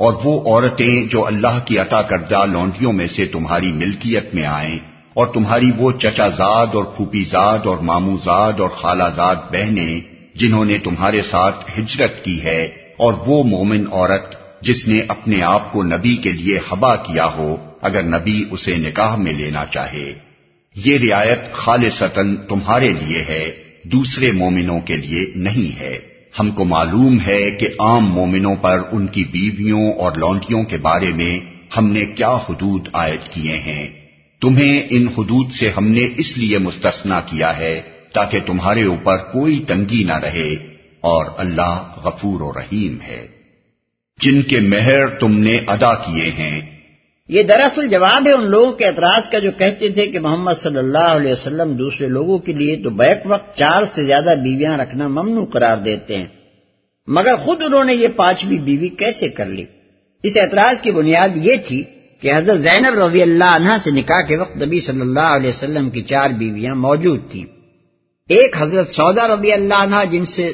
اور 0.00 0.12
وہ 0.24 0.34
عورتیں 0.46 0.94
جو 1.12 1.26
اللہ 1.26 1.58
کی 1.66 1.78
عطا 1.78 2.02
کردہ 2.10 2.44
لونڈیوں 2.52 2.92
میں 2.92 3.06
سے 3.16 3.26
تمہاری 3.32 3.72
ملکیت 3.72 4.34
میں 4.34 4.46
آئیں۔ 4.46 4.78
اور 5.16 5.26
تمہاری 5.26 5.70
وہ 5.76 5.90
چچا 5.92 6.28
زاد 6.28 6.74
اور 6.74 6.84
پھوپھی 6.96 7.22
زاد 7.24 7.66
اور 7.66 7.78
مامو 7.82 8.16
زاد 8.24 8.60
اور 8.60 8.68
خالہ 8.70 9.08
زاد 9.16 9.36
بہنیں 9.52 10.00
جنہوں 10.34 10.64
نے 10.64 10.78
تمہارے 10.78 11.22
ساتھ 11.22 11.70
ہجرت 11.78 12.24
کی 12.24 12.42
ہے، 12.42 12.60
اور 12.98 13.12
وہ 13.26 13.42
مومن 13.44 13.84
عورت 13.92 14.34
جس 14.62 14.86
نے 14.88 15.00
اپنے 15.08 15.42
آپ 15.42 15.72
کو 15.72 15.82
نبی 15.82 16.14
کے 16.16 16.32
لیے 16.32 16.58
حبا 16.68 16.94
کیا 16.96 17.26
ہو، 17.36 17.56
اگر 17.80 18.02
نبی 18.02 18.44
اسے 18.50 18.76
نکاح 18.78 19.16
میں 19.16 19.32
لینا 19.32 19.64
چاہے۔ 19.64 20.12
یہ 20.76 20.98
رعایت 20.98 21.52
خالص 21.52 22.02
تمہارے 22.48 22.92
لیے 22.92 23.24
ہے، 23.28 23.44
دوسرے 23.92 24.32
مومنوں 24.32 24.80
کے 24.80 24.96
لیے 24.96 25.26
نہیں 25.36 25.80
ہے۔ 25.80 25.98
ہم 26.40 26.50
کو 26.50 26.64
معلوم 26.66 27.18
ہے 27.26 27.50
کہ 27.50 27.68
عام 27.78 28.08
مومنوں 28.10 28.56
پر 28.60 28.80
ان 28.92 29.06
کی 29.06 29.24
بیویوں 29.32 29.92
اور 29.92 30.16
لونٹیوں 30.16 30.62
کے 30.62 30.76
بارے 30.82 31.12
میں 31.12 31.38
ہم 31.76 31.92
نے 31.92 32.04
کیا 32.16 32.34
حدود 32.48 32.88
عائد 32.92 33.28
کیے 33.30 33.58
ہیں۔ 33.58 33.86
تمہیں 34.46 34.82
ان 34.90 35.08
حدود 35.08 35.50
سے 35.50 35.68
ہم 35.68 35.88
نے 35.88 36.08
اس 36.16 36.38
لیے 36.38 36.58
مستثنا 36.58 37.20
کیا 37.20 37.58
ہے 37.58 37.82
تاکہ 38.12 38.38
تمہارے 38.46 38.84
اوپر 38.84 39.16
کوئی 39.16 39.64
تنگی 39.68 40.04
نہ 40.04 40.18
رہے 40.18 40.54
اور 41.00 41.26
اللہ 41.36 41.92
غفور 42.04 42.40
و 42.40 42.52
رحیم 42.52 42.98
ہے۔ 43.00 43.28
جن 44.22 44.42
کے 44.42 44.60
مہر 44.60 45.06
تم 45.06 45.38
نے 45.38 45.58
ادا 45.66 45.94
کیے 45.94 46.30
ہیں۔ 46.38 46.60
یہ 47.28 47.42
دراصل 47.42 47.88
جواب 47.88 48.26
ہے 48.26 48.32
ان 48.32 48.50
لوگوں 48.50 48.72
کے 48.72 48.84
اعتراض 48.84 49.30
کا 49.30 49.38
جو 49.38 49.50
کہتے 49.58 49.88
تھے 49.88 50.06
کہ 50.06 50.20
محمد 50.20 50.52
صلی 50.62 50.78
اللہ 50.78 50.98
علیہ 50.98 51.32
وسلم 51.32 51.72
دوسرے 51.72 52.06
لوگوں 52.06 52.38
کے 52.38 52.52
لیے 52.52 52.76
تو 52.76 52.90
بیک 52.90 53.18
وقت 53.24 53.58
چار 53.58 53.82
سے 53.84 54.04
زیادہ 54.04 54.34
بیویاں 54.42 54.78
رکھنا 54.78 55.08
ممنوع 55.08 55.46
قرار 55.46 55.76
دیتے 55.76 56.16
ہیں۔ 56.16 56.26
مگر 57.06 57.36
خود 57.36 57.62
انہوں 57.62 57.84
نے 57.84 57.94
یہ 57.94 58.08
پانچویں 58.16 58.58
بیوی 58.58 58.88
کیسے 58.88 59.28
کر 59.28 59.46
لی؟ 59.46 59.64
اس 60.22 60.36
اعتراض 60.36 60.82
کی 60.82 60.90
بنیاد 60.90 61.28
یہ 61.34 61.56
تھی 61.68 61.84
کہ 62.20 62.36
حضرت 62.36 62.60
زینب 62.60 63.02
رضی 63.02 63.22
اللہ 63.22 63.44
عنہ 63.44 63.70
سے 63.84 63.90
نکاح 63.90 64.22
کے 64.22 64.36
وقت 64.36 64.62
نبی 64.62 64.80
صلی 64.80 65.00
اللہ 65.00 65.20
علیہ 65.20 65.50
وسلم 65.50 65.90
کی 65.90 66.02
چار 66.02 66.30
بیویاں 66.30 66.74
موجود 66.74 67.30
تھیں۔ 67.30 67.44
ایک 68.28 68.56
حضرت 68.58 68.88
سودا 68.88 69.26
رضی 69.28 69.52
اللہ 69.52 69.74
عنہ 69.74 69.96
جن 70.10 70.24
سے 70.24 70.52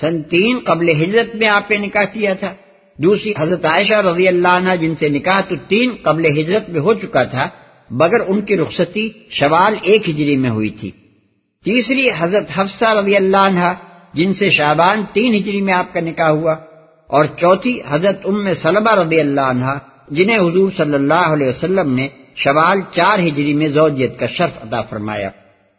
سن 0.00 0.22
تین 0.22 0.58
قبل 0.64 0.88
ہجرت 0.88 1.36
میں 1.36 1.48
آپ 1.48 1.70
نے 1.70 1.76
نکاح 1.76 2.04
کیا 2.04 2.34
تھا۔ 2.34 2.54
دوسری 2.98 3.32
حضرت 3.38 3.64
عائشہ 3.64 3.94
رضی 3.94 4.28
اللہ 4.28 4.48
عنہ 4.48 4.76
جن 4.80 4.94
سے 4.96 5.08
نکاح 5.08 5.40
تو 5.40 5.56
تین 5.68 5.94
قبل 6.02 6.26
ہجرت 6.26 6.70
میں 6.70 6.80
ہو 6.80 6.94
چکا 6.94 7.24
تھا 7.24 7.48
بگر 7.90 8.20
ان 8.26 8.40
کی 8.40 8.56
رخصتی 8.56 9.08
شوال 9.30 9.74
ایک 9.82 10.08
ہجری 10.08 10.36
میں 10.36 10.50
ہوئی 10.50 10.70
تھی۔ 10.70 10.90
تیسری 11.64 12.08
حضرت 12.18 12.44
حفصہ 12.54 12.84
رضی 12.84 13.16
اللہ 13.16 13.36
عنہ 13.36 13.72
جن 14.14 14.34
سے 14.34 14.50
شابان 14.50 15.02
تین 15.12 15.34
ہجری 15.34 15.60
میں 15.60 15.74
آپ 15.74 15.94
کا 15.94 16.00
نکاح 16.00 16.28
ہوا۔ 16.28 16.54
اور 17.06 17.24
چوتھی 17.40 17.80
حضرت 17.88 18.20
ام 18.24 18.54
سلمہ 18.54 18.94
رضی 18.94 19.20
اللہ 19.20 19.40
عنہ 19.40 19.66
جنہیں 20.08 20.38
حضور 20.38 20.70
صلی 20.76 20.94
اللہ 20.94 21.14
علیہ 21.14 21.46
وسلم 21.46 21.94
نے 21.94 22.08
شوال 22.36 22.80
چار 22.94 23.18
ہجری 23.18 23.54
میں 23.54 23.68
زوجیت 23.68 24.18
کا 24.18 24.26
شرف 24.26 24.62
عطا 24.62 24.82
فرمایا۔ 24.82 25.30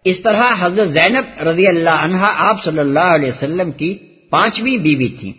اس 0.04 0.22
طرح 0.22 0.42
حضرت 0.60 0.90
زینب 0.90 1.48
رضی 1.48 1.68
اللہ 1.68 1.90
عنہا 1.90 2.34
آپ 2.38 2.64
صلی 2.64 2.80
اللہ 2.80 3.00
علیہ 3.00 3.30
وسلم 3.30 3.72
کی 3.72 3.98
پانچویں 4.30 4.78
بیوی 4.78 5.08
تھی 5.08 5.34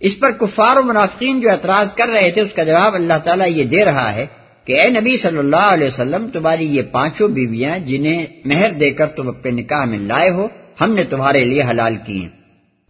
اس 0.00 0.18
پر 0.18 0.30
کفار 0.30 0.76
و 0.76 0.82
منافقین 0.82 1.40
جو 1.40 1.50
اعتراض 1.50 1.94
کر 1.94 2.08
رہے 2.08 2.30
تھے، 2.30 2.40
اس 2.40 2.52
کا 2.56 2.64
جواب 2.64 2.94
اللہ 2.94 3.14
تعالیٰ 3.24 3.48
یہ 3.48 3.64
دے 3.64 3.84
رہا 3.84 4.14
ہے 4.14 4.26
کہ 4.64 4.80
اے 4.80 4.88
نبی 4.88 5.16
صلی 5.16 5.38
اللہ 5.38 5.66
علیہ 5.70 5.88
وسلم، 5.88 6.28
تمہاری 6.28 6.76
یہ 6.76 6.82
پانچوں 6.90 7.28
بیویاں 7.28 7.78
جنہیں 7.78 8.26
مہر 8.44 8.72
دے 8.72 8.90
کر 8.90 9.06
تم 9.06 9.28
اپنے 9.28 9.50
نکاح 9.50 9.84
میں 9.84 9.98
لائے 9.98 10.30
ہو، 10.30 10.48
ہم 10.80 10.94
نے 10.94 11.04
تمہارے 11.04 11.44
لیے 11.44 11.62
حلال 11.62 11.96
کی 12.06 12.20
ہیں۔ 12.20 12.39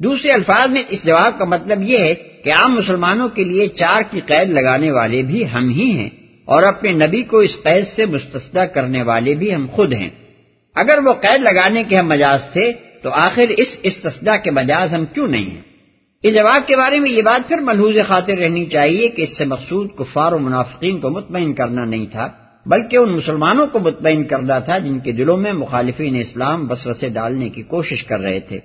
دوسرے 0.04 0.32
الفاظ 0.32 0.70
میں 0.70 0.82
اس 0.88 1.04
جواب 1.04 1.38
کا 1.38 1.44
مطلب 1.44 1.82
یہ 1.82 1.98
ہے 1.98 2.14
کہ 2.14 2.52
عام 2.52 2.74
مسلمانوں 2.74 3.28
کے 3.28 3.44
لیے 3.44 3.66
چار 3.66 4.02
کی 4.10 4.20
قید 4.26 4.50
لگانے 4.50 4.90
والے 4.90 5.22
بھی 5.22 5.44
ہم 5.52 5.68
ہی 5.68 5.90
ہیں 5.90 6.08
اور 6.44 6.62
اپنے 6.62 6.92
نبی 6.92 7.22
کو 7.22 7.38
اس 7.38 7.56
قید 7.62 7.86
سے 7.86 8.06
مستثدہ 8.06 8.64
کرنے 8.74 9.02
والے 9.02 9.34
بھی 9.34 9.54
ہم 9.54 9.66
خود 9.72 9.92
ہیں۔ 9.92 10.10
اگر 10.74 10.98
وہ 11.04 11.12
قید 11.12 11.42
لگانے 11.42 11.84
کے 11.88 11.96
ہم 11.96 12.08
مجاز 12.08 12.40
تھے، 12.52 12.72
تو 13.02 13.10
آخر 13.10 13.44
اس 13.56 13.76
استثدا 13.82 14.36
کے 14.36 14.50
مجاز 14.50 14.94
ہم 14.94 15.04
کیوں 15.04 15.28
نہیں 15.28 15.50
ہیں؟ 15.50 15.60
اس 16.22 16.34
جواب 16.34 16.68
کے 16.68 16.76
بارے 16.76 17.00
میں 17.00 17.10
یہ 17.10 17.22
بات 17.22 17.48
پھر 17.48 17.58
ملحوظ 17.58 17.96
خاطر 18.06 18.36
رہنی 18.38 18.66
چاہیے 18.66 19.08
کہ 19.08 19.22
اس 19.22 19.38
سے 19.38 19.44
مقصود 19.44 19.88
کفار 19.98 20.32
و 20.32 20.38
منافقین 20.38 21.00
کو 21.00 21.10
مطمئن 21.10 21.52
کرنا 21.54 21.84
نہیں 21.84 22.06
تھا، 22.06 22.28
بلکہ 22.66 22.96
ان 22.96 23.12
مسلمانوں 23.12 23.66
کو 23.66 23.78
مطمئن 23.78 24.24
کرنا 24.24 24.58
تھا 24.58 24.78
جن 24.78 24.98
کے 24.98 25.12
دلوں 25.12 25.36
میں 25.36 25.52
مخالفین 25.52 26.16
اسلام 26.16 26.66
بسوسے 26.66 27.08
ڈالنے 27.08 27.48
کی 27.48 27.62
کوشش 27.62 28.04
کر 28.04 28.20
رہے 28.20 28.40
تھے۔ 28.40 28.60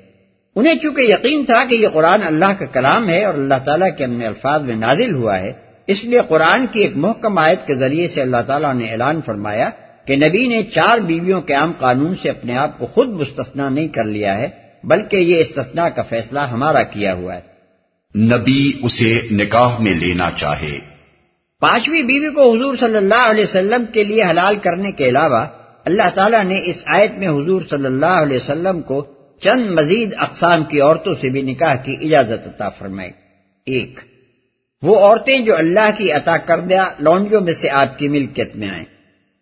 انہیں 0.56 0.76
چونکہ 0.76 1.02
یقین 1.02 1.46
تھا 1.46 1.64
کہ 1.70 1.76
یہ 1.76 1.88
قرآن 1.88 2.20
اللہ 2.26 2.54
کا 2.60 2.66
کلام 2.66 3.10
ہے 3.10 3.26
اور 3.26 3.34
اللہ 3.34 3.54
تعالیٰ 3.66 3.90
کے 3.98 4.04
اپنے 4.04 4.28
الفاظ 4.28 4.62
میں 4.62 4.76
نازل 4.76 5.16
ہوا 5.16 5.40
ہے 5.40 5.54
اس 5.88 6.04
لیے 6.04 6.22
قرآن 6.28 6.66
کی 6.72 6.82
ایک 6.82 6.92
محکم 6.96 7.38
آیت 7.38 7.68
کے 7.68 7.76
ذریعے 7.76 8.08
سے 8.08 8.22
اللہ 8.22 8.38
تعالیٰ 8.48 8.74
نے 8.74 8.86
اعلان 8.86 9.22
فرمایا 9.26 9.70
کہ 10.06 10.16
نبی 10.16 10.48
نے 10.48 10.64
چار 10.64 10.98
بیویوں 10.98 11.42
کے 11.42 11.54
عام 11.54 11.72
قانون 11.80 12.16
سے 12.16 12.30
اپنے 12.30 12.58
آپ 12.58 12.80
کو 12.80 12.86
خود 12.86 13.10
مستثنا 13.10 13.70
نہیں 13.70 13.88
کر 13.88 14.04
لیا 14.04 14.38
ہے 14.38 14.48
بلکہ 14.84 15.18
یہ 15.18 15.40
استثنا 15.40 15.90
کا 15.90 16.02
فیصلہ 16.02 16.40
ہمارا 16.40 16.84
کیا 16.84 17.14
ہوا 17.14 17.36
ہے۔ 17.36 17.42
نبی 18.20 18.72
اسے 18.84 19.28
نکاح 19.32 19.80
میں 19.80 19.94
لینا 19.94 20.30
چاہے۔ 20.38 20.80
پانچویں 21.60 22.02
بیوی 22.02 22.30
کو 22.30 22.56
حضور 22.56 22.76
صلی 22.80 22.98
اللہ 22.98 23.30
علیہ 23.30 23.44
وسلم 23.44 23.86
کے 23.94 24.04
لیے 24.04 24.24
حلال 24.24 24.56
کرنے 24.56 24.92
کے 24.92 25.10
علاوہ 25.10 25.46
اللہ 25.86 26.10
تعالیٰ 26.16 26.44
نے 26.44 26.62
اس 26.66 26.84
آیت 26.96 27.12
میں 27.18 27.28
حضور 27.28 27.62
صلی 27.70 27.86
اللہ 27.86 28.06
علیہ 28.06 28.38
وسلم 28.38 28.82
کو 28.82 29.15
چند 29.46 29.70
مزید 29.70 30.14
اقسام 30.18 30.64
کی 30.64 30.82
عورتوں 30.82 31.14
سے 31.22 31.30
بھی 31.30 31.42
نکاح 31.42 31.76
کی 31.76 31.96
اجازت 32.02 32.48
عطا 32.48 32.70
فرمائی۔ 32.70 33.12
ایک، 33.66 34.00
وہ 34.82 35.00
عورتیں 35.00 35.40
جو 35.40 35.58
اللہ 35.58 35.90
کی 35.98 36.12
عطا 36.12 36.38
کردہ 36.38 36.90
لونڈیوں 37.00 37.42
میں 37.42 37.54
سے 37.54 37.70
آپ 37.70 38.00
کی 38.00 38.08
ملکیت 38.08 38.56
میں 38.56 38.70
آئیں۔ 38.70 38.86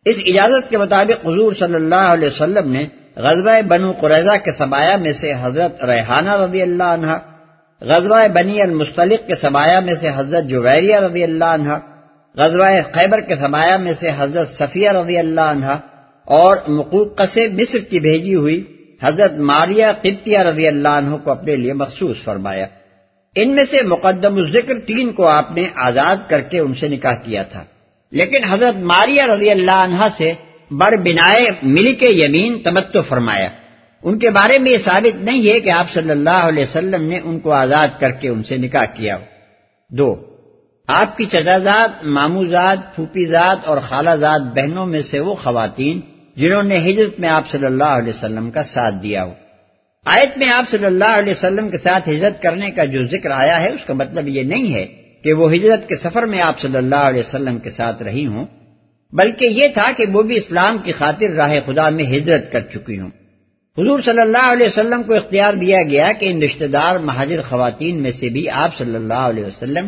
اس 0.05 0.15
اجازت 0.25 0.69
کے 0.69 0.77
مطابق 0.77 1.27
حضور 1.27 1.53
صلی 1.59 1.75
اللہ 1.75 1.95
علیہ 1.95 2.27
وسلم 2.27 2.71
نے 2.71 2.85
غزوہ 3.15 3.61
بنو 3.67 3.91
قریضہ 3.91 4.37
کے 4.45 4.51
سبایا 4.57 4.95
میں 4.95 5.13
سے 5.13 5.33
حضرت 5.41 5.83
ریحانہ 5.83 6.35
رضی 6.35 6.61
اللہ 6.61 6.83
عنہ، 6.83 7.17
غزوہ 7.81 8.27
بنی 8.33 8.61
المستلق 8.61 9.27
کے 9.27 9.35
سبایا 9.35 9.79
میں 9.79 9.95
سے 9.95 10.09
حضرت 10.15 10.43
جویریہ 10.43 10.95
رضی 10.95 11.23
اللہ 11.23 11.45
عنہ، 11.45 11.73
غزوہ 12.35 12.67
خیبر 12.93 13.19
کے 13.19 13.35
سبایا 13.35 13.77
میں 13.77 13.93
سے 13.99 14.09
حضرت 14.17 14.49
صفیہ 14.49 14.89
رضی 14.89 15.17
اللہ 15.17 15.41
عنہ 15.41 15.65
اور 16.25 16.57
مقوق 16.67 17.21
سے 17.33 17.47
مصر 17.47 17.79
کی 17.79 17.99
بھیجی 17.99 18.35
ہوئی 18.35 18.63
حضرت 19.03 19.33
ماریہ 19.33 19.85
قبطیہ 20.01 20.39
رضی 20.39 20.67
اللہ 20.67 20.87
عنہ 20.87 21.15
کو 21.15 21.31
اپنے 21.31 21.55
لیے 21.55 21.73
مخصوص 21.73 22.23
فرمایا۔ 22.23 22.65
ان 23.35 23.55
میں 23.55 23.63
سے 23.71 23.81
مقدم 23.81 24.35
الذکر 24.35 24.79
تین 24.79 25.13
کو 25.13 25.27
آپ 25.27 25.51
نے 25.51 25.63
آزاد 25.75 26.15
کر 26.27 26.41
کے 26.41 26.59
ان 26.59 26.75
سے 26.75 26.87
نکاح 26.87 27.15
کیا 27.15 27.43
تھا۔ 27.43 27.63
لیکن 28.11 28.43
حضرت 28.43 28.75
ماریہ 28.75 29.23
رضی 29.23 29.49
اللہ 29.49 29.71
عنہ 29.71 30.07
سے 30.17 30.33
بر 30.71 30.95
بنائے 30.95 31.45
ملک 31.63 32.03
یمین 32.03 32.59
تمتو 32.63 33.01
فرمایا۔ 33.01 33.49
ان 34.03 34.19
کے 34.19 34.29
بارے 34.29 34.59
میں 34.59 34.71
یہ 34.71 34.77
ثابت 34.77 35.23
نہیں 35.23 35.49
ہے 35.49 35.59
کہ 35.59 35.69
آپ 35.69 35.91
صلی 35.91 36.09
اللہ 36.09 36.29
علیہ 36.29 36.63
وسلم 36.63 37.09
نے 37.09 37.19
ان 37.23 37.39
کو 37.39 37.51
آزاد 37.51 37.87
کر 37.99 38.11
کے 38.11 38.29
ان 38.29 38.43
سے 38.43 38.57
نکاح 38.57 38.85
کیا 38.85 39.17
ہو۔ 39.17 39.23
دو، 39.89 40.25
آپ 40.87 41.17
کی 41.17 41.25
چچازاد 41.25 41.87
ماموزاد 42.03 42.77
پھوپیزاد 42.95 43.55
اور 43.65 43.77
خالہ 43.77 44.09
زاد 44.19 44.39
بہنوں 44.39 44.85
میں 44.85 45.01
سے 45.01 45.19
وہ 45.19 45.35
خواتین 45.35 46.01
جنہوں 46.35 46.63
نے 46.63 46.77
ہجرت 46.77 47.19
میں 47.19 47.29
آپ 47.29 47.49
صلی 47.49 47.65
اللہ 47.65 47.93
علیہ 47.93 48.13
وسلم 48.13 48.51
کا 48.51 48.63
ساتھ 48.63 48.95
دیا 49.03 49.23
ہو۔ 49.23 49.33
آیت 50.05 50.37
میں 50.37 50.49
آپ 50.49 50.69
صلی 50.69 50.85
اللہ 50.85 51.13
علیہ 51.17 51.33
وسلم 51.33 51.69
کے 51.69 51.77
ساتھ 51.77 52.09
ہجرت 52.09 52.41
کرنے 52.41 52.71
کا 52.71 52.85
جو 52.85 53.07
ذکر 53.07 53.31
آیا 53.31 53.61
ہے، 53.61 53.69
اس 53.69 53.85
کا 53.85 53.93
مطلب 53.93 54.27
یہ 54.27 54.43
نہیں 54.43 54.73
ہے 54.73 54.85
کہ 55.23 55.33
وہ 55.33 55.53
ہجرت 55.53 55.89
کے 55.89 55.95
سفر 55.95 56.25
میں 56.25 56.41
آپ 56.41 56.59
صلی 56.59 56.77
اللہ 56.77 56.95
علیہ 56.95 57.19
وسلم 57.19 57.57
کے 57.57 57.69
ساتھ 57.69 58.03
رہی 58.03 58.25
ہوں، 58.25 58.45
بلکہ 59.13 59.45
یہ 59.45 59.67
تھا 59.67 59.91
کہ 59.97 60.05
وہ 60.13 60.23
بھی 60.23 60.37
اسلام 60.37 60.77
کی 60.77 60.91
خاطر 60.91 61.29
راہ 61.29 61.55
خدا 61.65 61.89
میں 61.89 62.05
ہجرت 62.05 62.51
کر 62.51 62.61
چکی 62.61 62.99
ہوں۔ 62.99 63.09
حضور 63.77 63.99
صلی 64.05 64.21
اللہ 64.21 64.51
علیہ 64.51 64.67
وسلم 64.67 65.03
کو 65.03 65.13
اختیار 65.13 65.53
دیا 65.53 65.83
گیا 65.83 66.11
کہ 66.11 66.31
ان 66.31 66.41
رشتہ 66.43 66.65
دار 66.65 66.99
مہاجر 66.99 67.41
خواتین 67.41 68.03
میں 68.03 68.11
سے 68.19 68.29
بھی 68.29 68.49
آپ 68.49 68.77
صلی 68.77 68.95
اللہ 68.95 69.23
علیہ 69.29 69.45
وسلم 69.45 69.87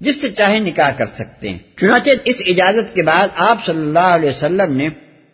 جس 0.00 0.20
سے 0.20 0.30
چاہے 0.30 0.58
نکاح 0.58 0.90
کر 0.96 1.06
سکتے 1.14 1.48
ہیں۔ 1.48 1.58
چنانچہ 1.76 2.10
اس 2.24 2.36
اجازت 2.46 2.94
کے 2.94 3.02
بعد 3.02 3.28
آپ 3.36 3.66
صلی 3.66 3.80
اللہ 3.80 4.08
علیہ 4.14 4.30
وسلم 4.30 4.76
نے 4.76 4.88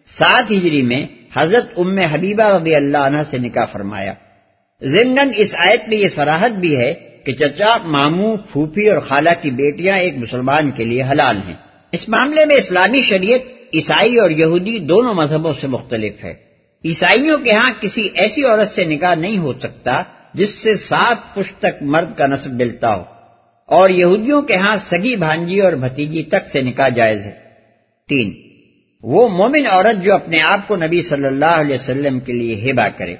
سات 0.07 0.51
ہجری 0.51 0.83
میں 0.83 1.07
حضرت 1.37 1.67
ام 1.77 1.99
حبیبہ 1.99 2.45
رضی 2.45 2.75
اللہ 2.75 2.99
عنہ 2.99 3.17
سے 3.31 3.39
نکاح 3.39 3.65
فرمایا۔ 3.65 4.13
ضمن 4.83 5.19
اس 5.37 5.55
آیت 5.59 5.89
میں 5.89 5.97
یہ 5.97 6.09
سراحت 6.09 6.51
بھی 6.51 6.77
ہے 6.77 6.95
کہ 7.25 7.33
چچا، 7.33 7.77
ماموں، 7.85 8.37
پھوپھی 8.53 8.89
اور 8.89 9.01
خالہ 9.01 9.31
کی 9.43 9.51
بیٹیاں 9.51 9.99
ایک 9.99 10.17
مسلمان 10.17 10.71
کے 10.71 10.85
لیے 10.85 11.03
حلال 11.03 11.37
ہیں۔ 11.47 11.55
اس 11.93 12.09
معاملے 12.09 12.45
میں 12.45 12.57
اسلامی 12.57 13.01
شریعت، 13.03 13.41
عیسائی 13.75 14.17
اور 14.17 14.31
یہودی 14.31 14.79
دونوں 14.79 15.15
مذہبوں 15.15 15.53
سے 15.61 15.67
مختلف 15.67 16.25
ہے۔ 16.25 16.35
عیسائیوں 16.85 17.39
کے 17.39 17.51
ہاں 17.51 17.73
کسی 17.81 18.09
ایسی 18.15 18.45
عورت 18.45 18.69
سے 18.75 18.85
نکاح 18.85 19.15
نہیں 19.15 19.39
ہو 19.39 19.53
سکتا 19.63 20.03
جس 20.35 20.51
سے 20.51 20.75
سات 20.75 21.35
پشت 21.35 21.59
تک 21.59 21.83
مرد 21.83 22.19
کا 22.19 22.27
نصب 22.27 22.53
ملتا 22.53 22.95
ہو۔ 22.95 23.03
اور 23.67 23.91
یہودیوں 23.91 24.43
کے 24.43 24.57
ہاں 24.57 24.77
سگی 24.91 25.17
بھانجی 25.17 25.61
اور 25.61 25.73
بھتیجی 25.73 26.23
تک 26.23 26.49
سے 26.53 26.63
نکاح 26.63 26.89
جائز 26.89 27.21
ہے۔ 27.21 27.33
تین 28.09 28.46
وہ 29.09 29.29
مومن 29.29 29.67
عورت 29.71 30.05
جو 30.05 30.15
اپنے 30.15 30.41
آپ 30.43 30.69
کو 30.69 30.77
نبی 30.77 31.03
صلی 31.03 31.27
اللہ 31.27 31.45
علیہ 31.45 31.75
وسلم 31.75 32.21
کے 32.21 32.33
لیے 32.33 32.55
ہیبا 32.55 32.89
کرے 32.97 33.15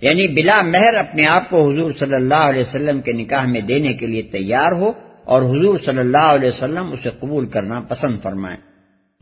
یعنی 0.00 0.28
بلا 0.28 0.62
مہر 0.62 0.94
اپنے 0.94 1.26
آپ 1.26 1.50
کو 1.50 1.70
حضور 1.70 1.92
صلی 1.98 2.14
اللہ 2.14 2.34
علیہ 2.34 2.62
وسلم 2.62 3.00
کے 3.00 3.12
نکاح 3.12 3.44
میں 3.44 3.60
دینے 3.60 3.92
کے 3.92 4.06
لیے 4.06 4.22
تیار 4.22 4.72
ہو 4.72 4.92
اور 5.24 5.42
حضور 5.42 5.78
صلی 5.84 5.98
اللہ 5.98 6.18
علیہ 6.18 6.48
وسلم 6.48 6.92
اسے 6.92 7.10
قبول 7.20 7.46
کرنا 7.46 7.80
پسند 7.80 8.16
فرمائیں 8.22 8.56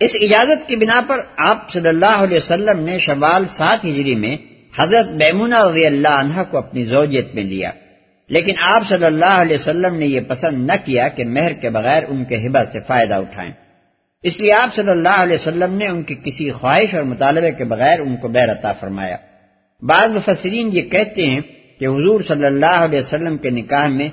اس 0.00 0.10
اجازت 0.20 0.68
کی 0.68 0.76
بنا 0.76 1.00
پر 1.08 1.20
آپ 1.36 1.72
صلی 1.72 1.88
اللہ 1.88 2.16
علیہ 2.16 2.38
وسلم 2.38 2.84
نے 2.84 2.98
شوال 2.98 3.44
سات 3.56 3.84
ہجری 3.84 4.14
میں 4.14 4.36
حضرت 4.78 5.06
بیمونہ 5.08 5.64
رضی 5.70 5.86
اللہ 5.86 6.08
عنہ 6.08 6.42
کو 6.50 6.58
اپنی 6.58 6.84
زوجیت 6.84 7.34
میں 7.34 7.44
لیا۔ 7.44 7.70
لیکن 8.28 8.54
آپ 8.60 8.82
صلی 8.88 9.04
اللہ 9.04 9.24
علیہ 9.24 9.56
وسلم 9.60 9.94
نے 9.94 10.06
یہ 10.06 10.20
پسند 10.28 10.66
نہ 10.66 10.72
کیا 10.84 11.08
کہ 11.08 11.24
مہر 11.24 11.52
کے 11.52 11.70
بغیر 11.70 12.02
ان 12.08 12.24
کے 12.24 12.46
حبا 12.46 12.64
سے 12.64 12.78
فائدہ 12.86 13.14
اٹھائیں۔ 13.14 13.52
اس 14.22 14.40
لیے 14.40 14.52
آپ 14.52 14.74
صلی 14.74 14.90
اللہ 14.90 15.08
علیہ 15.08 15.36
وسلم 15.40 15.74
نے 15.74 15.86
ان 15.86 16.02
کی 16.02 16.14
کسی 16.14 16.50
خواہش 16.50 16.94
اور 16.94 17.02
مطالبے 17.02 17.52
کے 17.52 17.64
بغیر 17.64 18.00
ان 18.00 18.16
کو 18.16 18.28
بیر 18.28 18.52
عطا 18.52 18.72
فرمایا۔ 18.72 19.16
بعض 19.82 20.10
مفسرین 20.10 20.68
یہ 20.72 20.82
کہتے 20.82 21.22
ہیں 21.22 21.40
کہ 21.78 21.84
حضور 21.84 22.20
صلی 22.28 22.44
اللہ 22.44 22.66
علیہ 22.66 22.98
وسلم 22.98 23.36
کے 23.36 23.50
نکاح 23.50 23.86
میں 23.86 24.08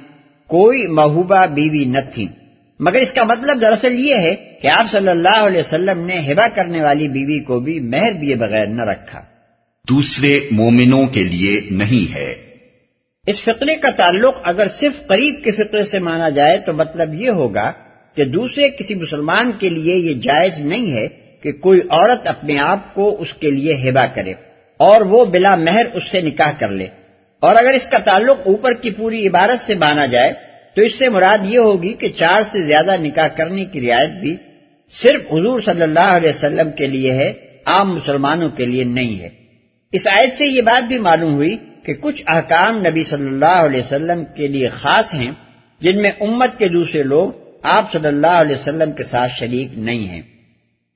کوئی 0.47 0.87
محبوبہ 0.87 1.45
بیوی 1.45 1.85
نہ 1.85 1.97
تھی۔ 2.13 2.27
مگر 2.79 2.99
اس 2.99 3.13
کا 3.13 3.23
مطلب 3.23 3.61
دراصل 3.61 3.99
یہ 3.99 4.15
ہے 4.15 4.35
کہ 4.61 4.67
آپ 4.67 4.85
صلی 4.91 5.07
اللہ 5.07 5.37
علیہ 5.37 5.59
وسلم 5.59 6.05
نے 6.05 6.31
ہبا 6.31 6.47
کرنے 6.47 6.81
والی 6.81 7.07
بیوی 7.07 7.39
کو 7.39 7.59
بھی 7.59 7.79
مہر 7.79 8.11
دیے 8.11 8.35
بغیر 8.35 8.67
نہ 8.67 8.81
رکھا۔ 8.81 9.21
دوسرے 9.89 10.47
مومنوں 10.51 11.07
کے 11.07 11.23
لیے 11.23 11.61
نہیں 11.71 12.13
ہے۔ 12.13 12.35
اس 13.27 13.41
فقرے 13.41 13.75
کا 13.75 13.89
تعلق 13.89 14.35
اگر 14.43 14.67
صرف 14.79 15.07
قریب 15.07 15.43
کے 15.43 15.51
فقرے 15.51 15.83
سے 15.83 15.99
مانا 15.99 16.29
جائے 16.29 16.57
تو 16.57 16.73
مطلب 16.73 17.13
یہ 17.13 17.29
ہوگا 17.29 17.71
کہ 18.17 18.25
دوسرے 18.25 18.69
کسی 18.69 18.95
مسلمان 18.95 19.51
کے 19.59 19.69
لیے 19.69 19.95
یہ 19.95 20.13
جائز 20.13 20.59
نہیں 20.59 20.91
ہے 20.91 21.07
کہ 21.41 21.51
کوئی 21.51 21.79
عورت 21.89 22.27
اپنے 22.27 22.59
آپ 22.59 22.93
کو 22.93 23.21
اس 23.21 23.33
کے 23.33 23.51
لیے 23.51 23.89
ہبا 23.89 24.05
کرے 24.05 24.33
اور 24.77 25.01
وہ 25.01 25.25
بلا 25.25 25.55
مہر 25.55 25.85
اس 25.93 26.03
سے 26.11 26.21
نکاح 26.21 26.51
کر 26.59 26.69
لے۔ 26.69 26.87
اور 27.39 27.55
اگر 27.55 27.73
اس 27.73 27.85
کا 27.91 27.97
تعلق 27.97 28.37
اوپر 28.45 28.73
کی 28.73 28.89
پوری 28.89 29.27
عبارت 29.27 29.67
سے 29.67 29.75
مانا 29.75 30.05
جائے 30.05 30.33
تو 30.75 30.81
اس 30.81 30.99
سے 30.99 31.09
مراد 31.09 31.37
یہ 31.43 31.57
ہوگی 31.57 31.93
کہ 31.93 32.07
چار 32.07 32.41
سے 32.51 32.67
زیادہ 32.67 32.95
نکاح 33.01 33.27
کرنے 33.27 33.65
کی 33.65 33.87
رعایت 33.87 34.09
بھی 34.09 34.35
صرف 34.91 35.21
حضور 35.33 35.61
صلی 35.65 35.81
اللہ 35.81 35.99
علیہ 35.99 36.29
وسلم 36.29 36.71
کے 36.71 36.87
لیے 36.87 37.11
ہے، 37.11 37.33
عام 37.65 37.95
مسلمانوں 37.95 38.49
کے 38.49 38.65
لیے 38.65 38.83
نہیں 38.83 39.19
ہے۔ 39.19 39.29
اس 39.91 40.07
آیت 40.07 40.29
سے 40.37 40.45
یہ 40.45 40.61
بات 40.61 40.87
بھی 40.87 40.97
معلوم 40.97 41.33
ہوئی 41.33 41.57
کہ 41.83 41.93
کچھ 41.93 42.23
احکام 42.27 42.77
نبی 42.77 43.03
صلی 43.03 43.27
اللہ 43.27 43.45
علیہ 43.45 43.81
وسلم 43.81 44.23
کے 44.35 44.47
لیے 44.47 44.69
خاص 44.69 45.13
ہیں 45.13 45.31
جن 45.79 46.01
میں 46.01 46.11
امت 46.19 46.57
کے 46.57 46.67
دوسرے 46.67 47.03
لوگ 47.03 47.46
آپ 47.61 47.91
صلی 47.91 48.07
اللہ 48.07 48.27
علیہ 48.27 48.55
وسلم 48.55 48.91
کے 48.91 49.03
ساتھ 49.03 49.31
شریک 49.39 49.77
نہیں 49.77 50.07
ہیں۔ 50.07 50.21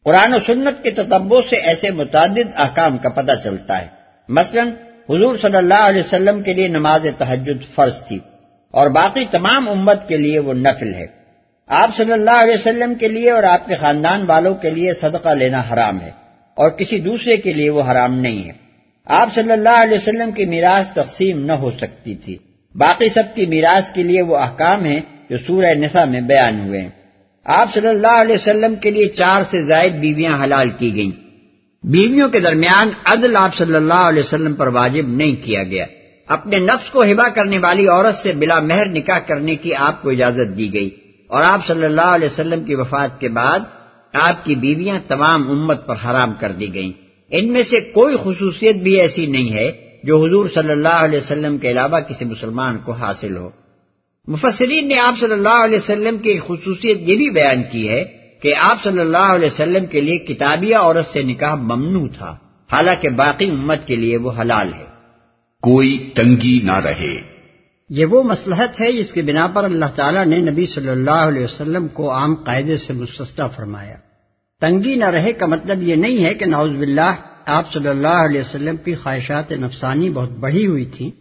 قرآن 0.03 0.34
و 0.34 0.38
سنت 0.45 0.84
کے 0.84 0.91
تتبوں 0.91 1.41
سے 1.49 1.55
ایسے 1.55 1.91
متعدد 1.91 2.51
احکام 2.55 2.97
کا 2.97 3.09
پتہ 3.09 3.32
چلتا 3.43 3.82
ہے۔ 3.82 3.88
مثلا، 4.30 4.64
حضور 5.09 5.38
صلی 5.38 5.57
اللہ 5.57 5.74
علیہ 5.74 6.01
وسلم 6.01 6.41
کے 6.41 6.53
لیے 6.53 6.68
نماز 6.68 7.07
تحجد 7.18 7.76
فرض 7.76 7.93
تھی 8.07 8.20
اور 8.72 8.89
باقی 8.89 9.26
تمام 9.32 9.70
امت 9.70 10.07
کے 10.07 10.18
لیے 10.18 10.39
وہ 10.39 10.53
نفل 10.53 10.93
ہے۔ 10.93 11.05
آپ 11.68 11.97
صلی 11.97 12.12
اللہ 12.12 12.43
علیہ 12.43 12.53
وسلم 12.53 12.93
کے 12.93 13.07
لیے 13.07 13.32
اور 13.32 13.43
آپ 13.43 13.68
کے 13.68 13.76
خاندان 13.76 14.26
والوں 14.26 14.55
کے 14.55 14.70
لیے 14.70 14.93
صدقہ 14.93 15.30
لینا 15.30 15.64
حرام 15.74 16.01
ہے 16.01 16.12
اور 16.55 16.70
کسی 16.70 16.99
دوسرے 16.99 17.38
کے 17.38 17.53
لیے 17.53 17.70
وہ 17.70 17.91
حرام 17.91 18.20
نہیں 18.20 18.47
ہے۔ 18.47 18.51
آپ 19.05 19.36
صلی 19.36 19.51
اللہ 19.51 19.84
علیہ 19.84 19.97
وسلم 19.97 20.32
کی 20.32 20.45
میراث 20.45 20.88
تقسیم 20.93 21.45
نہ 21.45 21.51
ہو 21.51 21.72
سکتی 21.72 22.16
تھی۔ 22.16 22.38
باقی 22.76 23.09
سب 23.09 23.24
کی 23.36 23.45
میراث 23.45 23.93
کے 23.93 24.03
لیے 24.03 24.22
وہ 24.22 24.38
احکام 24.38 24.86
ہیں 24.86 24.99
جو 25.32 25.38
سورہ 25.47 25.73
نسا 25.73 26.05
میں 26.05 26.21
بیان 26.21 26.59
ہوئے 26.59 26.82
ہیں۔ 26.82 26.89
آپ 27.45 27.73
صلی 27.73 27.88
اللہ 27.88 28.21
علیہ 28.21 28.36
وسلم 28.36 28.75
کے 28.75 28.91
لیے 28.91 29.07
چار 29.07 29.41
سے 29.43 29.67
زائد 29.67 29.93
بیویاں 29.93 30.43
حلال 30.43 30.69
کی 30.69 30.95
گئیں۔ 30.95 31.11
بیویوں 31.84 32.29
کے 32.29 32.39
درمیان 32.39 32.89
عدل 33.05 33.36
آپ 33.36 33.55
صلی 33.55 33.75
اللہ 33.75 33.93
علیہ 33.93 34.23
وسلم 34.23 34.53
پر 34.53 34.67
واجب 34.67 35.07
نہیں 35.07 35.45
کیا 35.45 35.63
گیا۔ 35.63 35.86
اپنے 36.27 36.57
نفس 36.57 36.89
کو 36.89 37.03
ہبا 37.03 37.29
کرنے 37.29 37.57
والی 37.57 37.88
عورت 37.88 38.15
سے 38.15 38.32
بلا 38.32 38.59
مہر 38.59 38.88
نکاح 38.88 39.19
کرنے 39.19 39.55
کی 39.55 39.75
آپ 39.75 40.01
کو 40.01 40.09
اجازت 40.09 40.57
دی 40.57 40.73
گئی۔ 40.73 40.89
اور 41.27 41.43
آپ 41.43 41.67
صلی 41.67 41.86
اللہ 41.86 42.01
علیہ 42.01 42.27
وسلم 42.27 42.63
کی 42.63 42.75
وفات 42.75 43.19
کے 43.19 43.29
بعد 43.29 43.59
آپ 44.13 44.45
کی 44.45 44.55
بیویاں 44.55 44.95
تمام 45.07 45.51
امت 45.51 45.88
پر 45.88 45.95
حرام 45.95 46.34
کر 46.39 46.51
دی 46.51 46.73
گئیں۔ 46.73 46.91
ان 47.29 47.53
میں 47.53 47.63
سے 47.63 47.82
کوئی 47.82 48.15
خصوصیت 48.23 48.75
بھی 48.75 49.01
ایسی 49.01 49.25
نہیں 49.25 49.53
ہے 49.53 49.71
جو 50.03 50.25
حضور 50.25 50.49
صلی 50.53 50.71
اللہ 50.71 50.99
علیہ 50.99 51.17
وسلم 51.17 51.57
کے 51.57 51.71
علاوہ 51.71 51.99
کسی 51.99 52.25
مسلمان 52.25 52.77
کو 52.77 52.91
حاصل 52.91 53.38
ہو۔ 53.38 53.49
مفسرین 54.28 54.88
نے 54.88 54.95
آپ 54.99 55.15
صلی 55.19 55.32
اللہ 55.32 55.63
علیہ 55.63 55.78
وسلم 55.78 56.17
کی 56.17 56.39
خصوصیت 56.47 56.97
یہ 57.09 57.17
بھی 57.17 57.30
بیان 57.30 57.63
کی 57.72 57.89
ہے 57.89 58.05
کہ 58.41 58.53
آپ 58.55 58.84
صلی 58.84 58.99
اللہ 58.99 59.17
علیہ 59.17 59.47
وسلم 59.47 59.86
کے 59.86 60.01
لیے 60.01 60.17
کتابیہ 60.17 60.76
عورت 60.76 61.05
سے 61.13 61.24
نکاح 61.24 61.55
ممنوع 61.55 62.07
تھا 62.17 62.38
حالانکہ 62.72 63.09
باقی 63.09 63.49
امت 63.49 63.88
کے 63.88 63.95
لیے 63.95 64.17
وہ 64.17 64.32
حلال 64.41 64.74
ہے۔ 64.74 64.86
کوئی 65.61 66.09
تنگی 66.15 66.59
نہ 66.63 66.80
رہے۔ 66.80 67.22
یہ 67.89 68.05
وہ 68.05 68.24
مسلحت 68.24 68.82
ہے 68.82 68.91
جس 68.91 69.11
کے 69.11 69.22
بنا 69.22 69.47
پر 69.47 69.63
اللہ 69.63 69.86
تعالیٰ 69.95 70.26
نے 70.26 70.38
نبی 70.38 70.67
صلی 70.67 70.89
اللہ 70.89 71.28
علیہ 71.28 71.43
وسلم 71.43 71.88
کو 71.88 72.11
عام 72.11 72.36
قاعدے 72.36 72.78
سے 72.78 72.93
مستہ 72.93 73.47
فرمایا۔ 73.55 73.95
تنگی 74.61 74.95
نہ 74.95 75.05
رہے 75.05 75.34
کا 75.34 75.45
مطلب 75.45 75.84
یہ 75.84 75.95
نہیں 75.95 76.26
ہے 76.26 76.34
کہ 76.34 76.45
ناؤز 76.45 76.72
باللہ 76.72 77.15
آپ 77.45 77.74
صلی 77.74 77.88
اللہ 77.88 78.07
علیہ 78.07 78.41
وسلم 78.41 78.78
کی 78.78 78.95
خواہشات 78.95 79.51
نفسانی 79.51 80.09
بہت 80.09 80.32
بڑھی 80.32 80.67
ہوئی 80.67 80.86
تھی 80.86 81.11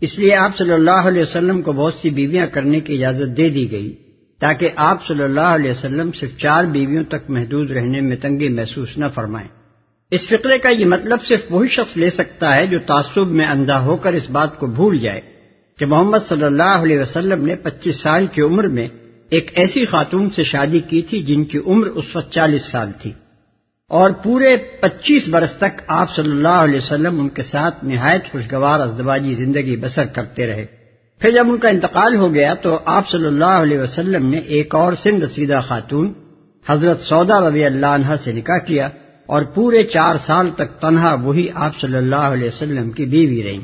اس 0.00 0.18
لیے 0.18 0.34
آپ 0.34 0.58
صلی 0.58 0.72
اللہ 0.72 1.06
علیہ 1.06 1.22
وسلم 1.22 1.62
کو 1.62 1.72
بہت 1.72 1.94
سی 1.94 2.10
بیویاں 2.10 2.46
کرنے 2.46 2.80
کی 2.80 2.94
اجازت 2.94 3.36
دے 3.36 3.50
دی 3.50 3.70
گئی 3.70 3.94
تاکہ 4.40 4.68
آپ 4.76 5.06
صلی 5.06 5.22
اللہ 5.22 5.40
علیہ 5.40 5.70
وسلم 5.70 6.10
صرف 6.12 6.36
چار 6.36 6.64
بیویوں 6.64 7.04
تک 7.04 7.30
محدود 7.30 7.70
رہنے 7.70 8.00
میں 8.00 8.16
تنگی 8.16 8.48
محسوس 8.48 8.98
نہ 8.98 9.04
فرمائیں۔ 9.14 9.48
اس 10.10 10.26
فقرے 10.26 10.58
کا 10.58 10.68
یہ 10.68 10.84
مطلب 10.84 11.18
صرف 11.28 11.40
وہی 11.50 11.68
شخص 11.68 11.96
لے 11.96 12.10
سکتا 12.10 12.56
ہے 12.56 12.66
جو 12.66 12.78
تعصب 12.86 13.26
میں 13.26 13.46
اندھا 13.46 13.80
ہو 13.80 13.96
کر 13.96 14.12
اس 14.12 14.30
بات 14.30 14.58
کو 14.58 14.66
بھول 14.66 14.98
جائے 14.98 15.20
کہ 15.78 15.86
محمد 15.86 16.18
صلی 16.28 16.44
اللہ 16.44 16.78
علیہ 16.82 16.98
وسلم 16.98 17.46
نے 17.46 17.56
پچیس 17.56 17.96
سال 17.96 18.26
کی 18.26 18.42
عمر 18.42 18.68
میں 18.68 18.88
ایک 19.30 19.50
ایسی 19.54 19.86
خاتون 19.86 20.30
سے 20.30 20.42
شادی 20.42 20.80
کی 20.80 21.02
تھی 21.02 21.22
جن 21.22 21.44
کی 21.44 21.58
عمر 21.66 21.86
اس 21.86 22.16
وقت 22.16 22.32
چالیس 22.32 22.64
سال 22.64 22.92
تھی۔ 23.02 23.12
اور 23.90 24.10
پورے 24.10 24.56
پچیس 24.56 25.28
برس 25.28 25.52
تک 25.52 25.80
آپ 25.86 26.16
صلی 26.16 26.30
اللہ 26.30 26.56
علیہ 26.62 26.76
وسلم 26.76 27.20
ان 27.20 27.28
کے 27.28 27.42
ساتھ 27.42 27.84
نہایت 27.84 28.30
خوشگوار، 28.32 28.80
ازدواجی 28.80 29.34
زندگی 29.34 29.76
بسر 29.76 30.06
کرتے 30.06 30.46
رہے۔ 30.46 30.66
پھر 31.20 31.30
جب 31.30 31.46
ان 31.48 31.58
کا 31.58 31.68
انتقال 31.68 32.16
ہو 32.16 32.34
گیا 32.34 32.54
تو 32.54 32.78
آپ 32.84 33.10
صلی 33.10 33.26
اللہ 33.26 33.54
علیہ 33.62 33.78
وسلم 33.78 34.28
نے 34.30 34.38
ایک 34.38 34.74
اور 34.74 34.92
سن 34.92 35.22
رسیدہ 35.22 35.60
خاتون، 35.68 36.12
حضرت 36.68 37.00
سودا 37.00 37.40
رضی 37.40 37.64
اللہ 37.64 37.86
عنہ 37.86 38.14
سے 38.24 38.32
نکاح 38.32 38.58
کیا 38.58 38.88
اور 39.26 39.42
پورے 39.42 39.82
چار 39.82 40.16
سال 40.26 40.50
تک 40.50 40.80
تنہا 40.80 41.14
وہی 41.14 41.48
آپ 41.54 41.80
صلی 41.80 41.96
اللہ 41.96 42.28
علیہ 42.34 42.48
وسلم 42.48 42.90
کی 42.90 43.04
بیوی 43.04 43.42
رہیں 43.42 43.62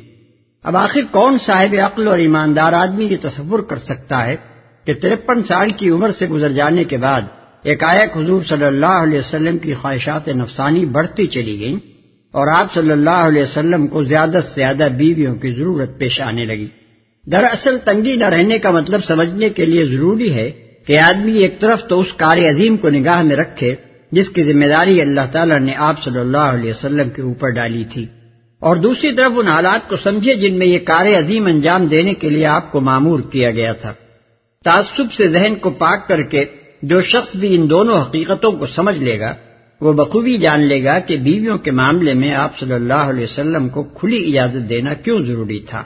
اب 0.65 0.77
آخر 0.77 1.01
کون 1.13 1.39
صاحب 1.47 1.75
عقل 1.83 2.09
اور 2.09 2.19
ایماندار 2.19 2.73
آدمی 2.73 3.05
یہ 3.05 3.17
تصور 3.23 3.59
کر 3.59 3.79
سکتا 3.79 4.27
ہے 4.27 4.37
کہ 4.85 4.95
ترپن 4.95 5.43
سال 5.43 5.71
کی 5.71 5.91
عمر 5.91 6.11
سے 6.11 6.27
گزر 6.27 6.53
جانے 6.53 6.85
کے 6.85 6.97
بعد 6.97 7.23
ایک 7.65 8.17
حضور 8.17 8.43
صلی 8.49 8.65
اللہ 8.65 8.87
علیہ 8.87 9.19
وسلم 9.19 9.59
کی 9.59 9.75
خواہشات 9.75 10.29
نفسانی 10.29 10.85
بڑھتی 10.85 11.27
چلی 11.27 11.61
گئیں 11.61 11.77
اور 12.33 12.47
آپ 12.61 12.75
صلی 12.75 12.91
اللہ 12.91 13.11
علیہ 13.11 13.43
وسلم 13.43 13.87
کو 13.87 14.03
زیادہ 14.03 14.39
سے 14.45 14.53
زیادہ 14.55 14.89
بیویوں 14.97 15.35
کی 15.35 15.53
ضرورت 15.53 15.99
پیش 15.99 16.21
آنے 16.21 16.45
لگی۔ 16.45 16.67
دراصل 17.27 17.79
تنگی 17.85 18.17
نہ 18.17 18.25
رہنے 18.25 18.59
کا 18.59 18.71
مطلب 18.71 19.05
سمجھنے 19.05 19.49
کے 19.49 19.67
لیے 19.67 19.85
ضروری 19.85 20.35
ہے 20.35 20.51
کہ 20.87 20.99
آدمی 20.99 21.33
ایک 21.33 21.61
طرف 21.61 21.85
تو 21.89 22.01
اس 22.01 22.13
کار 22.13 22.39
عظیم 22.39 22.77
کو 22.77 22.91
نگاہ 22.91 23.23
میں 23.23 23.37
رکھے 23.37 23.75
جس 24.13 24.29
کی 24.29 24.43
ذمہ 24.43 24.65
داری 24.65 25.01
اللہ 25.01 25.21
تعالیٰ 25.33 25.59
نے 25.59 25.75
آپ 25.77 26.05
صلی 26.05 26.21
اللہ 26.21 26.37
علیہ 26.37 26.71
وسلم 26.71 27.11
کے 27.11 27.23
اوپر 27.23 27.51
ڈالی 27.51 27.85
تھی۔ 27.93 28.07
اور 28.61 28.77
دوسری 28.77 29.13
طرف 29.13 29.33
ان 29.37 29.47
حالات 29.47 29.89
کو 29.89 29.97
سمجھے 29.97 30.35
جن 30.35 30.59
میں 30.59 30.67
یہ 30.67 30.79
کار 30.79 31.07
عظیم 31.07 31.47
انجام 31.47 31.87
دینے 31.87 32.15
کے 32.15 32.31
لیے 32.31 32.47
آپ 32.47 32.73
کو 32.73 32.81
معمور 32.81 33.21
کیا 33.21 33.51
گیا 33.51 33.73
تھا۔ 33.73 33.95
تعصب 34.65 35.13
سے 35.13 35.29
ذہن 35.29 35.55
کو 35.55 35.71
پاک 35.71 36.09
کر 36.09 36.23
کے 36.23 36.45
جو 36.89 37.01
شخص 37.01 37.37
بھی 37.37 37.55
ان 37.55 37.71
دونوں 37.71 38.01
حقیقتوں 38.01 38.53
کو 38.53 38.67
سمجھ 38.67 38.99
لے 38.99 39.21
گا، 39.21 39.35
وہ 39.81 39.93
بخوبی 39.93 40.37
جان 40.37 40.61
لے 40.61 40.85
گا 40.85 40.99
کہ 40.99 41.17
بیویوں 41.17 41.59
کے 41.59 41.71
معاملے 41.71 42.15
میں 42.15 42.35
آپ 42.35 42.59
صلی 42.59 42.75
اللہ 42.75 43.11
علیہ 43.13 43.25
وسلم 43.25 43.69
کو 43.69 43.83
کھلی 43.83 44.19
اجازت 44.27 44.69
دینا 44.69 44.95
کیوں 44.95 45.25
ضروری 45.27 45.61
تھا؟ 45.61 45.83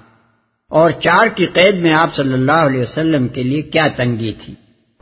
اور 0.70 0.90
چار 0.90 1.26
کی 1.28 1.46
قید 1.46 1.74
میں 1.74 1.92
آپ 1.92 2.14
صلی 2.14 2.32
اللہ 2.32 2.64
علیہ 2.68 2.80
وسلم 2.80 3.28
کے 3.28 3.42
لیے 3.42 3.62
کیا 3.62 3.86
تنگی 3.96 4.32
تھی؟ 4.44 4.54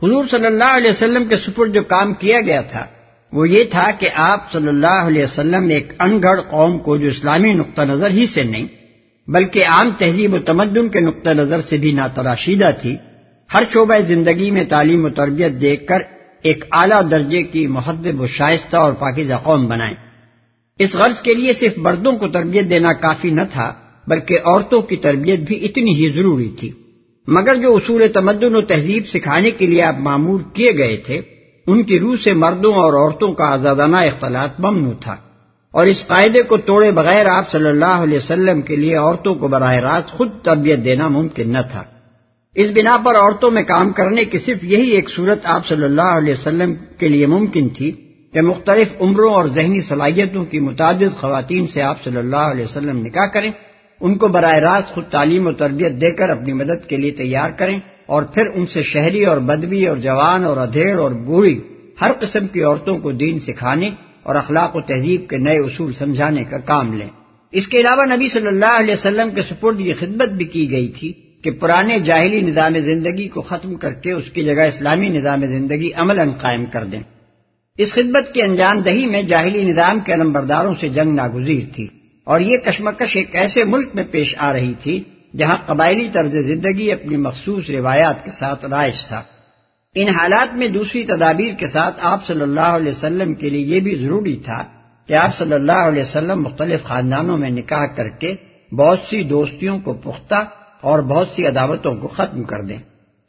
حضور 0.03 0.25
صلی 0.31 0.45
اللہ 0.45 0.77
علیہ 0.77 0.89
وسلم 0.89 1.25
کے 1.25 1.37
سپر 1.37 1.65
جو 1.65 1.83
کام 1.83 2.13
کیا 2.13 2.41
گیا 2.41 2.61
تھا، 2.61 2.85
وہ 3.33 3.49
یہ 3.49 3.63
تھا 3.63 3.91
کہ 3.99 4.09
آپ 4.15 4.51
صلی 4.51 4.67
اللہ 4.67 5.01
علیہ 5.07 5.23
وسلم 5.23 5.67
ایک 5.67 5.93
ان 5.99 6.19
گڑھ 6.23 6.41
قوم 6.41 6.79
کو 6.79 6.97
جو 6.97 7.07
اسلامی 7.07 7.53
نقطہ 7.53 7.81
نظر 7.81 8.09
ہی 8.09 8.25
سے 8.25 8.43
نہیں، 8.43 8.67
بلکہ 9.27 9.65
عام 9.65 9.89
تہذیب 9.97 10.33
و 10.33 10.39
تمدن 10.39 10.89
کے 10.89 10.99
نقطہ 10.99 11.29
نظر 11.29 11.61
سے 11.61 11.77
بھی 11.77 11.91
ناتراشیدہ 11.91 12.69
تھی۔ 12.81 12.97
ہر 13.53 13.63
شعبہ 13.73 13.99
زندگی 14.07 14.51
میں 14.51 14.63
تعلیم 14.63 15.05
و 15.05 15.09
تربیت 15.09 15.61
دیکھ 15.61 15.87
کر 15.87 16.01
ایک 16.43 16.65
اعلیٰ 16.71 17.11
درجے 17.11 17.43
کی 17.43 17.67
محدب 17.67 18.21
و 18.21 18.27
شائستہ 18.27 18.77
اور 18.77 18.93
پاکیزہ 18.93 19.33
قوم 19.43 19.67
بنائیں۔ 19.67 19.95
اس 20.79 20.93
غرض 20.93 21.21
کے 21.21 21.33
لیے 21.33 21.53
صرف 21.53 21.77
مردوں 21.77 22.11
کو 22.11 22.27
تربیت 22.27 22.69
دینا 22.69 22.93
کافی 22.93 23.29
نہ 23.29 23.41
تھا، 23.51 23.73
بلکہ 24.07 24.39
عورتوں 24.45 24.81
کی 24.81 24.95
تربیت 24.95 25.39
بھی 25.39 25.65
اتنی 25.65 25.95
ہی 25.95 26.11
ضروری 26.15 26.49
تھی۔ 26.59 26.71
مگر 27.27 27.55
جو 27.55 27.75
اصول 27.75 28.07
تمدن 28.13 28.55
و 28.55 28.61
تہذیب 28.61 29.07
سکھانے 29.07 29.51
کے 29.51 29.65
لیے 29.65 29.83
آپ 29.83 29.95
معمور 29.99 30.39
کیے 30.53 30.77
گئے 30.77 30.97
تھے، 30.97 31.21
ان 31.67 31.83
کی 31.83 31.99
روح 31.99 32.15
سے 32.23 32.33
مردوں 32.33 32.73
اور 32.73 32.93
عورتوں 32.93 33.33
کا 33.33 33.53
آزادانہ 33.53 33.97
اختلاط 33.97 34.59
ممنوع 34.59 34.93
تھا۔ 35.01 35.15
اور 35.71 35.87
اس 35.87 36.07
قاعدے 36.07 36.43
کو 36.43 36.57
توڑے 36.57 36.91
بغیر 36.91 37.25
آپ 37.25 37.51
صلی 37.51 37.69
اللہ 37.69 37.85
علیہ 37.85 38.17
وسلم 38.17 38.61
کے 38.61 38.75
لیے 38.75 38.95
عورتوں 38.95 39.35
کو 39.35 39.47
براہ 39.47 39.75
راست 39.75 40.09
خود 40.09 40.29
تربیت 40.43 40.83
دینا 40.83 41.07
ممکن 41.07 41.49
نہ 41.49 41.57
تھا۔ 41.71 41.83
اس 42.57 42.69
بنا 42.75 42.97
پر 43.05 43.15
عورتوں 43.15 43.51
میں 43.51 43.63
کام 43.63 43.91
کرنے 43.91 44.25
کی 44.25 44.39
صرف 44.39 44.63
یہی 44.63 44.89
ایک 44.89 45.09
صورت 45.09 45.39
آپ 45.43 45.67
صلی 45.67 45.83
اللہ 45.83 46.01
علیہ 46.01 46.33
وسلم 46.33 46.73
کے 46.99 47.07
لیے 47.07 47.25
ممکن 47.25 47.69
تھی 47.69 47.91
کہ 48.33 48.41
مختلف 48.41 48.87
عمروں 48.99 49.33
اور 49.33 49.45
ذہنی 49.45 49.81
صلاحیتوں 49.81 50.45
کی 50.45 50.59
متعدد 50.59 51.19
خواتین 51.19 51.67
سے 51.67 51.81
آپ 51.81 52.03
صلی 52.03 52.17
اللہ 52.17 52.35
علیہ 52.35 52.63
وسلم 52.63 53.05
نکاح 53.05 53.25
کریں، 53.25 53.51
ان 54.01 54.17
کو 54.17 54.27
براہ 54.27 54.55
راست 54.55 54.93
خود 54.93 55.03
تعلیم 55.11 55.47
و 55.47 55.53
تربیت 55.53 56.01
دے 56.01 56.11
کر 56.11 56.29
اپنی 56.29 56.53
مدد 56.53 56.89
کے 56.89 56.97
لیے 56.97 57.11
تیار 57.11 57.49
کریں 57.51 57.79
اور 58.05 58.23
پھر 58.23 58.47
ان 58.53 58.65
سے 58.65 58.81
شہری 58.81 59.23
اور 59.25 59.37
بدوی 59.37 59.85
اور 59.85 59.97
جوان 59.97 60.43
اور 60.43 60.57
ادھیڑ 60.57 60.99
اور 60.99 61.11
بوڑھی 61.11 61.59
ہر 62.01 62.11
قسم 62.19 62.47
کی 62.47 62.63
عورتوں 62.63 62.97
کو 62.97 63.11
دین 63.11 63.39
سکھانے 63.39 63.89
اور 64.23 64.35
اخلاق 64.35 64.75
و 64.75 64.81
تہذیب 64.81 65.29
کے 65.29 65.37
نئے 65.37 65.57
اصول 65.57 65.93
سمجھانے 65.93 66.43
کا 66.43 66.57
کام 66.57 66.93
لیں۔ 66.93 67.09
اس 67.51 67.67
کے 67.67 67.79
علاوہ 67.79 68.05
نبی 68.05 68.27
صلی 68.27 68.47
اللہ 68.47 68.79
علیہ 68.79 68.93
وسلم 68.93 69.29
کے 69.29 69.41
سپرد 69.41 69.79
یہ 69.79 69.93
خدمت 69.99 70.29
بھی 70.29 70.45
کی 70.45 70.71
گئی 70.71 70.87
تھی 70.87 71.13
کہ 71.43 71.51
پرانے 71.51 71.99
جاہلی 71.99 72.41
نظام 72.41 72.79
زندگی 72.79 73.27
کو 73.27 73.41
ختم 73.41 73.75
کر 73.75 73.93
کے 73.93 74.11
اس 74.11 74.31
کی 74.31 74.43
جگہ 74.43 74.61
اسلامی 74.61 75.09
نظام 75.09 75.45
زندگی 75.45 75.89
عمل 75.95 76.29
قائم 76.41 76.65
کر 76.65 76.83
دیں۔ 76.83 77.03
اس 77.77 77.93
خدمت 77.93 78.33
کی 78.33 78.41
انجام 78.41 78.81
دہی 78.81 79.05
میں 79.05 79.21
جاہلی 79.21 79.63
نظام 79.63 79.99
کے 79.99 80.13
علمبرداروں 80.13 80.75
سے 80.79 80.89
جنگ 80.89 81.15
ناگزیر 81.15 81.75
تھی 81.75 81.87
اور 82.23 82.39
یہ 82.39 82.57
کشمکش 82.57 83.15
ایک 83.15 83.35
ایسے 83.35 83.63
ملک 83.63 83.89
میں 83.93 84.03
پیش 84.03 84.35
آ 84.37 84.53
رہی 84.53 84.73
تھی 84.83 85.03
جہاں 85.37 85.57
قبائلی 85.65 86.09
طرز 86.13 86.31
زندگی 86.31 86.91
اپنی 86.91 87.17
مخصوص 87.17 87.69
روایات 87.69 88.25
کے 88.25 88.31
ساتھ 88.31 88.65
رائج 88.65 89.07
تھا۔ 89.07 89.23
ان 89.95 90.07
حالات 90.07 90.55
میں 90.55 90.67
دوسری 90.67 91.03
تدابیر 91.03 91.53
کے 91.53 91.67
ساتھ 91.67 91.95
آپ 92.01 92.27
صلی 92.27 92.41
اللہ 92.41 92.75
علیہ 92.77 92.91
وسلم 92.91 93.33
کے 93.33 93.49
لیے 93.49 93.75
یہ 93.75 93.79
بھی 93.79 93.95
ضروری 93.95 94.35
تھا 94.45 94.63
کہ 95.07 95.13
آپ 95.13 95.37
صلی 95.37 95.53
اللہ 95.53 95.71
علیہ 95.71 96.01
وسلم 96.01 96.41
مختلف 96.41 96.83
خاندانوں 96.83 97.37
میں 97.37 97.49
نکاح 97.49 97.85
کر 97.85 98.09
کے 98.09 98.35
بہت 98.71 98.99
سی 99.09 99.23
دوستیوں 99.23 99.79
کو 99.79 99.93
پختہ 99.93 100.45
اور 100.81 100.99
بہت 100.99 101.27
سی 101.35 101.47
عداوتوں 101.47 101.95
کو 101.95 102.07
ختم 102.07 102.43
کر 102.43 102.61
دیں۔ 102.61 102.77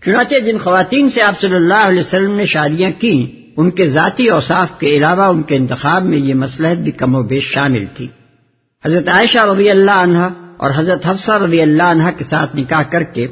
چنانچہ 0.04 0.34
جن 0.34 0.58
خواتین 0.58 1.08
سے 1.08 1.22
آپ 1.22 1.40
صلی 1.40 1.54
اللہ 1.54 1.86
علیہ 1.86 2.00
وسلم 2.00 2.36
نے 2.36 2.46
شادیاں 2.46 2.90
کی، 3.00 3.44
ان 3.56 3.70
کے 3.70 3.90
ذاتی 3.90 4.28
اوصاف 4.28 4.78
کے 4.78 4.96
علاوہ 4.96 5.22
ان 5.22 5.42
کے 5.42 5.56
انتخاب 5.56 6.04
میں 6.04 6.18
یہ 6.18 6.34
مسلحت 6.34 6.76
بھی 6.76 6.92
کم 6.92 7.14
و 7.14 7.22
بیش 7.22 7.44
شامل 7.44 7.84
تھی۔ 7.96 8.06
حضرت 8.84 9.08
عائشہ 9.08 9.38
رضی 9.38 9.70
اللہ 9.70 9.90
عنہ 9.90 10.18
اور 10.56 10.70
حضرت 10.76 11.06
حفصہ 11.06 11.32
رضی 11.32 11.60
اللہ 11.60 11.82
عنہ 11.82 12.02
کے 12.18 12.24
ساتھ 12.24 12.56
نکاح 12.56 12.82
کر 12.82 13.02
کے 13.02 13.26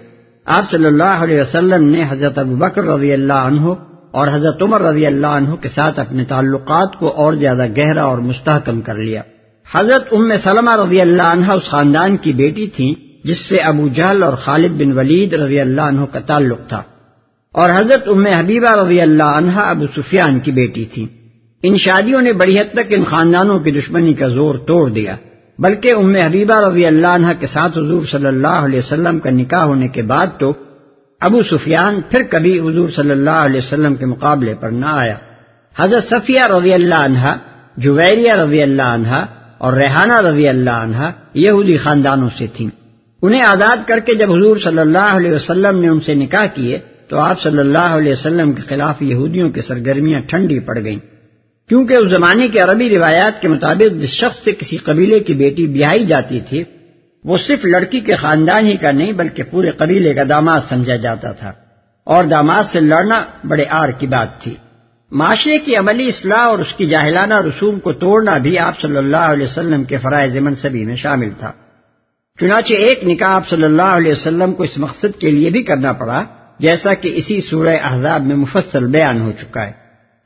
آپ 0.45 0.71
صلی 0.71 0.87
اللہ 0.87 1.05
علیہ 1.05 1.41
وسلم 1.41 1.89
نے 1.89 2.05
حضرت 2.09 2.39
ابو 2.39 2.57
بکر 2.57 2.85
رضی 2.85 3.13
اللہ 3.13 3.33
عنہ 3.33 3.73
اور 4.11 4.29
حضرت 4.33 4.63
عمر 4.63 4.83
رضی 4.83 5.07
اللہ 5.07 5.27
عنہ 5.27 5.55
کے 5.55 5.69
ساتھ 5.69 6.01
اپنے 6.01 6.25
تعلقات 6.25 6.97
کو 6.99 7.09
اور 7.09 7.33
زیادہ 7.33 7.67
گہرا 7.77 8.05
اور 8.05 8.19
مستحکم 8.19 8.81
کر 8.81 8.95
لیا۔ 8.95 9.23
حضرت 9.73 10.13
ام 10.13 10.33
سلمہ 10.45 10.71
رضی 10.71 11.01
اللہ 11.01 11.23
عنہ 11.23 11.53
اس 11.53 11.65
خاندان 11.65 12.17
کی 12.17 12.33
بیٹی 12.33 12.67
تھیں۔ 12.67 13.06
جس 13.27 13.39
سے 13.49 13.57
ابو 13.57 13.89
جہل 13.89 14.23
اور 14.23 14.35
خالد 14.35 14.83
بن 14.83 14.93
ولید 14.93 15.35
رضی 15.35 15.61
اللہ 15.61 15.81
عنہ 15.81 16.05
کا 16.13 16.21
تعلق 16.21 16.59
تھا۔ 16.69 16.83
اور 17.53 17.71
حضرت 17.71 18.09
ام 18.09 18.27
حبیبہ 18.27 18.85
رضی 18.85 19.01
اللہ 19.01 19.23
عنہ 19.23 19.53
ابو 19.57 19.87
سفیان 19.97 20.41
کی 20.41 20.51
بیٹی 20.51 20.85
تھی۔ 20.85 21.07
ان 21.63 21.79
شادیوں 21.79 22.23
نے 22.23 22.33
بڑی 22.33 22.61
حد 22.61 22.73
تک 22.73 22.87
ان 22.91 23.05
خاندانوں 23.05 23.59
کی 23.59 23.71
دشمنی 23.71 24.15
کا 24.15 24.29
زور 24.29 24.55
توڑ 24.55 24.91
دیا۔ 24.91 25.17
بلکہ 25.59 25.93
ام 25.93 26.15
حبیبہ 26.15 26.71
رضی 26.71 26.87
اللہ 26.87 27.07
عنہ 27.07 27.27
کے 27.41 27.47
ساتھ 27.47 27.79
حضور 27.79 28.03
صلی 28.11 28.27
اللہ 28.27 28.57
علیہ 28.67 28.79
وسلم 28.79 29.19
کا 29.19 29.31
نکاح 29.31 29.65
ہونے 29.65 29.89
کے 29.89 30.03
بعد 30.03 30.27
تو 30.39 30.53
ابو 31.21 31.43
سفیان 31.43 32.01
پھر 32.11 32.23
کبھی 32.31 32.61
حضور 32.61 32.89
صلی 32.97 33.11
اللہ 33.11 33.31
علیہ 33.31 33.61
وسلم 33.67 33.95
کے 33.95 34.07
مقابلے 34.07 34.55
پر 34.61 34.71
نہ 34.71 34.87
آیا۔ 34.89 35.17
حضرت 35.79 36.09
صفیہ 36.09 36.41
رضی 36.59 36.73
اللہ 36.73 36.95
عنہ، 36.95 37.37
جویریہ 37.77 38.33
رضی 38.33 38.63
اللہ 38.63 38.83
عنہ 38.83 39.25
اور 39.59 39.73
ریحانہ 39.73 40.21
رضی 40.21 40.49
اللہ 40.49 40.71
عنہ 40.71 41.11
یہودی 41.35 41.77
خاندانوں 41.77 42.29
سے 42.39 42.47
تھیں۔ 42.47 42.86
انہیں 43.23 43.43
آزاد 43.43 43.77
کر 43.87 43.99
کے 43.99 44.15
جب 44.15 44.31
حضور 44.31 44.57
صلی 44.57 44.79
اللہ 44.79 44.99
علیہ 44.99 45.33
وسلم 45.33 45.81
نے 45.81 45.89
ان 45.89 46.01
سے 46.01 46.15
نکاح 46.15 46.47
کیے 46.55 46.79
تو 47.09 47.19
آپ 47.19 47.41
صلی 47.41 47.59
اللہ 47.59 47.79
علیہ 47.79 48.13
وسلم 48.13 48.53
کے 48.53 48.63
خلاف 48.63 49.03
یہودیوں 49.03 49.51
کی 49.51 49.61
سرگرمیاں 49.61 50.21
ٹھنڈی 50.21 50.61
پڑ 50.61 50.79
گئیں۔ 50.85 50.99
کیونکہ 51.69 51.95
اس 51.95 52.11
زمانے 52.11 52.49
کی 52.49 52.59
عربی 52.59 52.89
روایات 52.97 53.43
کے 53.43 53.49
مطابق 53.49 54.01
جس 54.01 54.09
شخص 54.09 54.45
سے 54.45 54.53
کسی 54.53 54.77
قبیلے 54.77 55.21
کی 55.21 55.35
بیٹی 55.35 55.67
بیائی 55.67 56.07
جاتی 56.07 56.41
تھی، 56.49 56.65
وہ 57.25 57.39
صرف 57.47 57.65
لڑکی 57.65 58.01
کے 58.01 58.15
خاندان 58.15 58.67
ہی 58.67 58.77
کا 58.77 58.91
نہیں 58.91 59.13
بلکہ 59.13 59.43
پورے 59.43 59.71
قبیلے 59.71 60.15
کا 60.15 60.23
داماد 60.29 60.61
سمجھا 60.69 60.97
جاتا 60.97 61.33
تھا۔ 61.33 61.53
اور 62.05 62.25
داماد 62.25 62.65
سے 62.73 62.81
لڑنا 62.81 63.25
بڑے 63.49 63.65
آر 63.71 63.89
کی 63.89 64.07
بات 64.07 64.41
تھی۔ 64.41 64.55
معاشرے 65.11 65.59
کی 65.59 65.77
عملی 65.77 66.09
اصلاح 66.09 66.39
اور 66.39 66.59
اس 66.59 66.73
کی 66.73 66.87
جاہلانہ 66.87 67.35
رسوم 67.35 67.81
کو 67.81 67.93
توڑنا 67.93 68.39
بھی 68.39 68.59
آپ 68.59 68.81
صلی 68.81 68.97
اللہ 68.97 69.17
علیہ 69.17 69.47
وسلم 69.47 69.85
کے 69.85 69.99
فرائض 69.99 70.37
منصبی 70.37 70.85
میں 70.85 70.97
شامل 70.97 71.31
تھا۔ 71.39 71.53
چنانچہ 72.39 72.75
ایک 72.75 73.05
نکاح 73.05 73.29
آپ 73.29 73.49
صلی 73.49 73.65
اللہ 73.65 73.93
علیہ 73.99 74.13
وسلم 74.13 74.53
کو 74.53 74.63
اس 74.63 74.77
مقصد 74.79 75.21
کے 75.21 75.31
لیے 75.31 75.51
بھی 75.51 75.63
کرنا 75.63 75.93
پڑا، 75.93 76.25
جیسا 76.59 76.95
کہ 76.95 77.13
اسی 77.15 77.41
سورہ 77.41 77.77
احزاب 77.83 78.27
میں 78.27 78.37
مفصل 78.37 78.87
بیان 78.87 79.21
ہو 79.21 79.33
چکا 79.41 79.67
ہے۔ 79.67 79.73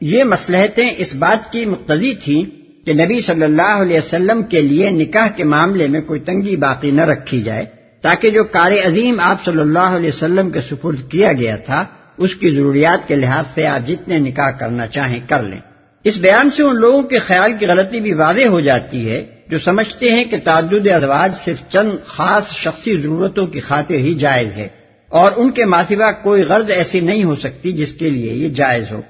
یہ 0.00 0.24
مسلحتیں 0.24 0.90
اس 0.96 1.14
بات 1.14 1.52
کی 1.52 1.64
مقتضی 1.66 2.14
تھیں 2.14 2.44
کہ 2.86 2.92
نبی 2.92 3.20
صلی 3.20 3.42
اللہ 3.42 3.82
علیہ 3.82 3.98
وسلم 3.98 4.42
کے 4.42 4.60
لیے 4.60 4.90
نکاح 4.90 5.28
کے 5.28 5.44
معاملے 5.44 5.86
میں 5.86 6.00
کوئی 6.00 6.20
تنگی 6.20 6.56
باقی 6.56 6.90
نہ 6.90 7.04
رکھی 7.04 7.42
جائے، 7.42 7.64
تاکہ 8.04 8.30
جو 8.30 8.44
کار 8.44 8.72
عظیم 8.84 9.20
آپ 9.20 9.44
صلی 9.44 9.60
اللہ 9.60 9.96
علیہ 9.96 10.08
وسلم 10.08 10.50
کے 10.50 10.60
سپرد 10.60 11.10
کیا 11.10 11.32
گیا 11.32 11.56
تھا، 11.56 11.84
اس 12.18 12.34
کی 12.34 12.50
ضروریات 12.50 13.08
کے 13.08 13.16
لحاظ 13.16 13.44
سے 13.54 13.66
آپ 13.66 13.88
جتنے 13.88 14.18
نکاح 14.18 14.50
کرنا 14.50 14.86
چاہیں 14.86 15.20
کر 15.28 15.42
لیں۔ 15.42 15.60
اس 16.04 16.16
بیان 16.16 16.50
سے 16.50 16.62
ان 16.62 16.76
لوگوں 16.76 17.02
کے 17.02 17.18
خیال 17.18 17.52
کی 17.58 17.66
غلطی 17.66 18.00
بھی 18.00 18.12
واضح 18.12 18.46
ہو 18.46 18.60
جاتی 18.60 19.10
ہے 19.10 19.24
جو 19.50 19.58
سمجھتے 19.58 20.10
ہیں 20.10 20.24
کہ 20.24 20.36
تعدد 20.44 20.86
ازواج 20.94 21.34
صرف 21.44 21.60
چند 21.72 21.90
خاص 22.06 22.52
شخصی 22.54 22.96
ضرورتوں 22.96 23.46
کی 23.46 23.60
خاطر 23.60 23.98
ہی 23.98 24.14
جائز 24.14 24.56
ہے، 24.56 24.68
اور 25.10 25.32
ان 25.36 25.50
کے 25.50 25.64
ماتبہ 25.64 26.10
کوئی 26.22 26.42
غرض 26.42 26.70
ایسی 26.70 27.00
نہیں 27.00 27.24
ہو 27.24 27.34
سکتی 27.36 27.72
جس 27.72 27.92
کے 27.92 28.10
لیے 28.10 28.32
یہ 28.34 28.48
جائز 28.54 28.90
ہو۔ 28.92 29.00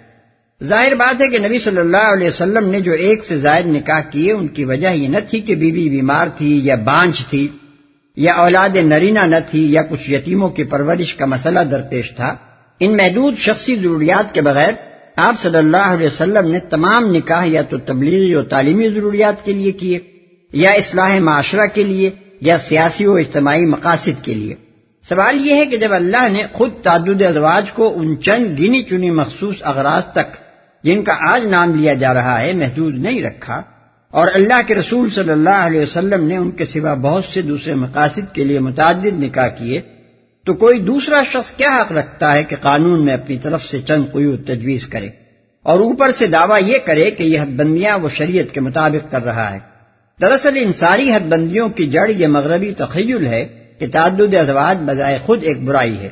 ظاہر 0.60 0.94
بات 0.94 1.20
ہے 1.20 1.28
کہ 1.28 1.38
نبی 1.38 1.58
صلی 1.58 1.80
اللہ 1.80 2.12
علیہ 2.12 2.28
وسلم 2.28 2.68
نے 2.70 2.80
جو 2.80 2.92
ایک 2.92 3.24
سے 3.24 3.38
زائد 3.38 3.66
نکاح 3.66 4.00
کیے، 4.10 4.32
ان 4.32 4.48
کی 4.48 4.64
وجہ 4.64 4.88
یہ 4.88 5.08
نہ 5.08 5.20
تھی 5.28 5.40
کہ 5.40 5.54
بیوی 5.54 5.72
بی 5.72 5.88
بیمار 5.88 6.26
تھی 6.38 6.60
یا 6.64 6.74
بانچ 6.84 7.24
تھی، 7.30 7.46
یا 8.16 8.34
اولاد 8.34 8.76
نرینا 8.84 9.26
نہ 9.26 9.40
تھی، 9.50 9.62
یا 9.72 9.82
کچھ 9.82 10.10
یتیموں 10.10 10.48
کی 10.48 10.64
پرورش 10.64 11.14
کا 11.14 11.26
مسئلہ 11.26 11.60
درپیش 11.70 12.10
تھا۔ 12.16 12.34
ان 12.80 12.96
محدود 12.96 13.36
شخصی 13.38 13.76
ضروریات 13.76 14.34
کے 14.34 14.40
بغیر 14.40 14.72
آپ 15.18 15.40
صلی 15.42 15.58
اللہ 15.58 15.86
علیہ 15.86 16.06
وسلم 16.06 16.50
نے 16.50 16.58
تمام 16.70 17.10
نکاح 17.12 17.44
یا 17.46 17.62
تو 17.62 17.78
تبلیغی 17.86 18.32
اور 18.34 18.44
تعلیمی 18.44 18.88
ضروریات 18.88 19.44
کے 19.44 19.52
لیے 19.52 19.72
کیے۔ 19.72 19.98
یا 20.52 20.70
اصلاح 20.70 21.18
معاشرہ 21.18 21.66
کے 21.74 21.82
لیے 21.82 22.10
یا 22.40 22.58
سیاسی 22.58 23.06
و 23.06 23.14
اجتماعی 23.14 23.66
مقاصد 23.66 24.24
کے 24.24 24.34
لیے۔ 24.34 24.54
سوال 25.08 25.46
یہ 25.46 25.54
ہے 25.54 25.66
کہ 25.66 25.76
جب 25.76 25.92
اللہ 25.92 26.28
نے 26.28 26.40
خود 26.52 26.70
تعدد 26.82 27.22
ازواج 27.22 27.72
کو 27.72 27.92
ان 27.96 28.20
چند 28.20 28.60
گنی 28.60 28.82
چنی 28.82 29.10
مخصوص 29.10 29.56
اغراض 29.62 30.12
تک 30.12 30.36
جن 30.84 31.04
کا 31.04 31.16
آج 31.20 31.46
نام 31.46 31.74
لیا 31.74 31.94
جا 31.94 32.14
رہا 32.14 32.40
ہے 32.40 32.52
محدود 32.52 32.94
نہیں 32.94 33.22
رکھا 33.22 33.62
اور 34.10 34.28
اللہ 34.34 34.60
کے 34.66 34.74
رسول 34.74 35.10
صلی 35.10 35.30
اللہ 35.30 35.60
علیہ 35.60 35.80
وسلم 35.80 36.26
نے 36.26 36.36
ان 36.36 36.50
کے 36.50 36.64
سوا 36.64 36.94
بہت 36.94 37.24
سے 37.24 37.42
دوسرے 37.42 37.74
مقاصد 37.74 38.34
کے 38.34 38.44
لیے 38.44 38.58
متعدد 38.58 39.22
نکاح 39.22 39.48
کیے، 39.48 39.80
تو 40.44 40.54
کوئی 40.54 40.78
دوسرا 40.78 41.22
شخص 41.22 41.50
کیا 41.50 41.80
حق 41.80 41.92
رکھتا 41.92 42.34
ہے 42.34 42.44
کہ 42.44 42.56
قانون 42.60 43.04
میں 43.04 43.14
اپنی 43.14 43.38
طرف 43.38 43.64
سے 43.64 43.82
چند 43.82 44.04
قیود 44.12 44.44
تجویز 44.44 44.86
کرے؟ 44.86 45.08
اور 45.62 45.78
اوپر 45.78 46.10
سے 46.10 46.26
دعویٰ 46.26 46.62
یہ 46.62 46.78
کرے 46.84 47.10
کہ 47.10 47.22
یہ 47.22 47.40
حد 47.40 47.46
بندیاں 47.46 47.98
وہ 47.98 48.08
شریعت 48.08 48.54
کے 48.54 48.60
مطابق 48.60 49.12
کر 49.12 49.24
رہا 49.24 49.52
ہے۔ 49.52 49.69
دراصل 50.20 50.52
ان 50.56 50.72
ساری 50.72 51.12
حد 51.12 51.28
بندیوں 51.28 51.68
کی 51.68 51.86
جڑ 51.86 52.10
یہ 52.10 52.26
مغربی 52.26 52.72
تخیل 52.72 53.26
ہے 53.26 53.48
کہ 53.78 53.86
تعدد 53.92 54.34
ازواج 54.34 54.78
بجائے 54.86 55.18
خود 55.26 55.44
ایک 55.44 55.64
برائی 55.64 55.98
ہے۔ 55.98 56.08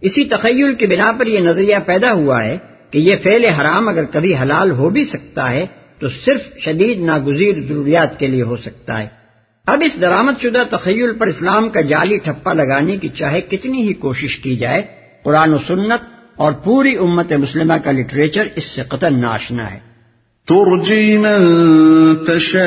اسی 0.00 0.24
تخیل 0.24 0.74
کی 0.74 0.86
بنا 0.86 1.12
پر 1.12 1.26
یہ 1.26 1.38
نظریہ 1.38 1.76
پیدا 1.86 2.12
ہوا 2.12 2.44
ہے 2.44 2.58
کہ 2.90 2.98
یہ 2.98 3.16
فعل 3.22 3.44
حرام 3.44 3.88
اگر 3.88 4.04
کبھی 4.04 4.34
حلال 4.36 4.70
ہو 4.70 4.90
بھی 4.90 5.04
سکتا 5.04 5.50
ہے 5.50 5.66
تو 5.98 6.08
صرف 6.08 6.58
شدید 6.58 7.00
ناگزیر 7.00 7.54
ضروریات 7.68 8.18
کے 8.18 8.26
لیے 8.26 8.42
ہو 8.42 8.56
سکتا 8.56 9.02
ہے۔ 9.02 9.06
اب 9.66 9.82
اس 9.86 10.00
درامد 10.00 10.42
شدہ 10.42 10.76
تخیل 10.76 11.18
پر 11.18 11.26
اسلام 11.26 11.68
کا 11.68 11.80
جعلی 11.80 12.18
ٹھپا 12.18 12.52
لگانے 12.52 12.96
کی 12.96 13.08
چاہے 13.08 13.40
کتنی 13.40 13.88
ہی 13.88 13.92
کوشش 13.92 14.36
کی 14.36 14.56
جائے، 14.56 14.82
قرآن 15.22 15.54
و 15.54 15.58
سنت 15.58 16.02
اور 16.36 16.52
پوری 16.52 16.96
امت 16.96 17.32
مسلمہ 17.32 17.74
کا 17.84 17.92
لٹریچر 17.92 18.46
اس 18.56 18.64
سے 18.64 18.82
قطن 18.82 19.20
ناشنا 19.20 19.74
ہے۔ 19.74 19.87
ترجی 20.48 21.18
من 21.18 21.44
تشاء 22.24 22.58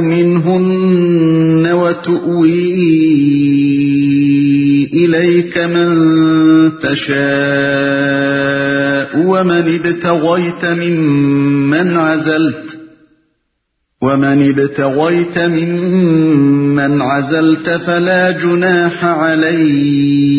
منهن 0.00 1.72
وتؤوي 1.72 2.88
إليك 4.94 5.58
من 5.58 5.88
تشاء 6.82 7.18
ومن 9.26 9.74
ابتغيت 9.78 10.64
ممن 10.64 11.96
عزلت 11.96 12.78
ومن 14.02 14.48
ابتغيت 14.48 15.38
ممن 15.38 17.02
عزلت 17.02 17.70
فلا 17.70 18.30
جناح 18.30 19.04
عليك 19.04 20.38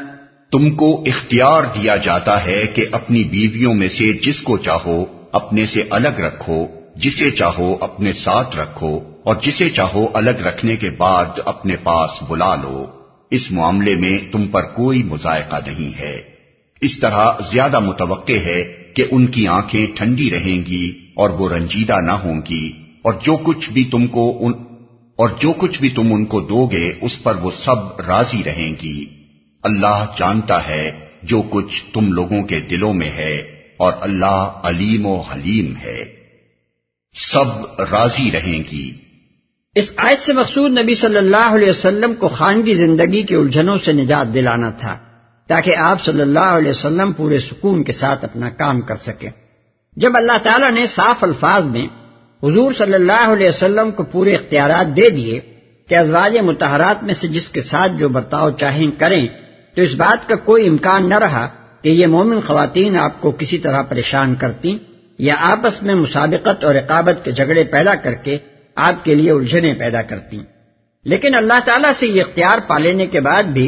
تم 0.51 0.69
کو 0.71 1.03
اختیار 1.05 1.63
دیا 1.63 1.95
جاتا 1.95 2.45
ہے 2.45 2.67
کہ 2.67 2.85
اپنی 2.91 3.23
بیویوں 3.23 3.73
میں 3.73 3.87
سے 3.87 4.11
جس 4.13 4.41
کو 4.41 4.57
چاہو، 4.57 5.03
اپنے 5.31 5.65
سے 5.65 5.83
الگ 5.89 6.19
رکھو، 6.19 6.65
جسے 6.95 7.29
چاہو 7.31 7.75
اپنے 7.81 8.13
ساتھ 8.13 8.57
رکھو، 8.57 8.99
اور 9.23 9.35
جسے 9.41 9.69
چاہو 9.69 10.05
الگ 10.13 10.29
رکھنے 10.29 10.75
کے 10.75 10.89
بعد 10.89 11.39
اپنے 11.45 11.75
پاس 11.75 12.23
بلا 12.27 12.55
لو۔ 12.55 12.85
اس 13.31 13.51
معاملے 13.51 13.95
میں 13.95 14.17
تم 14.31 14.47
پر 14.47 14.63
کوئی 14.63 15.03
مذائقہ 15.03 15.59
نہیں 15.67 15.99
ہے۔ 15.99 16.21
اس 16.81 16.99
طرح 16.99 17.31
زیادہ 17.51 17.79
متوقع 17.79 18.39
ہے 18.45 18.61
کہ 18.93 19.05
ان 19.11 19.27
کی 19.27 19.47
آنکھیں 19.47 19.85
ٹھنڈی 19.95 20.29
رہیں 20.31 20.65
گی 20.65 20.91
اور 21.13 21.29
وہ 21.29 21.49
رنجیدہ 21.49 21.99
نہ 22.01 22.19
ہوں 22.23 22.41
گی، 22.49 22.71
اور 23.01 23.13
جو 23.13 23.37
کچھ 23.43 23.69
بھی 23.69 23.83
تم 23.83 24.07
کو 24.07 24.27
ان 24.39 24.53
اور 25.19 25.29
جو 25.39 25.53
کچھ 25.57 25.79
بھی 25.79 25.89
تم 25.89 26.13
ان 26.13 26.25
کو 26.25 26.41
دو 26.41 26.65
گے، 26.65 26.93
اس 27.01 27.23
پر 27.23 27.35
وہ 27.35 27.51
سب 27.51 27.99
راضی 28.01 28.43
رہیں 28.45 28.71
گی۔ 28.83 29.05
اللہ 29.63 30.05
جانتا 30.17 30.67
ہے 30.67 30.91
جو 31.23 31.41
کچھ 31.41 31.83
تم 31.93 32.13
لوگوں 32.13 32.43
کے 32.43 32.59
دلوں 32.59 32.93
میں 32.93 33.09
ہے 33.09 33.61
اور 33.77 33.93
اللہ 34.01 34.59
علیم 34.63 35.05
و 35.05 35.21
حلیم 35.21 35.73
ہے۔ 35.75 36.03
سب 37.13 37.81
راضی 37.91 38.31
رہیں 38.31 38.63
گی۔ 38.71 38.91
اس 39.75 39.93
آیت 39.97 40.21
سے 40.21 40.33
مقصود 40.33 40.79
نبی 40.79 40.93
صلی 40.93 41.17
اللہ 41.17 41.55
علیہ 41.55 41.69
وسلم 41.69 42.13
کو 42.13 42.27
خانگی 42.27 42.75
زندگی 42.75 43.23
کے 43.23 43.35
الجھنوں 43.35 43.77
سے 43.85 43.93
نجات 43.93 44.33
دلانا 44.33 44.69
تھا، 44.69 44.97
تاکہ 45.47 45.75
آپ 45.75 46.05
صلی 46.05 46.21
اللہ 46.21 46.39
علیہ 46.39 46.71
وسلم 46.71 47.13
پورے 47.13 47.39
سکون 47.39 47.83
کے 47.83 47.91
ساتھ 47.91 48.25
اپنا 48.25 48.49
کام 48.49 48.81
کر 48.81 48.95
سکیں۔ 48.95 49.29
جب 49.95 50.11
اللہ 50.15 50.37
تعالیٰ 50.43 50.71
نے 50.71 50.85
صاف 50.85 51.23
الفاظ 51.23 51.63
میں 51.63 51.87
حضور 52.43 52.73
صلی 52.77 52.93
اللہ 52.93 53.33
علیہ 53.33 53.49
وسلم 53.49 53.91
کو 53.91 54.03
پورے 54.03 54.35
اختیارات 54.35 54.95
دے 54.95 55.09
دیے 55.09 55.39
کہ 55.89 55.95
ازواج 55.95 56.37
متحرات 56.37 57.03
میں 57.03 57.13
سے 57.13 57.27
جس 57.27 57.49
کے 57.49 57.61
ساتھ 57.61 57.91
جو 57.99 58.09
برتاؤ 58.09 58.51
چاہیں 58.51 58.91
کریں 58.91 59.27
تو 59.75 59.81
اس 59.81 59.93
بات 59.93 60.29
کا 60.29 60.35
کوئی 60.35 60.67
امکان 60.67 61.09
نہ 61.09 61.17
رہا 61.17 61.47
کہ 61.81 61.89
یہ 61.89 62.07
مومن 62.07 62.41
خواتین 62.41 62.97
آپ 62.97 63.21
کو 63.21 63.31
کسی 63.31 63.57
طرح 63.57 63.81
پریشان 63.81 64.35
کرتی 64.35 64.77
یا 65.17 65.35
آپس 65.39 65.83
میں 65.83 65.95
مسابقت 65.95 66.63
اور 66.63 66.75
رقابت 66.75 67.25
کے 67.25 67.31
جھگڑے 67.31 67.63
پیدا 67.63 67.95
کر 67.95 68.13
کے 68.13 68.37
آپ 68.75 69.05
کے 69.05 69.15
لیے 69.15 69.31
الجھنیں 69.31 69.73
پیدا 69.73 70.01
کرتی 70.01 70.37
لیکن 71.05 71.35
اللہ 71.35 71.59
تعالیٰ 71.65 71.91
سے 71.99 72.07
یہ 72.07 72.21
اختیار 72.21 72.59
پا 72.67 72.77
لینے 72.77 73.07
کے 73.07 73.21
بعد 73.21 73.43
بھی 73.43 73.67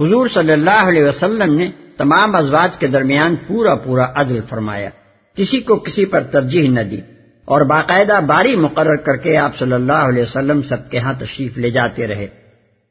حضور 0.00 0.28
صلی 0.34 0.52
اللہ 0.52 0.88
علیہ 0.88 1.04
وسلم 1.04 1.54
نے 1.54 1.70
تمام 1.96 2.36
ازواج 2.36 2.78
کے 2.78 2.86
درمیان 2.86 3.36
پورا 3.36 3.74
پورا 3.74 4.06
عدل 4.14 4.40
فرمایا۔ 4.48 4.90
کسی 5.36 5.60
کو 5.60 5.76
کسی 5.76 6.04
پر 6.04 6.22
ترجیح 6.22 6.70
نہ 6.70 6.80
دی 6.80 7.00
اور 7.44 7.60
باقاعدہ 7.60 8.20
باری 8.26 8.56
مقرر 8.56 8.96
کر 8.96 9.16
کے 9.16 9.36
آپ 9.36 9.58
صلی 9.58 9.72
اللہ 9.72 9.92
علیہ 9.92 10.22
وسلم 10.22 10.62
سب 10.62 10.90
کے 10.90 10.98
ہاں 10.98 11.14
تشریف 11.18 11.58
لے 11.58 11.70
جاتے 11.70 12.06
رہے۔ 12.06 12.26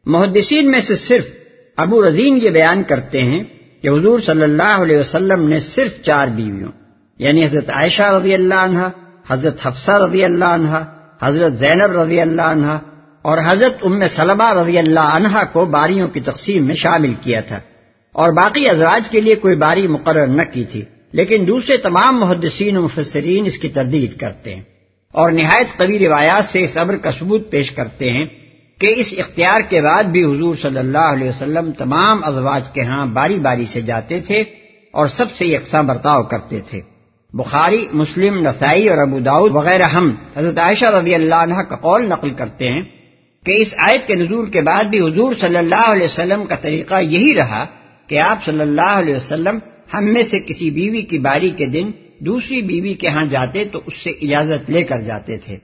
محدثین 0.06 0.72
میں 0.72 0.82
سے 0.82 0.96
صرف 0.96 1.26
ابو 1.80 2.08
رضین 2.08 2.40
یہ 2.42 2.50
بیان 2.50 2.84
کرتے 2.84 3.22
ہیں 3.22 3.44
کہ 3.82 3.88
حضور 3.88 4.20
صلی 4.26 4.44
اللہ 4.44 4.82
علیہ 4.82 4.98
وسلم 4.98 5.48
نے 5.48 5.60
صرف 5.60 6.04
چار 6.04 6.28
بیویوں 6.28 6.72
یعنی 7.20 7.46
حضرت 7.46 7.70
عائشہ 7.70 8.04
رضی 8.04 8.34
اللہ 8.34 8.54
عنہ، 8.54 8.80
حضرت 9.28 9.68
حفصہ 9.68 9.92
رضی 9.92 10.24
اللہ 10.24 10.46
عنہ، 10.46 10.84
حضرت 11.22 11.54
زینب 11.54 12.02
رضی 12.02 12.22
اللہ 12.22 12.42
عنہ 12.42 12.78
اور 13.22 13.38
حضرت 13.46 13.78
ام 13.86 14.08
سلمہ 14.08 14.54
رضی 14.54 14.78
اللہ 14.78 15.00
عنہ 15.00 15.38
کو 15.54 15.66
باریوں 15.66 16.08
کی 16.08 16.20
تقسیم 16.20 16.66
میں 16.66 16.76
شامل 16.76 17.14
کیا 17.22 17.42
تھا۔ 17.42 17.60
اور 18.12 18.34
باقی 18.34 18.70
ازواج 18.70 19.10
کے 19.10 19.22
لیے 19.22 19.36
کوئی 19.36 19.56
باری 19.56 19.88
مقرر 19.88 20.28
نہ 20.28 20.42
کی 20.54 20.64
تھی، 20.64 20.84
لیکن 21.12 21.44
دوسرے 21.48 21.78
تمام 21.78 22.20
محدثین 22.20 22.78
و 22.78 22.82
مفسرین 22.82 23.46
اس 23.46 23.58
کی 23.58 23.70
تردید 23.70 24.18
کرتے 24.18 24.56
ہیں۔ 24.56 24.64
اور 25.12 25.32
نہایت 25.32 25.78
قوی 25.78 26.00
روایات 26.00 26.46
سے 26.52 26.64
اس 26.64 26.78
عبر 26.78 26.96
کا 26.96 27.12
ثبوت 27.20 27.52
پیش 27.52 27.72
کرتے 27.72 28.10
ہیں 28.10 28.26
کہ 28.80 28.94
اس 28.98 29.14
اختیار 29.18 29.62
کے 29.70 29.82
بعد 29.82 30.04
بھی 30.04 30.24
حضور 30.24 30.56
صلی 30.62 30.80
اللہ 30.80 31.12
علیہ 31.14 31.30
وسلم 31.30 31.72
تمام 31.72 32.20
ازواج 32.24 32.70
کے 32.70 32.82
ہاں 32.82 33.06
باری 33.06 33.36
باری 33.36 33.66
سے 33.66 33.82
جاتے 33.82 34.20
تھے 34.20 34.44
اور 34.92 35.08
سب 35.08 35.26
سے 35.38 35.46
یکساں 35.46 35.84
برتاؤ 35.84 36.24
کرتے 36.24 36.60
تھے۔ 36.60 36.82
بخاری، 37.34 37.86
مسلم، 37.92 38.48
نسائی 38.48 38.90
اور 38.90 38.98
ابو 38.98 39.20
داود 39.20 39.56
وغیرہ 39.56 39.84
ہم 39.84 40.16
حضرت 40.38 40.58
عائشہ 40.58 40.86
رضی 40.86 41.16
اللہ 41.16 41.36
عنہ 41.36 41.62
کا 41.62 41.76
قول 41.76 42.10
نقل 42.10 42.30
کرتے 42.30 42.68
ہیں 42.68 42.82
کہ 43.46 43.62
اس 43.62 43.74
آیت 43.78 44.08
کے 44.08 44.16
نزول 44.16 44.50
کے 44.52 44.62
بعد 44.62 44.84
بھی 44.84 45.00
حضور 45.00 45.34
صلی 45.40 45.58
اللہ 45.58 45.86
علیہ 45.88 46.04
وسلم 46.04 46.46
کا 46.46 46.56
طریقہ 46.56 47.02
یہی 47.02 47.36
رہا 47.36 47.66
کہ 48.08 48.20
آپ 48.20 48.46
صلی 48.46 48.62
اللہ 48.62 48.96
علیہ 48.96 49.16
وسلم 49.16 49.60
ہم 49.94 50.06
میں 50.06 50.24
سے 50.24 50.40
کسی 50.40 50.72
بیوی 50.72 51.02
کی 51.02 51.20
باری 51.20 51.50
کے 51.50 51.66
دن 51.66 51.92
دوسری 52.20 52.62
بیوی 52.62 52.94
کے 52.94 53.08
ہاں 53.08 53.26
جاتے 53.26 53.66
تو 53.66 53.82
اس 53.86 54.04
سے 54.04 54.10
اجازت 54.10 54.70
لے 54.70 54.84
کر 54.84 55.02
جاتے 55.02 55.38
تھے۔ 55.38 55.58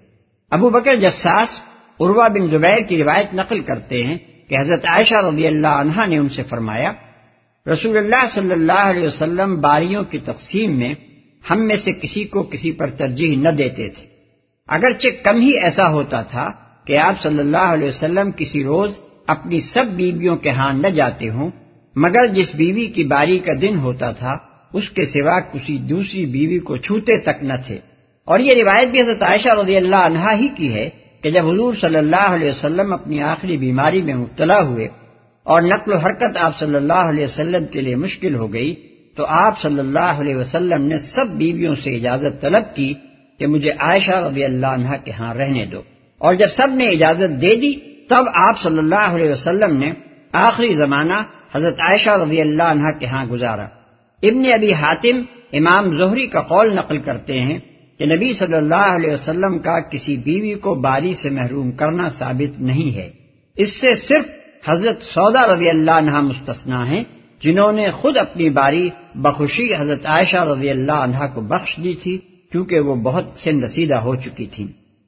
ابو 0.51 0.69
بکر 0.69 0.95
جساس 0.95 1.59
عروا 1.99 2.27
بن 2.27 2.47
زبیر 2.47 2.79
کی 2.79 2.97
روایت 2.97 3.33
نقل 3.33 3.59
کرتے 3.59 4.03
ہیں 4.03 4.17
کہ 4.47 4.57
حضرت 4.59 4.85
عائشہ 4.85 5.13
رضی 5.13 5.47
اللہ 5.47 5.67
عنہ 5.67 6.01
نے 6.07 6.17
ان 6.17 6.29
سے 6.29 6.43
فرمایا، 6.43 6.91
رسول 7.73 7.97
اللہ 7.97 8.25
صلی 8.33 8.51
اللہ 8.51 8.83
علیہ 8.83 9.07
وسلم 9.07 9.61
باریوں 9.61 10.03
کی 10.03 10.17
تقسیم 10.17 10.79
میں 10.79 10.93
ہم 11.49 11.67
میں 11.67 11.75
سے 11.75 11.91
کسی 11.91 12.23
کو 12.23 12.43
کسی 12.43 12.71
پر 12.71 12.89
ترجیح 12.89 13.37
نہ 13.37 13.49
دیتے 13.49 13.89
تھے۔ 13.89 14.05
اگرچہ 14.67 15.07
کم 15.23 15.41
ہی 15.41 15.57
ایسا 15.57 15.89
ہوتا 15.89 16.21
تھا 16.21 16.51
کہ 16.85 16.97
آپ 16.97 17.23
صلی 17.23 17.39
اللہ 17.39 17.71
علیہ 17.73 17.87
وسلم 17.87 18.31
کسی 18.31 18.63
روز 18.63 18.91
اپنی 19.27 19.61
سب 19.61 19.85
بیویوں 19.85 20.35
کے 20.35 20.49
ہاں 20.49 20.73
نہ 20.73 20.87
جاتے 20.87 21.29
ہوں، 21.29 21.51
مگر 21.95 22.27
جس 22.27 22.55
بیوی 22.55 22.85
کی 22.85 23.03
باری 23.03 23.39
کا 23.39 23.51
دن 23.61 23.77
ہوتا 23.77 24.11
تھا، 24.11 24.37
اس 24.73 24.89
کے 24.89 25.05
سوا 25.05 25.39
کسی 25.39 25.77
دوسری 25.77 26.25
بیوی 26.25 26.59
کو 26.59 26.77
چھوتے 26.77 27.17
تک 27.17 27.43
نہ 27.43 27.53
تھے۔ 27.65 27.79
اور 28.25 28.39
یہ 28.39 28.53
روایت 28.53 28.89
بھی 28.89 29.01
حضرت 29.01 29.21
عائشہ 29.21 29.49
رضی 29.49 29.77
اللہ 29.77 29.95
عنہا 29.95 30.37
ہی 30.37 30.47
کی 30.47 30.73
ہے 30.73 30.89
کہ 31.23 31.31
جب 31.31 31.47
حضور 31.47 31.73
صلی 31.81 31.95
اللہ 31.95 32.27
علیہ 32.27 32.49
وسلم 32.49 32.93
اپنی 32.93 33.21
آخری 33.21 33.57
بیماری 33.57 34.01
میں 34.01 34.15
مبتلا 34.15 34.61
ہوئے 34.61 34.87
اور 35.43 35.61
نقل 35.61 35.93
و 35.93 35.97
حرکت 35.97 36.37
آپ 36.39 36.59
صلی 36.59 36.75
اللہ 36.75 36.93
علیہ 36.93 37.23
وسلم 37.23 37.65
کے 37.65 37.81
لیے 37.81 37.95
مشکل 37.95 38.35
ہو 38.35 38.53
گئی، 38.53 38.75
تو 39.15 39.25
آپ 39.27 39.61
صلی 39.61 39.79
اللہ 39.79 39.99
علیہ 39.99 40.35
وسلم 40.35 40.85
نے 40.85 40.97
سب 40.97 41.27
بیویوں 41.27 41.75
سے 41.75 41.95
اجازت 41.95 42.41
طلب 42.41 42.75
کی 42.75 42.93
کہ 43.39 43.47
مجھے 43.47 43.71
عائشہ 43.71 44.11
رضی 44.11 44.43
اللہ 44.43 44.67
عنہ 44.67 44.87
کے 45.03 45.11
ہاں 45.11 45.33
رہنے 45.33 45.65
دو۔ 45.65 45.81
اور 46.17 46.33
جب 46.33 46.47
سب 46.47 46.67
نے 46.69 46.87
اجازت 46.87 47.41
دے 47.41 47.55
دی، 47.55 47.73
تب 48.09 48.23
آپ 48.33 48.61
صلی 48.61 48.77
اللہ 48.77 48.95
علیہ 48.95 49.31
وسلم 49.31 49.77
نے 49.77 49.91
آخری 50.31 50.75
زمانہ 50.75 51.13
حضرت 51.55 51.81
عائشہ 51.81 52.09
رضی 52.09 52.41
اللہ 52.41 52.63
عنہ 52.63 52.87
کے 52.99 53.05
ہاں 53.05 53.25
گزارا۔ 53.25 53.67
ابن 54.23 54.43
ابی 54.53 54.73
حاتم 54.73 55.21
امام 55.53 55.97
زہری 55.97 56.27
کا 56.27 56.41
قول 56.41 56.75
نقل 56.75 56.97
کرتے 56.97 57.39
ہیں 57.39 57.59
کہ 57.99 58.05
نبی 58.05 58.31
صلی 58.33 58.55
اللہ 58.55 58.87
علیہ 58.95 59.11
وسلم 59.11 59.57
کا 59.59 59.79
کسی 59.89 60.15
بیوی 60.25 60.53
کو 60.59 60.73
باری 60.81 61.13
سے 61.13 61.29
محروم 61.31 61.71
کرنا 61.73 62.09
ثابت 62.17 62.59
نہیں 62.61 62.95
ہے۔ 62.95 63.09
اس 63.57 63.79
سے 63.81 63.95
صرف 63.97 64.25
حضرت 64.63 65.03
سودا 65.03 65.45
رضی 65.47 65.69
اللہ 65.69 65.99
عنہ 65.99 66.19
مستثنا 66.21 66.85
ہیں، 66.87 67.03
جنہوں 67.41 67.71
نے 67.71 67.89
خود 67.91 68.17
اپنی 68.17 68.49
باری 68.51 68.89
بخوشی 69.23 69.67
حضرت 69.75 70.05
عائشہ 70.05 70.43
رضی 70.45 70.69
اللہ 70.69 71.03
عنہ 71.03 71.25
کو 71.33 71.41
بخش 71.47 71.75
دی 71.83 71.93
تھی، 72.03 72.17
کیونکہ 72.51 72.79
وہ 72.79 72.95
بہت 73.03 73.25
سن 73.35 73.63
رسیدہ 73.63 73.95
ہو 73.99 74.15
چکی 74.15 74.45
تھی 74.45 74.65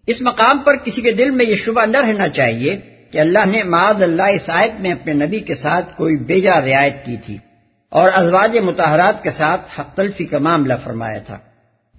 اس 0.07 0.21
مقام 0.21 0.59
پر 0.59 0.75
کسی 0.75 1.01
کے 1.01 1.11
دل 1.11 1.29
میں 1.31 1.45
یہ 1.45 1.55
شبہ 1.55 1.85
نہ 1.85 1.97
رہنا 1.97 2.27
چاہیے 2.29 2.75
کہ 3.11 3.17
اللہ 3.17 3.45
نے 3.45 3.63
معاذ 3.65 4.01
اللہ 4.01 4.29
اس 4.35 4.49
آیت 4.51 4.79
میں 4.81 4.91
اپنے 4.91 5.13
نبی 5.15 5.39
کے 5.39 5.55
ساتھ 5.55 5.95
کوئی 5.97 6.15
بیجا 6.27 6.59
رعایت 6.61 7.05
کی 7.05 7.15
تھی، 7.25 7.37
اور 7.91 8.09
ازواج 8.13 8.57
متحرات 8.63 9.21
کے 9.23 9.31
ساتھ 9.31 9.79
حق 9.79 9.95
تلفی 9.95 10.25
کا 10.25 10.39
معاملہ 10.39 10.73
فرمایا 10.83 11.19
تھا۔ 11.19 11.37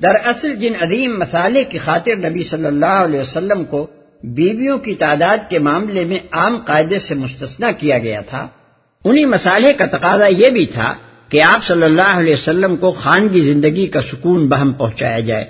دراصل 0.03 0.55
جن 0.57 0.73
عظیم 0.81 1.19
مسالے 1.19 1.65
کی 1.65 1.79
خاطر 1.79 2.17
نبی 2.17 2.45
صلی 2.45 2.67
اللہ 2.67 2.99
علیہ 3.05 3.21
وسلم 3.21 3.65
کو 3.65 3.87
بیویوں 4.25 4.79
کی 4.79 4.95
تعداد 4.95 5.39
کے 5.51 5.59
معاملے 5.59 6.05
میں 6.05 6.19
عام 6.33 6.57
قاعدے 6.59 6.99
سے 6.99 7.15
مستثنا 7.15 7.71
کیا 7.73 7.99
گیا 7.99 8.21
تھا، 8.21 8.49
انہی 9.05 9.25
مسالے 9.25 9.73
کا 9.73 9.87
تقاضا 9.87 10.27
یہ 10.27 10.51
بھی 10.51 10.67
تھا 10.67 10.95
کہ 11.29 11.43
آپ 11.43 11.65
صلی 11.65 11.83
اللہ 11.83 12.19
علیہ 12.19 12.35
وسلم 12.35 12.77
کو 12.77 12.93
خانگی 12.93 13.41
زندگی 13.41 13.87
کا 13.87 14.01
سکون 14.01 14.49
بہم 14.49 14.73
پہنچایا 14.73 15.21
جائے 15.21 15.45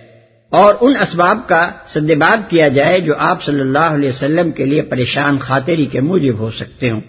اور 0.53 0.75
ان 0.81 0.97
اسباب 0.97 1.39
کا 1.49 1.71
سدباب 1.89 2.51
کیا 2.51 2.69
جائے 2.69 3.01
جو 3.01 3.15
آپ 3.19 3.43
صلی 3.43 3.61
اللہ 3.61 3.95
علیہ 3.97 4.09
وسلم 4.09 4.51
کے 4.51 4.65
لیے 4.65 4.83
پریشان 4.83 5.39
خاطری 5.39 5.87
کے 5.87 6.01
موجب 6.01 6.39
ہو 6.39 6.51
سکتے 6.51 6.91
ہوں۔ 6.91 7.01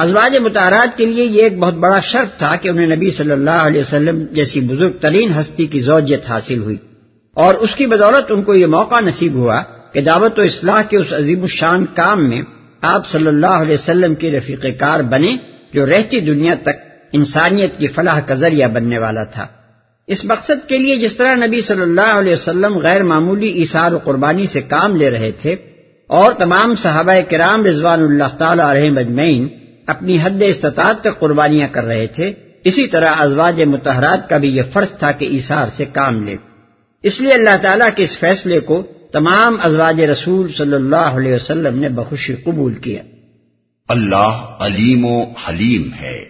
ازواج 0.00 0.36
متحرات 0.36 0.98
کے 0.98 1.06
لیے 1.06 1.24
یہ 1.24 1.42
ایک 1.42 1.58
بہت 1.58 1.74
بڑا 1.74 2.00
شرط 2.00 2.38
تھا 2.38 2.56
کہ 2.56 2.68
انہیں 2.68 2.86
نبی 2.86 3.10
صلی 3.10 3.30
اللہ 3.30 3.50
علیہ 3.50 3.80
وسلم 3.80 4.24
جیسی 4.30 4.60
بزرگ 4.60 4.90
ترین 5.00 5.32
ہستی 5.40 5.66
کی 5.66 5.80
زوجیت 5.80 6.26
حاصل 6.26 6.62
ہوئی۔ 6.62 6.76
اور 7.34 7.54
اس 7.54 7.74
کی 7.74 7.86
بدولت 7.86 8.24
ان 8.28 8.42
کو 8.42 8.54
یہ 8.54 8.66
موقع 8.66 9.00
نصیب 9.00 9.34
ہوا 9.34 9.62
کہ 9.92 10.00
دعوت 10.00 10.38
و 10.38 10.42
اصلاح 10.42 10.82
کے 10.82 10.98
اس 10.98 11.12
عظیم 11.12 11.42
الشان 11.42 11.86
کام 11.94 12.28
میں 12.28 12.42
آپ 12.80 13.10
صلی 13.10 13.26
اللہ 13.26 13.46
علیہ 13.46 13.74
وسلم 13.74 14.14
کے 14.14 14.30
رفیق 14.30 14.66
کار 14.78 15.00
بنے 15.00 15.36
جو 15.72 15.86
رہتی 15.86 16.20
دنیا 16.20 16.54
تک 16.62 16.78
انسانیت 17.12 17.78
کی 17.78 17.86
فلاح 17.86 18.20
کا 18.20 18.34
ذریعہ 18.34 18.68
بننے 18.68 18.98
والا 18.98 19.24
تھا۔ 19.24 19.46
اس 20.06 20.24
مقصد 20.24 20.68
کے 20.68 20.78
لیے 20.78 20.96
جس 20.96 21.16
طرح 21.16 21.34
نبی 21.34 21.62
صلی 21.62 21.82
اللہ 21.82 22.18
علیہ 22.18 22.32
وسلم 22.32 22.78
غیر 22.78 23.02
معمولی 23.02 23.62
اثار 23.62 23.92
و 23.92 23.98
قربانی 23.98 24.46
سے 24.46 24.60
کام 24.60 24.96
لے 24.96 25.10
رہے 25.10 25.30
تھے 25.30 25.56
اور 26.06 26.32
تمام 26.32 26.74
صحابہ 26.74 27.12
کرام 27.30 27.64
رضوان 27.64 28.02
اللہ 28.02 28.36
تعالی 28.38 28.62
علیہ 28.62 28.90
مجمعین 28.90 29.48
اپنی 29.90 30.18
حد 30.22 30.42
استطاعت 30.42 31.00
تک 31.00 31.20
قربانیاں 31.20 31.68
کر 31.72 31.84
رہے 31.84 32.06
تھے۔ 32.06 32.32
اسی 32.64 32.86
طرح 32.86 33.14
ازواج 33.18 33.62
متحرات 33.62 34.28
کا 34.28 34.36
بھی 34.36 34.56
یہ 34.56 34.62
فرض 34.72 34.98
تھا 34.98 35.12
کہ 35.12 35.24
اثار 35.24 35.68
سے 35.76 35.84
کام 35.92 36.24
لے۔ 36.24 36.36
اس 37.02 37.20
لیے 37.20 37.32
اللہ 37.32 37.56
تعالیٰ 37.62 37.88
کے 37.96 38.04
اس 38.04 38.18
فیصلے 38.18 38.60
کو 38.60 38.82
تمام 39.12 39.56
ازواج 39.62 40.02
رسول 40.02 40.52
صلی 40.52 40.74
اللہ 40.74 40.96
علیہ 40.96 41.34
وسلم 41.34 41.78
نے 41.78 41.88
بخوشی 41.88 42.34
قبول 42.34 42.74
کیا۔ 42.74 43.02
اللہ 43.88 44.56
علیم 44.60 45.04
و 45.04 45.22
حلیم 45.22 45.90
ہے۔ 46.00 46.24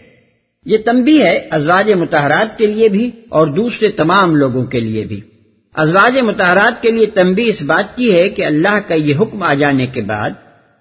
یہ 0.65 0.79
تنبی 0.79 1.23
ہے 1.23 1.49
ازواج 1.51 1.93
متحرات 1.93 2.59
کے 2.59 2.67
لیے 2.67 2.89
بھی 2.89 3.11
اور 3.29 3.47
دوسرے 3.47 3.89
تمام 3.89 4.37
لوگوں 4.37 4.67
کے 4.67 4.81
لیے 4.81 5.05
بھی۔ 5.05 5.21
ازواج 5.75 6.19
متحرات 6.19 6.83
کے 6.83 6.91
لیے 6.91 7.07
تنبی 7.07 7.49
اس 7.49 7.63
بات 7.63 7.97
کی 7.97 8.15
ہے 8.15 8.29
کہ 8.29 8.45
اللہ 8.45 8.79
کا 8.89 8.95
یہ 8.95 9.15
حکم 9.21 9.43
آ 9.43 9.55
جانے 9.55 9.87
کے 9.87 10.03
بعد 10.03 10.31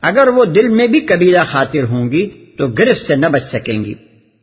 اگر 0.01 0.27
وہ 0.27 0.45
دل 0.45 0.67
میں 0.67 0.88
بھی 0.88 0.99
قبیلہ 0.99 1.38
خاطر 1.51 1.84
ہوں 1.84 2.11
گی 2.11 2.30
تو 2.60 2.68
گرفت 2.68 3.07
سے 3.07 3.16
نہ 3.16 3.26
بچ 3.26 3.43
سکیں 3.43 3.84
گی۔ 3.84 3.93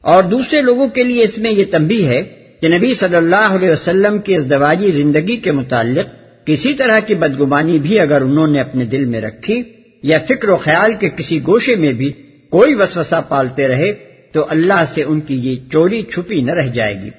اور 0.01 0.23
دوسرے 0.23 0.61
لوگوں 0.63 0.89
کے 0.89 1.03
لیے 1.03 1.25
اس 1.25 1.39
میں 1.39 1.51
یہ 1.51 1.65
تنبی 1.71 2.07
ہے 2.07 2.23
کہ 2.61 2.69
نبی 2.69 2.95
صلی 2.95 3.17
اللہ 3.17 3.49
علیہ 3.49 3.71
وسلم 3.71 4.19
کی 4.19 4.35
اس 4.35 4.51
دواجی 4.51 4.91
زندگی 4.91 5.37
کے 5.37 5.53
متعلق 5.53 6.07
کسی 6.47 6.75
طرح 6.75 7.01
کی 7.01 7.15
بدگمانی 7.15 7.79
بھی 7.79 8.01
اگر 8.01 8.21
انہوں 8.21 8.47
نے 8.47 8.61
اپنے 8.61 8.85
دل 8.85 9.05
میں 9.05 9.21
رکھی 9.21 9.63
یا 10.03 10.19
فکر 10.29 10.49
و 10.49 10.57
خیال 10.57 10.93
کے 10.93 11.09
کسی 11.17 11.41
گوشے 11.47 11.75
میں 11.75 11.93
بھی 11.93 12.13
کوئی 12.51 12.75
وسوسہ 12.75 13.21
پالتے 13.29 13.69
رہے 13.69 13.93
تو 14.33 14.47
اللہ 14.49 14.85
سے 14.95 15.03
ان 15.03 15.21
کی 15.21 15.35
یہ 15.35 15.57
چوری 15.73 16.03
چھپی 16.03 16.41
نہ 16.41 16.53
رہ 16.53 16.69
جائے 16.69 16.95
گی۔ 17.05 17.11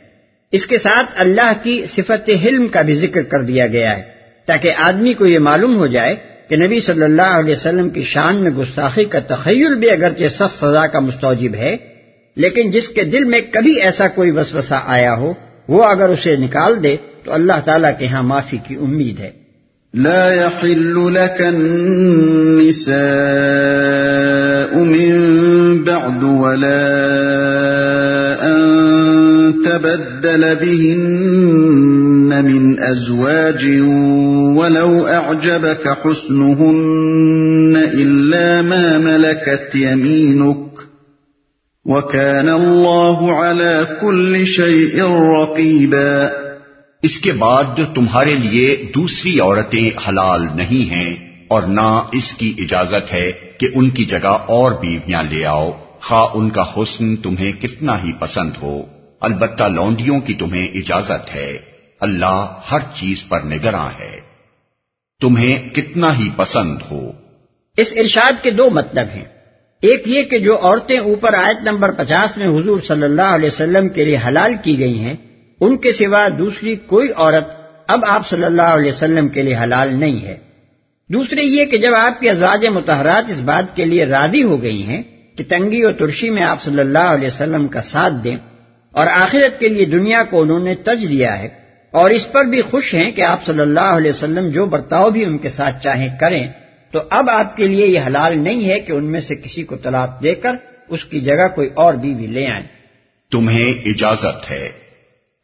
اس 0.51 0.65
کے 0.65 0.77
ساتھ 0.77 1.07
اللہ 1.15 1.53
کی 1.63 1.81
صفت 1.95 2.29
حلم 2.45 2.67
کا 2.67 2.81
بھی 2.81 2.95
ذکر 2.95 3.21
کر 3.21 3.41
دیا 3.41 3.67
گیا 3.67 3.97
ہے 3.97 4.03
تاکہ 4.45 4.73
آدمی 4.77 5.13
کو 5.13 5.25
یہ 5.25 5.39
معلوم 5.39 5.77
ہو 5.77 5.87
جائے 5.87 6.15
کہ 6.49 6.55
نبی 6.55 6.79
صلی 6.79 7.03
اللہ 7.03 7.31
علیہ 7.39 7.55
وسلم 7.55 7.89
کی 7.89 8.03
شان 8.03 8.43
میں 8.43 8.51
گستاخی 8.51 9.05
کا 9.05 9.19
تخیل 9.19 9.75
بھی 9.75 9.89
اگرچہ 9.89 10.29
سخت 10.39 10.59
سزا 10.59 10.85
کا 10.87 10.99
مستوجب 10.99 11.55
ہے، 11.55 11.77
لیکن 12.35 12.71
جس 12.71 12.87
کے 12.89 13.03
دل 13.03 13.23
میں 13.23 13.41
کبھی 13.51 13.73
ایسا 13.81 14.07
کوئی 14.07 14.31
وسوسہ 14.31 14.79
آیا 14.85 15.13
ہو، 15.13 15.33
وہ 15.67 15.83
اگر 15.83 16.09
اسے 16.09 16.35
نکال 16.35 16.83
دے 16.83 16.95
تو 17.23 17.33
اللہ 17.33 17.57
تعالیٰ 17.65 17.91
کے 17.99 18.07
ہاں 18.07 18.23
معافی 18.23 18.57
کی 18.67 18.75
امید 18.75 19.19
ہے۔ 19.19 19.31
لا 19.93 20.23
يحل 20.33 20.95
لك 21.13 21.41
النساء 21.41 22.91
من 24.83 25.13
بعد 25.83 26.23
ولا 26.23 26.83
أن 28.41 28.57
تبدل 29.65 30.43
بهن 30.55 32.06
من 32.33 32.79
أزواج 32.79 33.65
ولو 34.57 35.07
أعجبك 35.07 35.87
حسنهن 35.87 37.75
إلا 37.75 38.61
ما 38.61 38.97
ملكت 38.97 39.75
يمينك 39.75 40.67
وكان 41.85 42.49
الله 42.49 43.31
على 43.33 43.83
كل 44.01 44.45
شيء 44.45 45.03
رقيباً 45.41 46.47
اس 47.01 47.19
کے 47.19 47.31
بعد 47.31 47.63
تمہارے 47.95 48.35
لیے 48.35 48.91
دوسری 48.95 49.39
عورتیں 49.39 49.89
حلال 50.07 50.47
نہیں 50.55 50.89
ہیں 50.91 51.15
اور 51.47 51.61
نہ 51.61 52.01
اس 52.11 52.33
کی 52.33 52.53
اجازت 52.57 53.13
ہے 53.13 53.31
کہ 53.57 53.67
ان 53.73 53.89
کی 53.89 54.05
جگہ 54.05 54.37
اور 54.47 54.71
بیویاں 54.71 55.21
لے 55.29 55.45
آؤ، 55.45 55.71
خواہ 56.01 56.25
ان 56.33 56.49
کا 56.49 56.63
حسن 56.77 57.15
تمہیں 57.15 57.51
کتنا 57.51 58.03
ہی 58.03 58.11
پسند 58.19 58.51
ہو۔ 58.61 58.81
البتہ 59.21 59.63
لونڈیوں 59.63 60.19
کی 60.19 60.33
تمہیں 60.33 60.67
اجازت 60.75 61.35
ہے۔ 61.35 61.76
اللہ 61.99 62.59
ہر 62.71 62.79
چیز 62.79 63.23
پر 63.29 63.41
نگراں 63.41 63.89
ہے۔ 63.99 64.19
تمہیں 65.21 65.69
کتنا 65.69 66.17
ہی 66.17 66.29
پسند 66.35 66.77
ہو۔ 66.91 67.11
اس 67.77 67.87
ارشاد 67.95 68.43
کے 68.43 68.51
دو 68.51 68.69
مطلب 68.69 69.07
ہیں۔ 69.15 69.25
ایک 69.81 70.03
یہ 70.05 70.23
کہ 70.23 70.39
جو 70.39 70.57
عورتیں 70.61 70.99
اوپر 70.99 71.33
آیت 71.33 71.57
نمبر 71.63 71.91
پچاس 71.91 72.37
میں 72.37 72.47
حضور 72.47 72.79
صلی 72.87 73.03
اللہ 73.03 73.21
علیہ 73.21 73.49
وسلم 73.53 73.89
کے 73.89 74.05
لیے 74.05 74.17
حلال 74.27 74.53
کی 74.63 74.79
گئی 74.79 74.99
ہیں، 74.99 75.15
ان 75.59 75.77
کے 75.77 75.93
سوا 75.93 76.27
دوسری 76.37 76.75
کوئی 76.75 77.09
عورت 77.15 77.47
اب 77.87 78.05
آپ 78.05 78.29
صلی 78.29 78.43
اللہ 78.43 78.61
علیہ 78.61 78.91
وسلم 78.91 79.27
کے 79.27 79.41
لیے 79.41 79.55
حلال 79.55 79.95
نہیں 79.95 80.25
ہے۔ 80.25 80.37
دوسرے 81.09 81.41
یہ 81.41 81.65
کہ 81.65 81.77
جب 81.77 81.95
آپ 81.95 82.19
کی 82.19 82.29
ازواج 82.29 82.65
متحرات 82.65 83.29
اس 83.29 83.39
بات 83.39 83.75
کے 83.75 83.85
لیے 83.85 84.05
راضی 84.05 84.43
ہو 84.43 84.61
گئی 84.61 84.83
ہیں 84.83 85.03
کہ 85.37 85.43
تنگی 85.49 85.81
اور 85.81 85.93
ترشی 85.93 86.29
میں 86.29 86.43
آپ 86.43 86.63
صلی 86.63 86.79
اللہ 86.79 86.97
علیہ 86.99 87.27
وسلم 87.27 87.67
کا 87.67 87.81
ساتھ 87.81 88.13
دیں 88.23 88.37
اور 88.91 89.07
آخرت 89.07 89.59
کے 89.59 89.67
لیے 89.67 89.85
دنیا 89.85 90.23
کو 90.23 90.41
انہوں 90.41 90.59
نے 90.59 90.75
تج 90.75 91.09
دیا 91.09 91.39
ہے 91.39 91.49
اور 91.91 92.09
اس 92.09 92.31
پر 92.31 92.43
بھی 92.43 92.61
خوش 92.61 92.93
ہیں 92.93 93.11
کہ 93.11 93.21
آپ 93.21 93.45
صلی 93.45 93.59
اللہ 93.59 93.79
علیہ 93.79 94.11
وسلم 94.11 94.47
جو 94.47 94.65
برتاؤ 94.65 95.09
بھی 95.09 95.25
ان 95.25 95.37
کے 95.37 95.49
ساتھ 95.49 95.83
چاہیں 95.83 96.17
کریں 96.19 96.47
تو 96.91 96.99
اب 97.09 97.29
آپ 97.29 97.57
کے 97.57 97.67
لیے 97.67 97.87
یہ 97.87 97.99
حلال 98.07 98.39
نہیں 98.39 98.69
ہے 98.69 98.79
کہ 98.79 98.91
ان 98.91 99.03
میں 99.03 99.21
سے 99.21 99.35
کسی 99.35 99.63
کو 99.63 99.77
طلاق 99.77 100.23
دے 100.23 100.35
کر 100.35 100.55
اس 100.89 101.05
کی 101.05 101.19
جگہ 101.19 101.47
کوئی 101.55 101.69
اور 101.73 101.93
بیوی 101.93 102.27
لے 102.27 102.51
آئیں۔ 102.51 102.67
تمہیں 103.31 103.73
اجازت 103.85 104.51
ہے۔ 104.51 104.69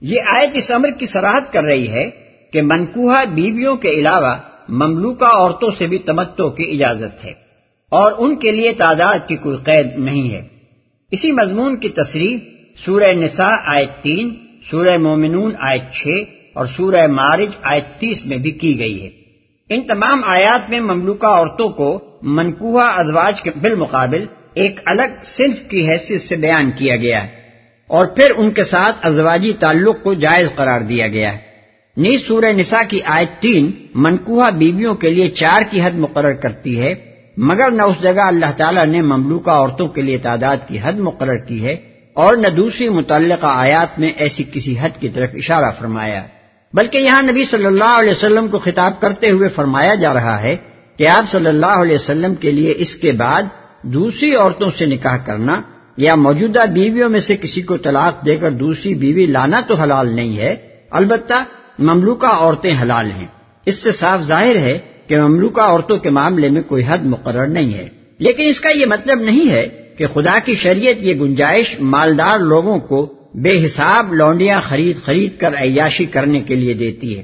یہ 0.01 0.21
آیت 0.21 0.49
اس 0.53 0.71
امر 0.71 0.91
کی 0.91 1.05
سراہد 1.05 1.53
کر 1.53 1.63
رہی 1.63 1.87
ہے 1.87 2.09
کہ 2.53 2.61
منکوہا 2.61 3.23
بیویوں 3.23 3.75
کے 3.75 3.89
علاوہ 3.89 4.35
مملوکہ 4.69 5.25
عورتوں 5.25 5.71
سے 5.77 5.87
بھی 5.87 5.97
تمتو 5.97 6.49
کی 6.49 6.71
اجازت 6.71 7.25
ہے 7.25 7.33
اور 7.89 8.11
ان 8.17 8.35
کے 8.35 8.51
لیے 8.51 8.73
تعداد 8.73 9.27
کی 9.27 9.35
کوئی 9.35 9.57
قید 9.63 9.87
نہیں 9.97 10.33
ہے۔ 10.33 10.47
اسی 11.11 11.31
مضمون 11.31 11.75
کی 11.75 11.89
تصریح 11.89 12.37
سورہ 12.85 13.11
نساء 13.11 13.55
آیت 13.65 14.03
تین 14.03 14.42
سورہ 14.71 14.97
مومنون 14.97 15.53
آیت 15.59 15.93
چھ 15.93 16.07
اور 16.53 16.65
سورہ 16.65 17.07
مارج 17.07 17.49
آیت 17.61 17.99
تیس 17.99 18.25
میں 18.25 18.37
بھی 18.37 18.51
کی 18.51 18.79
گئی 18.79 19.03
ہے۔ 19.03 19.09
ان 19.69 19.81
تمام 19.81 20.21
آیات 20.25 20.69
میں 20.69 20.79
مملوکہ 20.79 21.25
عورتوں 21.25 21.69
کو 21.69 21.99
منکوہا 22.21 22.87
ادواج 22.87 23.41
کے 23.41 23.49
بالمقابل 23.61 24.25
ایک 24.53 24.79
الگ 24.85 25.23
صنف 25.23 25.69
کی 25.69 25.89
حیثیت 25.89 26.21
سے 26.21 26.35
بیان 26.35 26.71
کیا 26.71 26.95
گیا 26.95 27.23
ہے 27.23 27.27
اور 27.87 28.05
پھر 28.05 28.31
ان 28.37 28.51
کے 28.51 28.63
ساتھ 28.63 28.95
ازواجی 29.01 29.53
تعلق 29.53 30.03
کو 30.03 30.13
جائز 30.13 30.47
قرار 30.55 30.79
دیا 30.79 31.07
گیا 31.07 31.33
ہے۔ 31.33 31.37
نیز 31.97 32.19
سورہ 32.27 32.51
نساء 32.51 32.87
کی 32.87 32.99
آیت 33.05 33.41
تین 33.41 33.71
منکوہ 33.95 34.49
بیویوں 34.49 34.95
کے 34.95 35.09
لیے 35.09 35.27
چار 35.27 35.61
کی 35.71 35.81
حد 35.81 35.95
مقرر 35.95 36.33
کرتی 36.33 36.81
ہے، 36.81 36.95
مگر 37.37 37.71
نہ 37.71 37.81
اس 37.81 38.01
جگہ 38.01 38.21
اللہ 38.21 38.51
تعالیٰ 38.57 38.85
نے 38.85 39.01
مملوکہ 39.01 39.49
عورتوں 39.49 39.87
کے 39.87 40.01
لیے 40.01 40.17
تعداد 40.17 40.57
کی 40.67 40.77
حد 40.81 40.93
مقرر 40.93 41.37
کی 41.37 41.65
ہے۔ 41.65 41.75
اور 42.13 42.37
نہ 42.37 42.47
دوسری 42.47 42.89
متعلقہ 42.89 43.45
آیات 43.45 43.99
میں 43.99 44.09
ایسی 44.17 44.43
کسی 44.53 44.75
حد 44.81 44.89
کی 44.99 45.09
طرف 45.09 45.29
اشارہ 45.33 45.71
فرمایا۔ 45.79 46.23
بلکہ 46.73 46.97
یہاں 46.97 47.21
نبی 47.21 47.45
صلی 47.45 47.65
اللہ 47.65 47.99
علیہ 47.99 48.11
وسلم 48.11 48.47
کو 48.47 48.59
خطاب 48.59 49.01
کرتے 49.01 49.29
ہوئے 49.29 49.49
فرمایا 49.49 49.95
جا 49.95 50.13
رہا 50.13 50.41
ہے 50.41 50.55
کہ 50.97 51.07
آپ 51.07 51.31
صلی 51.31 51.45
اللہ 51.45 51.65
علیہ 51.65 51.95
وسلم 51.95 52.35
کے 52.35 52.51
لیے 52.51 52.73
اس 52.77 52.95
کے 52.95 53.11
بعد 53.11 53.43
دوسری 53.81 54.35
عورتوں 54.35 54.69
سے 54.77 54.85
نکاح 54.85 55.17
کرنا 55.17 55.61
یا 55.97 56.15
موجودہ 56.15 56.65
بیویوں 56.73 57.09
میں 57.09 57.19
سے 57.19 57.37
کسی 57.37 57.61
کو 57.61 57.77
طلاق 57.77 58.25
دے 58.25 58.35
کر 58.35 58.51
دوسری 58.51 58.93
بیوی 58.93 59.25
لانا 59.25 59.61
تو 59.67 59.75
حلال 59.75 60.15
نہیں 60.15 60.37
ہے، 60.37 60.55
البتہ 60.91 61.43
مملوکہ 61.79 62.25
عورتیں 62.25 62.75
حلال 62.81 63.11
ہیں۔ 63.11 63.27
اس 63.65 63.83
سے 63.83 63.91
صاف 63.91 64.21
ظاہر 64.21 64.55
ہے 64.55 64.79
کہ 65.07 65.17
مملوکہ 65.17 65.61
عورتوں 65.61 65.97
کے 65.97 66.09
معاملے 66.09 66.49
میں 66.49 66.61
کوئی 66.61 66.83
حد 66.87 66.97
مقرر 67.03 67.47
نہیں 67.47 67.73
ہے۔ 67.73 67.89
لیکن 68.19 68.43
اس 68.47 68.59
کا 68.59 68.69
یہ 68.69 68.85
مطلب 68.85 69.21
نہیں 69.21 69.51
ہے 69.51 69.82
کہ 69.97 70.07
خدا 70.07 70.39
کی 70.45 70.55
شریعت 70.55 71.03
یہ 71.03 71.13
گنجائش 71.13 71.75
مالدار 71.79 72.39
لوگوں 72.39 72.79
کو 72.79 73.13
بے 73.33 73.65
حساب 73.65 74.13
لونڈیاں 74.13 74.61
خرید 74.61 75.01
خرید 75.03 75.39
کر 75.39 75.53
عیاشی 75.57 76.05
کرنے 76.05 76.39
کے 76.39 76.55
لیے 76.55 76.73
دیتی 76.73 77.17
ہے۔ 77.17 77.23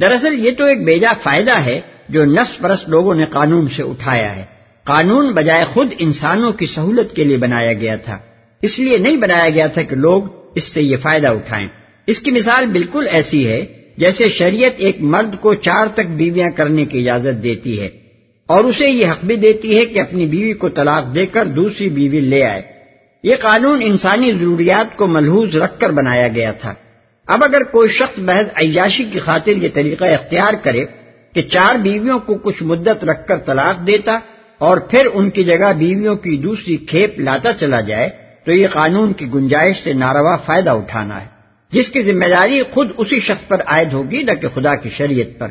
دراصل 0.00 0.46
یہ 0.46 0.50
تو 0.58 0.64
ایک 0.64 0.84
بیجا 0.84 1.12
فائدہ 1.22 1.58
ہے 1.58 1.80
جو 2.08 2.24
نفس 2.24 2.58
پرست 2.58 2.88
لوگوں 2.88 3.14
نے 3.14 3.24
قانون 3.26 3.68
سے 3.68 3.82
اٹھایا 3.82 4.36
ہے۔ 4.36 4.44
قانون 4.84 5.32
بجائے 5.32 5.64
خود 5.64 5.88
انسانوں 5.98 6.52
کی 6.52 6.66
سہولت 6.66 7.16
کے 7.16 7.24
لیے 7.24 7.36
بنایا 7.36 7.72
گیا 7.72 7.96
تھا۔ 7.96 8.18
اس 8.62 8.78
لیے 8.78 8.98
نہیں 8.98 9.16
بنایا 9.16 9.50
گیا 9.50 9.66
تھا 9.66 9.82
کہ 9.82 9.96
لوگ 9.96 10.22
اس 10.54 10.64
سے 10.64 10.82
یہ 10.82 10.96
فائدہ 10.96 11.28
اٹھائیں۔ 11.28 11.68
اس 12.06 12.18
کی 12.18 12.30
مثال 12.30 12.66
بالکل 12.66 13.06
ایسی 13.10 13.46
ہے 13.46 13.66
جیسے 13.96 14.28
شریعت 14.28 14.72
ایک 14.76 14.96
مرد 15.00 15.40
کو 15.40 15.54
چار 15.54 15.86
تک 15.94 16.06
بیویاں 16.16 16.50
کرنے 16.50 16.84
کی 16.84 16.98
اجازت 16.98 17.42
دیتی 17.42 17.80
ہے۔ 17.80 17.88
اور 18.46 18.64
اسے 18.64 18.90
یہ 18.90 19.06
حق 19.06 19.24
بھی 19.24 19.36
دیتی 19.36 19.78
ہے 19.78 19.86
کہ 19.86 20.00
اپنی 20.00 20.26
بیوی 20.26 20.52
کو 20.52 20.68
طلاق 20.68 21.14
دے 21.14 21.26
کر 21.26 21.46
دوسری 21.46 21.88
بیوی 21.88 22.20
لے 22.20 22.44
آئے۔ 22.44 22.62
یہ 23.22 23.34
قانون 23.40 23.82
انسانی 23.82 24.32
ضروریات 24.32 24.96
کو 24.96 25.06
ملحوظ 25.06 25.56
رکھ 25.56 25.80
کر 25.80 25.90
بنایا 25.90 26.28
گیا 26.28 26.52
تھا۔ 26.52 26.74
اب 27.26 27.44
اگر 27.44 27.62
کوئی 27.62 27.88
شخص 27.88 28.18
بحث 28.18 28.46
عیاشی 28.56 29.04
کی 29.04 29.18
خاطر 29.18 29.56
یہ 29.56 29.68
طریقہ 29.74 30.04
اختیار 30.04 30.54
کرے 30.62 30.84
کہ 31.34 31.42
چار 31.42 31.76
بیویوں 31.76 32.18
کو 32.18 32.34
کچھ 32.34 32.62
مدت 32.62 33.04
رکھ 33.04 33.28
کر 33.28 33.38
طلاق 33.38 33.86
دیتا 33.86 34.18
اور 34.58 34.78
پھر 34.78 35.06
ان 35.14 35.30
کی 35.30 35.44
جگہ 35.44 35.72
بیویوں 35.78 36.16
کی 36.16 36.36
دوسری 36.36 36.76
کھیپ 36.76 37.20
لاتا 37.20 37.52
چلا 37.52 37.80
جائے، 37.80 38.08
تو 38.44 38.52
یہ 38.52 38.66
قانون 38.72 39.12
کی 39.12 39.26
گنجائش 39.34 39.84
سے 39.84 39.92
ناروا 39.92 40.36
فائدہ 40.36 40.70
اٹھانا 40.70 41.20
ہے۔ 41.20 41.26
جس 41.70 41.88
کی 41.88 42.02
ذمہ 42.02 42.24
داری 42.24 42.62
خود 42.70 42.88
اسی 42.96 43.20
شخص 43.20 43.48
پر 43.48 43.62
عائد 43.66 43.92
ہوگی، 43.92 44.22
نہ 44.22 44.32
کہ 44.40 44.48
خدا 44.54 44.74
کی 44.74 44.90
شریعت 44.90 45.38
پر۔ 45.38 45.48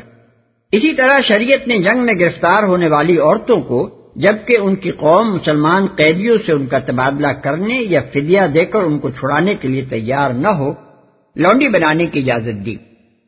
اسی 0.72 0.92
طرح 0.92 1.20
شریعت 1.20 1.68
نے 1.68 1.78
جنگ 1.78 1.98
میں 1.98 2.14
گرفتار 2.14 2.62
ہونے 2.62 2.88
والی 2.88 3.18
عورتوں 3.18 3.60
کو 3.60 3.90
جبکہ 4.16 4.56
ان 4.60 4.74
کی 4.74 4.90
قوم 4.90 5.34
مسلمان 5.34 5.86
قیدیوں 5.86 6.38
سے 6.46 6.52
ان 6.52 6.66
کا 6.66 6.78
تبادلہ 6.78 7.26
کرنے 7.26 7.74
یا 7.74 8.00
فدیہ 8.12 8.40
دے 8.54 8.64
کر 8.64 8.78
ان 8.78 8.98
کو 8.98 9.10
چھڑانے 9.10 9.54
کے 9.54 9.68
لیے 9.68 9.84
تیار 9.90 10.30
نہ 10.30 10.48
ہو، 10.48 10.72
لونڈی 11.36 11.68
بنانے 11.68 12.06
کی 12.06 12.20
اجازت 12.20 12.66
دی۔ 12.66 12.76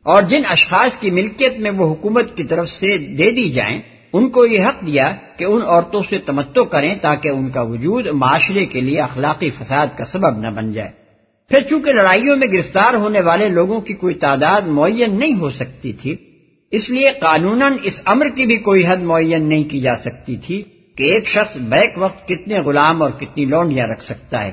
اور 0.03 0.23
جن 0.23 0.41
اشخاص 0.49 0.97
کی 0.97 1.09
ملکیت 1.09 1.59
میں 1.59 1.71
وہ 1.71 1.91
حکومت 1.91 2.35
کی 2.35 2.43
طرف 2.43 2.69
سے 2.69 2.97
دے 2.97 3.31
دی 3.31 3.49
جائیں، 3.49 3.81
ان 4.13 4.29
کو 4.29 4.45
یہ 4.45 4.65
حق 4.65 4.87
دیا 4.87 5.15
کہ 5.37 5.43
ان 5.43 5.61
عورتوں 5.61 6.01
سے 6.09 6.17
تمتو 6.17 6.65
کریں 6.65 6.95
تاکہ 7.01 7.29
ان 7.29 7.49
کا 7.49 7.61
وجود 7.61 8.07
معاشرے 8.07 8.65
کے 8.65 8.81
لیے 8.81 8.99
اخلاقی 8.99 9.49
فساد 9.49 9.87
کا 9.97 10.05
سبب 10.05 10.39
نہ 10.39 10.47
بن 10.47 10.71
جائے۔ 10.71 10.89
پھر 11.49 11.59
چونکہ 11.69 11.93
لڑائیوں 11.93 12.35
میں 12.35 12.47
گرفتار 12.47 12.93
ہونے 12.93 13.21
والے 13.21 13.47
لوگوں 13.47 13.81
کی 13.81 13.93
کوئی 13.93 14.15
تعداد 14.15 14.61
معین 14.61 15.19
نہیں 15.19 15.33
ہو 15.33 15.49
سکتی 15.49 15.93
تھی 15.93 16.15
اس 16.71 16.89
لیے 16.89 17.11
قانون 17.19 17.61
اس 17.83 18.01
امر 18.05 18.29
کی 18.35 18.45
بھی 18.45 18.55
کوئی 18.55 18.83
حد 18.87 18.97
معین 18.97 19.49
نہیں 19.49 19.63
کی 19.63 19.79
جا 19.79 19.95
سکتی 19.95 20.35
تھی 20.35 20.63
کہ 20.95 21.03
ایک 21.03 21.27
شخص 21.27 21.57
بیک 21.57 21.93
وقت 21.97 22.27
کتنے 22.27 22.59
غلام 22.59 23.01
اور 23.01 23.09
کتنی 23.09 23.45
لونڈیاں 23.45 23.87
رکھ 23.87 24.03
سکتا 24.03 24.43
ہے۔ 24.43 24.51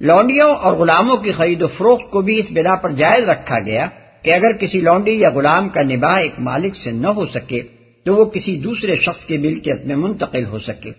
لونڈیوں 0.00 0.54
اور 0.54 0.72
غلاموں 0.72 1.16
کی 1.16 1.32
خرید 1.32 1.62
و 1.62 1.66
فروخت 1.66 2.10
کو 2.10 2.20
بھی 2.20 2.38
اس 2.38 2.46
بنا 2.50 2.74
پر 2.74 2.90
جائز 2.90 3.28
رکھا 3.28 3.58
گیا 3.58 3.88
کہ 4.22 4.34
اگر 4.34 4.52
کسی 4.52 4.80
لونڈی 4.80 5.12
یا 5.12 5.30
غلام 5.30 5.68
کا 5.68 5.82
نباہ 5.82 6.20
ایک 6.20 6.32
مالک 6.38 6.76
سے 6.76 6.90
نہ 6.90 7.06
ہو 7.06 7.26
سکے، 7.26 7.62
تو 8.04 8.14
وہ 8.14 8.24
کسی 8.24 8.58
دوسرے 8.58 8.96
شخص 8.96 9.24
کی 9.24 9.38
ملکیت 9.38 9.84
میں 9.84 9.96
منتقل 9.96 10.44
ہو 10.44 10.58
سکے۔ 10.58 10.90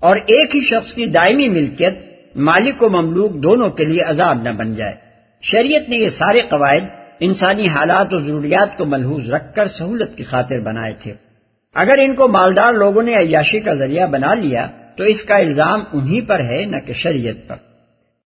اور 0.00 0.16
ایک 0.16 0.56
ہی 0.56 0.60
شخص 0.60 0.92
کی 0.92 1.06
دائمی 1.06 1.48
ملکیت 1.48 1.94
مالک 2.36 2.82
و 2.82 2.88
مملوک 2.88 3.34
دونوں 3.34 3.70
کے 3.70 3.84
لیے 3.84 4.00
عذاب 4.00 4.42
نہ 4.42 4.48
بن 4.48 4.74
جائے۔ 4.74 4.94
شریعت 5.42 5.88
نے 5.88 5.96
یہ 5.96 6.08
سارے 6.08 6.40
قواعد 6.40 6.99
انسانی 7.20 7.68
حالات 7.68 8.14
و 8.14 8.20
ضروریات 8.20 8.76
کو 8.76 8.84
ملحوظ 8.84 9.30
رکھ 9.30 9.54
کر 9.54 9.68
سہولت 9.68 10.16
کی 10.16 10.24
خاطر 10.24 10.60
بنائے 10.60 10.92
تھے۔ 10.98 11.12
اگر 11.74 11.94
ان 11.98 12.14
کو 12.14 12.28
مالدار 12.28 12.72
لوگوں 12.72 13.02
نے 13.02 13.14
عیاشی 13.14 13.60
کا 13.60 13.74
ذریعہ 13.74 14.06
بنا 14.06 14.34
لیا، 14.34 14.66
تو 14.96 15.04
اس 15.04 15.22
کا 15.22 15.36
الزام 15.36 15.80
انہی 15.92 16.20
پر 16.20 16.40
ہے، 16.40 16.64
نہ 16.64 16.76
کہ 16.86 16.92
شریعت 16.92 17.48
پر۔ 17.48 17.69